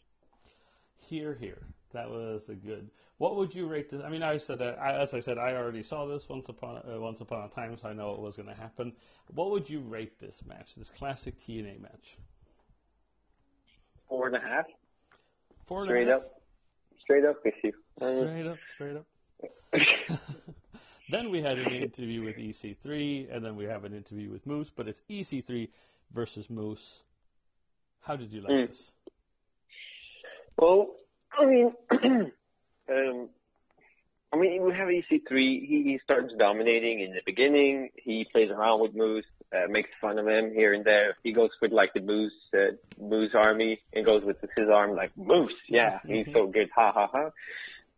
Here, 1.06 1.34
here. 1.38 1.62
That 1.94 2.10
was 2.10 2.42
a 2.48 2.54
good. 2.54 2.90
What 3.18 3.36
would 3.36 3.54
you 3.54 3.68
rate 3.68 3.88
this? 3.88 4.02
I 4.04 4.08
mean, 4.10 4.24
I 4.24 4.36
said, 4.36 4.60
uh, 4.60 4.74
I, 4.80 5.00
as 5.00 5.14
I 5.14 5.20
said, 5.20 5.38
I 5.38 5.54
already 5.54 5.82
saw 5.82 6.06
this 6.06 6.28
once 6.28 6.46
upon 6.48 6.78
uh, 6.78 7.00
once 7.00 7.20
upon 7.20 7.44
a 7.44 7.48
time, 7.54 7.76
so 7.80 7.88
I 7.88 7.92
know 7.92 8.12
it 8.14 8.20
was 8.20 8.34
going 8.36 8.48
to 8.48 8.54
happen. 8.54 8.92
What 9.32 9.52
would 9.52 9.70
you 9.70 9.80
rate 9.80 10.20
this 10.20 10.34
match? 10.46 10.74
This 10.76 10.90
classic 10.90 11.34
TNA 11.40 11.80
match? 11.80 12.18
Four 14.08 14.26
and 14.26 14.36
a 14.36 14.40
half, 14.40 14.66
Four 15.66 15.82
and 15.82 15.90
a 15.90 15.94
straight 15.94 16.08
half? 16.08 16.16
up, 16.22 16.40
straight 17.00 17.24
up 17.24 17.36
with 17.44 17.54
you. 17.62 17.72
Straight 17.96 18.46
up, 18.46 18.58
straight 18.74 18.96
up. 18.96 19.06
then 21.08 21.30
we 21.30 21.40
had 21.42 21.58
an 21.58 21.72
interview 21.72 22.24
with 22.24 22.36
EC3, 22.36 23.34
and 23.34 23.44
then 23.44 23.54
we 23.54 23.64
have 23.66 23.84
an 23.84 23.94
interview 23.94 24.30
with 24.30 24.44
Moose, 24.46 24.70
but 24.74 24.88
it's 24.88 25.00
EC3 25.08 25.68
versus 26.12 26.50
Moose. 26.50 27.02
How 28.00 28.16
did 28.16 28.32
you 28.32 28.40
like 28.40 28.50
Mm. 28.52 28.66
this? 28.68 28.90
Well, 30.58 30.96
I 31.38 31.46
mean, 31.46 31.72
um, 32.90 33.28
I 34.32 34.36
mean, 34.36 34.62
we 34.64 34.72
have 34.72 34.88
EC3. 34.88 35.30
He, 35.30 35.82
he 35.84 36.00
starts 36.02 36.32
dominating 36.38 37.00
in 37.00 37.12
the 37.12 37.20
beginning. 37.24 37.90
He 37.96 38.26
plays 38.32 38.50
around 38.50 38.80
with 38.80 38.94
Moose, 38.94 39.24
uh, 39.52 39.68
makes 39.68 39.90
fun 40.00 40.18
of 40.18 40.26
him 40.26 40.52
here 40.52 40.74
and 40.74 40.84
there. 40.84 41.16
He 41.22 41.32
goes 41.32 41.50
with 41.62 41.72
like 41.72 41.92
the 41.94 42.00
Moose, 42.00 42.32
uh, 42.52 42.74
Moose 43.00 43.32
army, 43.34 43.80
and 43.92 44.04
goes 44.04 44.24
with 44.24 44.38
his 44.56 44.68
arm 44.68 44.96
like 44.96 45.16
Moose. 45.16 45.54
Yeah, 45.68 46.00
he's 46.06 46.26
so 46.32 46.46
good. 46.46 46.68
Ha 46.74 46.92
ha 46.92 47.08
ha. 47.12 47.30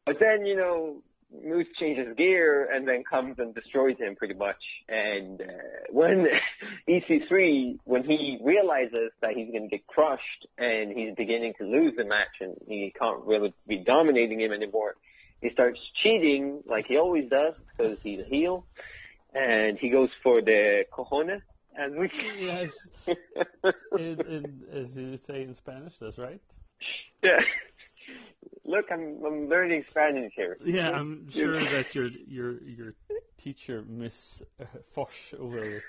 But 0.04 0.18
then, 0.20 0.44
you 0.46 0.56
know, 0.56 1.02
Moose 1.32 1.66
changes 1.78 2.16
gear 2.16 2.68
and 2.72 2.86
then 2.86 3.02
comes 3.08 3.38
and 3.38 3.54
destroys 3.54 3.96
him 3.98 4.16
pretty 4.16 4.34
much. 4.34 4.62
And 4.88 5.40
uh, 5.40 5.44
when 5.90 6.26
EC3, 6.88 7.78
when 7.84 8.04
he 8.04 8.38
realizes 8.42 9.10
that 9.20 9.32
he's 9.34 9.50
going 9.50 9.68
to 9.68 9.68
get 9.68 9.86
crushed 9.86 10.46
and 10.58 10.96
he's 10.96 11.14
beginning 11.16 11.54
to 11.58 11.64
lose 11.64 11.94
the 11.96 12.04
match 12.04 12.40
and 12.40 12.56
he 12.66 12.92
can't 12.98 13.24
really 13.24 13.52
be 13.66 13.78
dominating 13.78 14.40
him 14.40 14.52
anymore, 14.52 14.94
he 15.42 15.50
starts 15.50 15.78
cheating 16.02 16.62
like 16.66 16.86
he 16.86 16.96
always 16.96 17.28
does 17.28 17.54
because 17.76 17.98
he's 18.02 18.20
a 18.20 18.28
heel. 18.28 18.64
And 19.34 19.78
he 19.78 19.90
goes 19.90 20.08
for 20.22 20.40
the 20.40 20.84
cojones, 20.90 21.42
as 21.78 21.92
we 21.92 22.10
Yes, 22.40 22.70
in, 23.98 24.20
in, 24.20 24.62
as 24.72 24.96
you 24.96 25.18
say 25.26 25.42
in 25.42 25.54
Spanish, 25.54 25.92
that's 26.00 26.16
right. 26.16 26.40
yeah. 27.22 27.40
Look, 28.66 28.86
I'm 28.90 29.18
I'm 29.24 29.48
learning 29.48 29.84
Spanish 29.90 30.32
here. 30.36 30.58
Yeah, 30.64 30.90
I'm 30.90 31.28
sure 31.32 31.60
that 31.72 31.94
your 31.94 32.08
your 32.26 32.60
your 32.62 32.94
teacher, 33.38 33.84
Miss 33.88 34.42
uh, 34.60 34.64
Foch, 34.94 35.10
will 35.38 35.80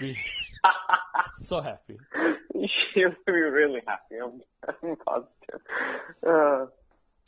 be 0.00 0.16
so 1.44 1.60
happy. 1.60 1.96
she'll 2.92 3.10
be 3.26 3.32
really 3.32 3.80
happy. 3.86 4.16
I'm, 4.22 4.40
I'm 4.66 4.96
positive. 4.96 5.60
Uh, 6.26 6.66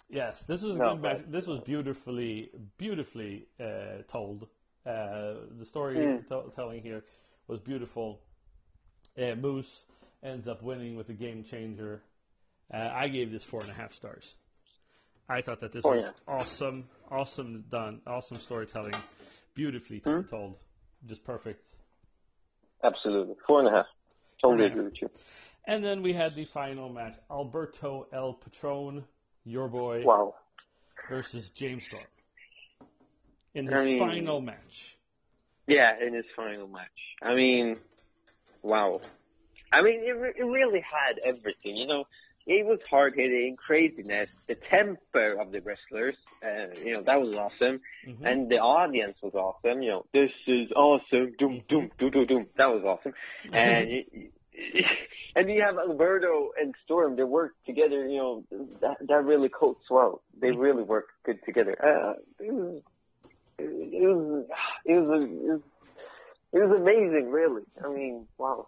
yes, 0.08 0.42
this 0.48 0.62
was 0.62 0.76
No, 0.76 0.94
good 0.94 1.02
match. 1.02 1.22
This 1.28 1.46
was 1.46 1.60
beautifully, 1.60 2.50
beautifully 2.78 3.46
uh, 3.60 4.02
told. 4.10 4.48
Uh, 4.86 5.34
the 5.58 5.66
story 5.66 5.96
Mm. 5.98 6.26
t- 6.26 6.50
telling 6.56 6.82
here 6.82 7.04
was 7.46 7.60
beautiful. 7.60 8.18
Uh, 9.16 9.34
Moose 9.34 9.84
ends 10.22 10.48
up 10.48 10.62
winning 10.62 10.96
with 10.96 11.10
a 11.10 11.12
game 11.12 11.44
changer. 11.44 12.02
Uh, 12.72 12.88
I 12.92 13.08
gave 13.08 13.30
this 13.30 13.44
four 13.44 13.60
and 13.60 13.70
a 13.70 13.74
half 13.74 13.92
stars. 13.92 14.24
I 15.30 15.40
thought 15.42 15.60
that 15.60 15.72
this 15.72 15.82
Four, 15.82 15.94
was 15.96 16.04
yeah. 16.04 16.10
awesome, 16.34 16.88
awesome 17.10 17.64
done, 17.70 18.00
awesome 18.06 18.36
storytelling, 18.38 18.94
beautifully 19.54 20.00
t- 20.00 20.10
Mm. 20.10 20.28
told, 20.28 20.56
just 21.06 21.22
perfect. 21.24 21.62
absolutely. 22.82 23.36
Four 23.46 23.60
and 23.60 23.68
a 23.68 23.70
half. 23.72 23.86
Totally 24.40 24.40
Four 24.40 24.52
and 24.52 24.62
a 24.62 24.66
agree 24.66 24.84
with 24.84 25.02
you. 25.02 25.10
And 25.66 25.84
then 25.84 26.02
we 26.02 26.12
had 26.12 26.34
the 26.34 26.46
final 26.46 26.88
match: 26.88 27.14
Alberto 27.30 28.08
El 28.12 28.34
Patron, 28.34 29.04
your 29.44 29.68
boy, 29.68 30.02
Wow. 30.04 30.34
versus 31.08 31.50
James 31.50 31.84
Storm. 31.84 32.02
In 33.54 33.66
his 33.66 33.80
I 33.80 33.84
mean- 33.84 33.98
final 34.00 34.40
match. 34.40 34.96
Yeah, 35.66 35.92
in 36.04 36.14
his 36.14 36.24
final 36.34 36.66
match. 36.66 36.98
I 37.22 37.34
mean, 37.34 37.78
wow. 38.62 39.00
I 39.72 39.82
mean, 39.82 40.00
it, 40.02 40.10
re- 40.12 40.34
it 40.36 40.42
really 40.42 40.80
had 40.80 41.18
everything. 41.24 41.76
You 41.76 41.86
know, 41.86 42.04
it 42.50 42.66
was 42.66 42.80
hard 42.90 43.14
hitting, 43.14 43.56
craziness, 43.56 44.28
the 44.48 44.56
temper 44.68 45.40
of 45.40 45.52
the 45.52 45.60
wrestlers. 45.60 46.16
Uh, 46.44 46.74
you 46.84 46.92
know, 46.92 47.02
that 47.06 47.20
was 47.20 47.32
awesome, 47.36 47.80
Mhm. 48.04 48.26
and 48.28 48.48
the 48.50 48.58
audience 48.58 49.16
was 49.22 49.34
awesome. 49.34 49.82
You 49.82 49.90
know, 49.90 50.06
this 50.12 50.32
is 50.48 50.72
awesome. 50.72 51.32
Doom, 51.38 51.62
doom, 51.68 51.90
doom, 51.98 52.10
doom, 52.10 52.26
doom. 52.26 52.46
That 52.56 52.66
was 52.66 52.82
awesome. 52.84 53.14
And 53.52 53.88
you, 54.02 54.04
and 55.36 55.48
you 55.48 55.62
have 55.62 55.76
Alberto 55.78 56.50
and 56.60 56.74
Storm. 56.84 57.14
They 57.14 57.22
work 57.22 57.52
together. 57.66 58.08
You 58.08 58.18
know, 58.18 58.44
that 58.80 58.96
that 59.06 59.24
really 59.24 59.48
coats 59.48 59.84
well. 59.88 60.22
They 60.40 60.50
really 60.50 60.82
work 60.82 61.06
good 61.24 61.38
together. 61.44 61.76
Uh, 61.80 62.14
it 62.40 62.52
was 62.52 62.82
it 63.58 63.68
was 63.68 64.46
it 64.84 64.98
was 64.98 65.24
it 65.24 65.52
was, 65.52 65.60
it 66.52 66.58
was 66.58 66.80
amazing, 66.80 67.30
really. 67.30 67.62
I 67.84 67.88
mean, 67.94 68.26
wow. 68.38 68.66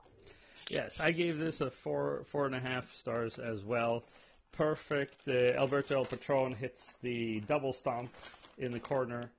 Yes, 0.68 0.92
I 0.98 1.12
gave 1.12 1.38
this 1.38 1.60
a 1.60 1.70
four 1.82 2.24
four 2.32 2.46
and 2.46 2.54
a 2.54 2.60
half 2.60 2.84
stars 2.98 3.38
as 3.38 3.62
well. 3.64 4.04
Perfect. 4.52 5.16
Uh, 5.26 5.58
Alberto 5.58 5.96
El 5.96 6.04
Patron 6.04 6.54
hits 6.54 6.82
the 7.02 7.40
double 7.40 7.72
stomp 7.72 8.10
in 8.58 8.72
the 8.72 8.80
corner, 8.80 9.30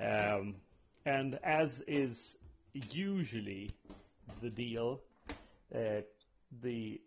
um, 0.00 0.56
and 1.06 1.38
as 1.44 1.82
is 1.86 2.36
usually 2.90 3.70
the 4.42 4.50
deal, 4.50 5.00
uh, 5.74 6.02
the 6.62 7.00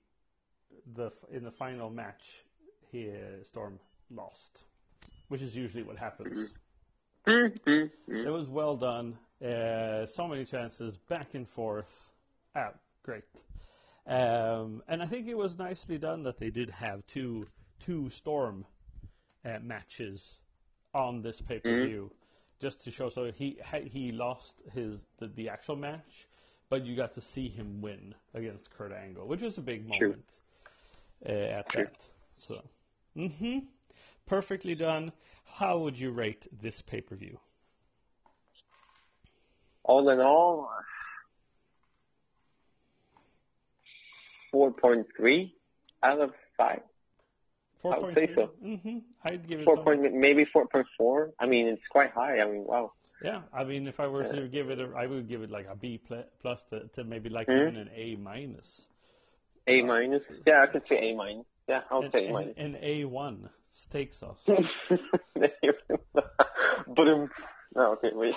the 0.95 1.11
in 1.31 1.43
the 1.43 1.51
final 1.51 1.89
match, 1.89 2.21
he, 2.91 3.09
uh, 3.09 3.43
Storm 3.49 3.79
lost, 4.09 4.59
which 5.27 5.41
is 5.41 5.55
usually 5.55 5.83
what 5.83 5.97
happens. 5.97 6.49
Mm-hmm. 7.27 8.15
It 8.27 8.29
was 8.29 8.47
well 8.47 8.75
done. 8.77 9.17
Uh, 9.41 10.05
so 10.15 10.27
many 10.27 10.45
chances, 10.45 10.95
back 11.09 11.33
and 11.33 11.47
forth. 11.49 11.85
Ah, 12.55 12.71
great. 13.03 13.23
Um, 14.07 14.81
and 14.87 15.01
I 15.01 15.07
think 15.07 15.27
it 15.27 15.35
was 15.37 15.57
nicely 15.57 15.97
done 15.97 16.23
that 16.23 16.39
they 16.39 16.49
did 16.49 16.69
have 16.69 17.03
two 17.13 17.47
two 17.85 18.09
storm 18.09 18.65
uh, 19.45 19.59
matches 19.61 20.21
on 20.93 21.21
this 21.21 21.41
pay 21.47 21.59
per 21.59 21.75
view, 21.75 22.11
just 22.61 22.83
to 22.83 22.91
show. 22.91 23.09
So 23.09 23.31
he 23.33 23.57
he 23.85 24.11
lost 24.11 24.53
his 24.73 24.99
the, 25.19 25.27
the 25.35 25.49
actual 25.49 25.75
match, 25.75 26.27
but 26.69 26.85
you 26.85 26.95
got 26.95 27.13
to 27.15 27.21
see 27.33 27.47
him 27.47 27.81
win 27.81 28.13
against 28.33 28.69
Kurt 28.71 28.91
Angle, 28.91 29.27
which 29.27 29.41
was 29.41 29.57
a 29.57 29.61
big 29.61 29.87
moment 29.87 30.23
uh, 31.27 31.31
at 31.31 31.65
True. 31.71 31.85
that. 31.85 31.95
So, 32.37 32.61
hmm 33.15 33.59
perfectly 34.25 34.75
done. 34.75 35.11
How 35.45 35.77
would 35.79 35.97
you 35.97 36.11
rate 36.11 36.47
this 36.61 36.81
pay 36.81 37.01
per 37.01 37.15
view? 37.15 37.37
All 39.83 40.09
in 40.09 40.19
all, 40.19 40.69
four 44.53 44.71
point 44.71 45.05
three 45.17 45.53
out 46.01 46.21
of 46.21 46.31
five. 46.55 46.79
I 47.83 47.99
would 47.99 48.15
say 48.15 48.29
so. 48.33 48.51
Mm-hmm. 48.63 48.99
I'd 49.25 49.45
give 49.49 49.59
it 49.59 49.65
Four 49.65 49.83
point 49.83 50.01
maybe 50.13 50.45
four 50.53 50.67
point 50.67 50.87
four. 50.97 51.31
I 51.37 51.47
mean, 51.47 51.67
it's 51.67 51.81
quite 51.91 52.11
high. 52.11 52.39
I 52.39 52.49
mean, 52.49 52.63
wow. 52.65 52.93
Yeah, 53.21 53.41
I 53.53 53.65
mean, 53.65 53.87
if 53.87 53.99
I 53.99 54.07
were 54.07 54.23
to 54.23 54.47
give 54.47 54.69
it, 54.69 54.79
a, 54.79 54.89
I 54.97 55.07
would 55.07 55.27
give 55.27 55.41
it 55.41 55.49
like 55.49 55.67
a 55.69 55.75
B 55.75 55.99
plus 56.41 56.61
to, 56.69 56.87
to 56.95 57.03
maybe 57.03 57.29
like 57.29 57.47
Mhm. 57.47 57.61
even 57.61 57.75
an 57.77 57.89
A 57.93 58.15
minus. 58.15 58.85
A 59.67 59.81
minus. 59.81 60.23
Yeah, 60.45 60.63
I 60.63 60.67
could 60.67 60.83
say 60.87 61.09
A 61.09 61.15
minus. 61.15 61.45
Yeah, 61.67 61.81
I 61.89 61.95
would 61.95 62.05
An, 62.05 62.11
say 62.11 62.25
A 62.25 62.27
an, 62.27 62.33
minus. 62.33 62.57
an 62.57 62.75
A 62.81 63.03
one 63.05 63.49
steak 63.71 64.13
sauce. 64.13 64.39
but 64.45 64.57
um, 67.07 67.29
no, 67.75 67.91
okay, 67.93 68.11
wait. 68.13 68.35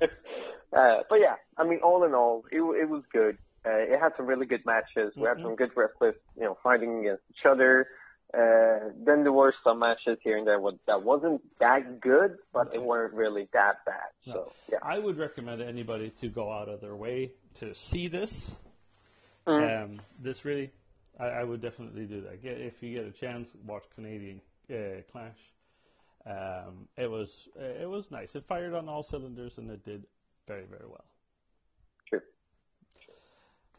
uh, 0.02 1.02
but 1.08 1.20
yeah, 1.20 1.36
I 1.56 1.64
mean, 1.64 1.80
all 1.84 2.04
in 2.04 2.14
all, 2.14 2.44
it 2.50 2.60
it 2.60 2.88
was 2.88 3.04
good. 3.12 3.38
Uh, 3.64 3.70
it 3.70 4.00
had 4.00 4.12
some 4.16 4.26
really 4.26 4.46
good 4.46 4.64
matches. 4.66 5.14
We 5.16 5.22
had 5.22 5.38
Mhm. 5.38 5.42
some 5.42 5.56
good 5.56 5.76
wrestlers, 5.76 6.16
you 6.36 6.42
know, 6.42 6.54
fighting 6.62 7.00
against 7.00 7.22
each 7.30 7.46
other. 7.46 7.88
Uh, 8.34 8.90
then 9.04 9.22
there 9.22 9.32
were 9.32 9.52
some 9.62 9.78
matches 9.78 10.18
here 10.22 10.38
and 10.38 10.46
there 10.46 10.58
that 10.86 11.02
wasn't 11.02 11.42
that 11.58 12.00
good, 12.00 12.38
but 12.52 12.72
they 12.72 12.78
weren't 12.78 13.12
really 13.12 13.46
that 13.52 13.84
bad. 13.84 14.10
No. 14.26 14.32
So 14.32 14.52
yeah. 14.70 14.78
I 14.82 14.98
would 14.98 15.18
recommend 15.18 15.60
anybody 15.60 16.10
to 16.20 16.28
go 16.28 16.50
out 16.50 16.68
of 16.68 16.80
their 16.80 16.96
way 16.96 17.32
to 17.56 17.74
see 17.74 18.08
this. 18.08 18.56
Mm. 19.46 19.84
Um, 19.84 20.00
this 20.18 20.44
really, 20.46 20.72
I, 21.20 21.26
I 21.26 21.44
would 21.44 21.60
definitely 21.60 22.06
do 22.06 22.22
that. 22.22 22.42
Get, 22.42 22.58
if 22.58 22.82
you 22.82 22.94
get 22.94 23.04
a 23.04 23.12
chance, 23.12 23.48
watch 23.66 23.84
Canadian 23.94 24.40
uh, 24.70 25.02
Clash. 25.10 25.38
Um, 26.24 26.88
it 26.96 27.10
was 27.10 27.48
it 27.56 27.88
was 27.88 28.10
nice. 28.10 28.34
It 28.34 28.44
fired 28.46 28.74
on 28.74 28.88
all 28.88 29.02
cylinders 29.02 29.58
and 29.58 29.68
it 29.70 29.84
did 29.84 30.04
very 30.46 30.64
very 30.64 30.86
well. 30.86 31.04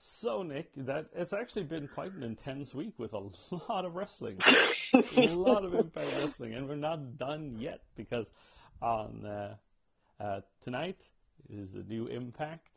So 0.03 0.43
Nick, 0.43 0.69
that 0.75 1.07
it's 1.15 1.33
actually 1.33 1.63
been 1.63 1.87
quite 1.87 2.13
an 2.13 2.23
intense 2.23 2.73
week 2.73 2.93
with 2.97 3.13
a 3.13 3.19
lot 3.69 3.85
of 3.85 3.95
wrestling, 3.95 4.43
a 5.15 5.19
lot 5.21 5.63
of 5.63 5.73
Impact 5.73 6.13
Wrestling, 6.13 6.53
and 6.55 6.67
we're 6.67 6.75
not 6.75 7.17
done 7.17 7.55
yet 7.57 7.81
because 7.95 8.25
on 8.81 9.25
uh, 9.25 9.55
uh, 10.19 10.41
tonight 10.63 10.97
is 11.49 11.69
the 11.73 11.83
new 11.83 12.07
Impact 12.07 12.67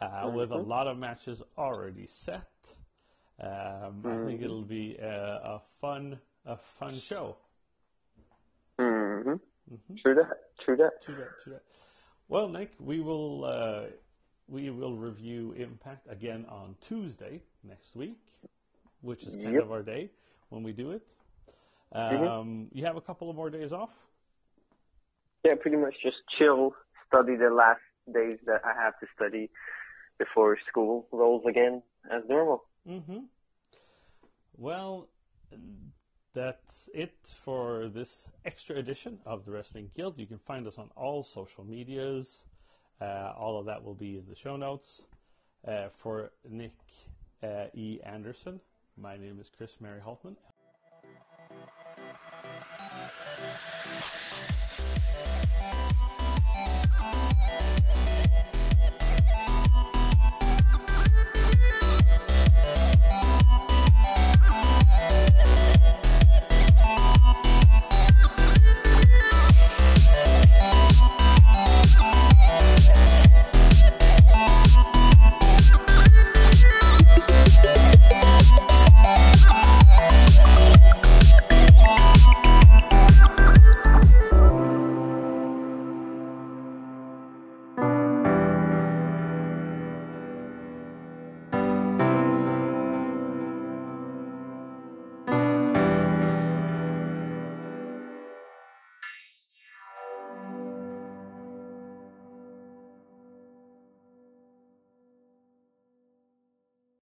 uh, 0.00 0.30
with 0.30 0.50
a 0.50 0.56
Mhm. 0.56 0.68
lot 0.68 0.86
of 0.86 0.96
matches 0.98 1.42
already 1.58 2.06
set. 2.06 2.48
Um, 3.40 4.06
I 4.06 4.16
think 4.24 4.40
Mhm. 4.40 4.44
it'll 4.44 4.62
be 4.64 4.96
a, 4.96 5.06
a 5.06 5.62
fun 5.80 6.18
a 6.46 6.56
fun 6.78 7.00
show. 7.00 7.36
hmm 8.78 9.34
hmm 9.68 9.96
True 10.02 10.14
that. 10.14 10.54
True 10.64 10.76
that. 10.76 11.02
True 11.04 11.16
that, 11.16 11.42
true 11.42 11.52
that. 11.54 11.62
Well, 12.28 12.48
Nick, 12.48 12.72
we 12.80 13.00
will 13.00 13.44
uh, 13.44 13.86
we 14.48 14.70
will 14.70 14.94
review 14.96 15.52
Impact 15.52 16.06
again 16.10 16.44
on 16.48 16.76
Tuesday 16.88 17.40
next 17.62 17.94
week, 17.96 18.18
which 19.00 19.22
is 19.24 19.34
kind 19.36 19.54
Yep. 19.54 19.62
of 19.64 19.72
our 19.72 19.82
day 19.82 20.10
when 20.50 20.62
we 20.62 20.72
do 20.72 20.92
it. 20.92 21.06
Um, 21.92 22.68
Mhm. 22.70 22.74
You 22.74 22.84
have 22.84 22.96
a 22.96 23.00
couple 23.00 23.30
of 23.30 23.36
more 23.36 23.50
days 23.50 23.72
off. 23.72 23.90
Yeah, 25.44 25.54
pretty 25.56 25.76
much 25.76 25.94
just 26.00 26.26
chill, 26.38 26.74
study 27.06 27.36
the 27.36 27.50
last 27.50 27.82
days 28.12 28.40
that 28.46 28.64
I 28.64 28.72
have 28.74 28.98
to 29.00 29.06
study 29.14 29.50
before 30.18 30.56
school 30.68 31.08
rolls 31.12 31.44
again 31.46 31.82
as 32.10 32.24
normal. 32.28 32.64
hmm 32.84 33.26
Well, 34.56 35.08
that's 36.32 36.88
it 36.94 37.16
for 37.44 37.88
this 37.88 38.28
extra 38.44 38.76
edition 38.76 39.20
of 39.24 39.44
the 39.44 39.52
Wrestling 39.52 39.90
Guild. 39.94 40.18
You 40.18 40.26
can 40.26 40.38
find 40.40 40.66
us 40.66 40.78
on 40.78 40.90
all 40.96 41.24
social 41.24 41.64
medias. 41.64 42.42
Uh, 43.00 43.32
all 43.36 43.58
of 43.58 43.66
that 43.66 43.82
will 43.82 43.94
be 43.94 44.18
in 44.18 44.24
the 44.28 44.36
show 44.36 44.56
notes. 44.56 45.00
Uh, 45.66 45.88
for 46.02 46.30
Nick 46.48 46.72
uh, 47.42 47.66
E. 47.74 47.98
Anderson, 48.04 48.60
my 49.00 49.16
name 49.16 49.38
is 49.40 49.46
Chris 49.56 49.70
Mary 49.80 50.00
Haltman. 50.00 50.36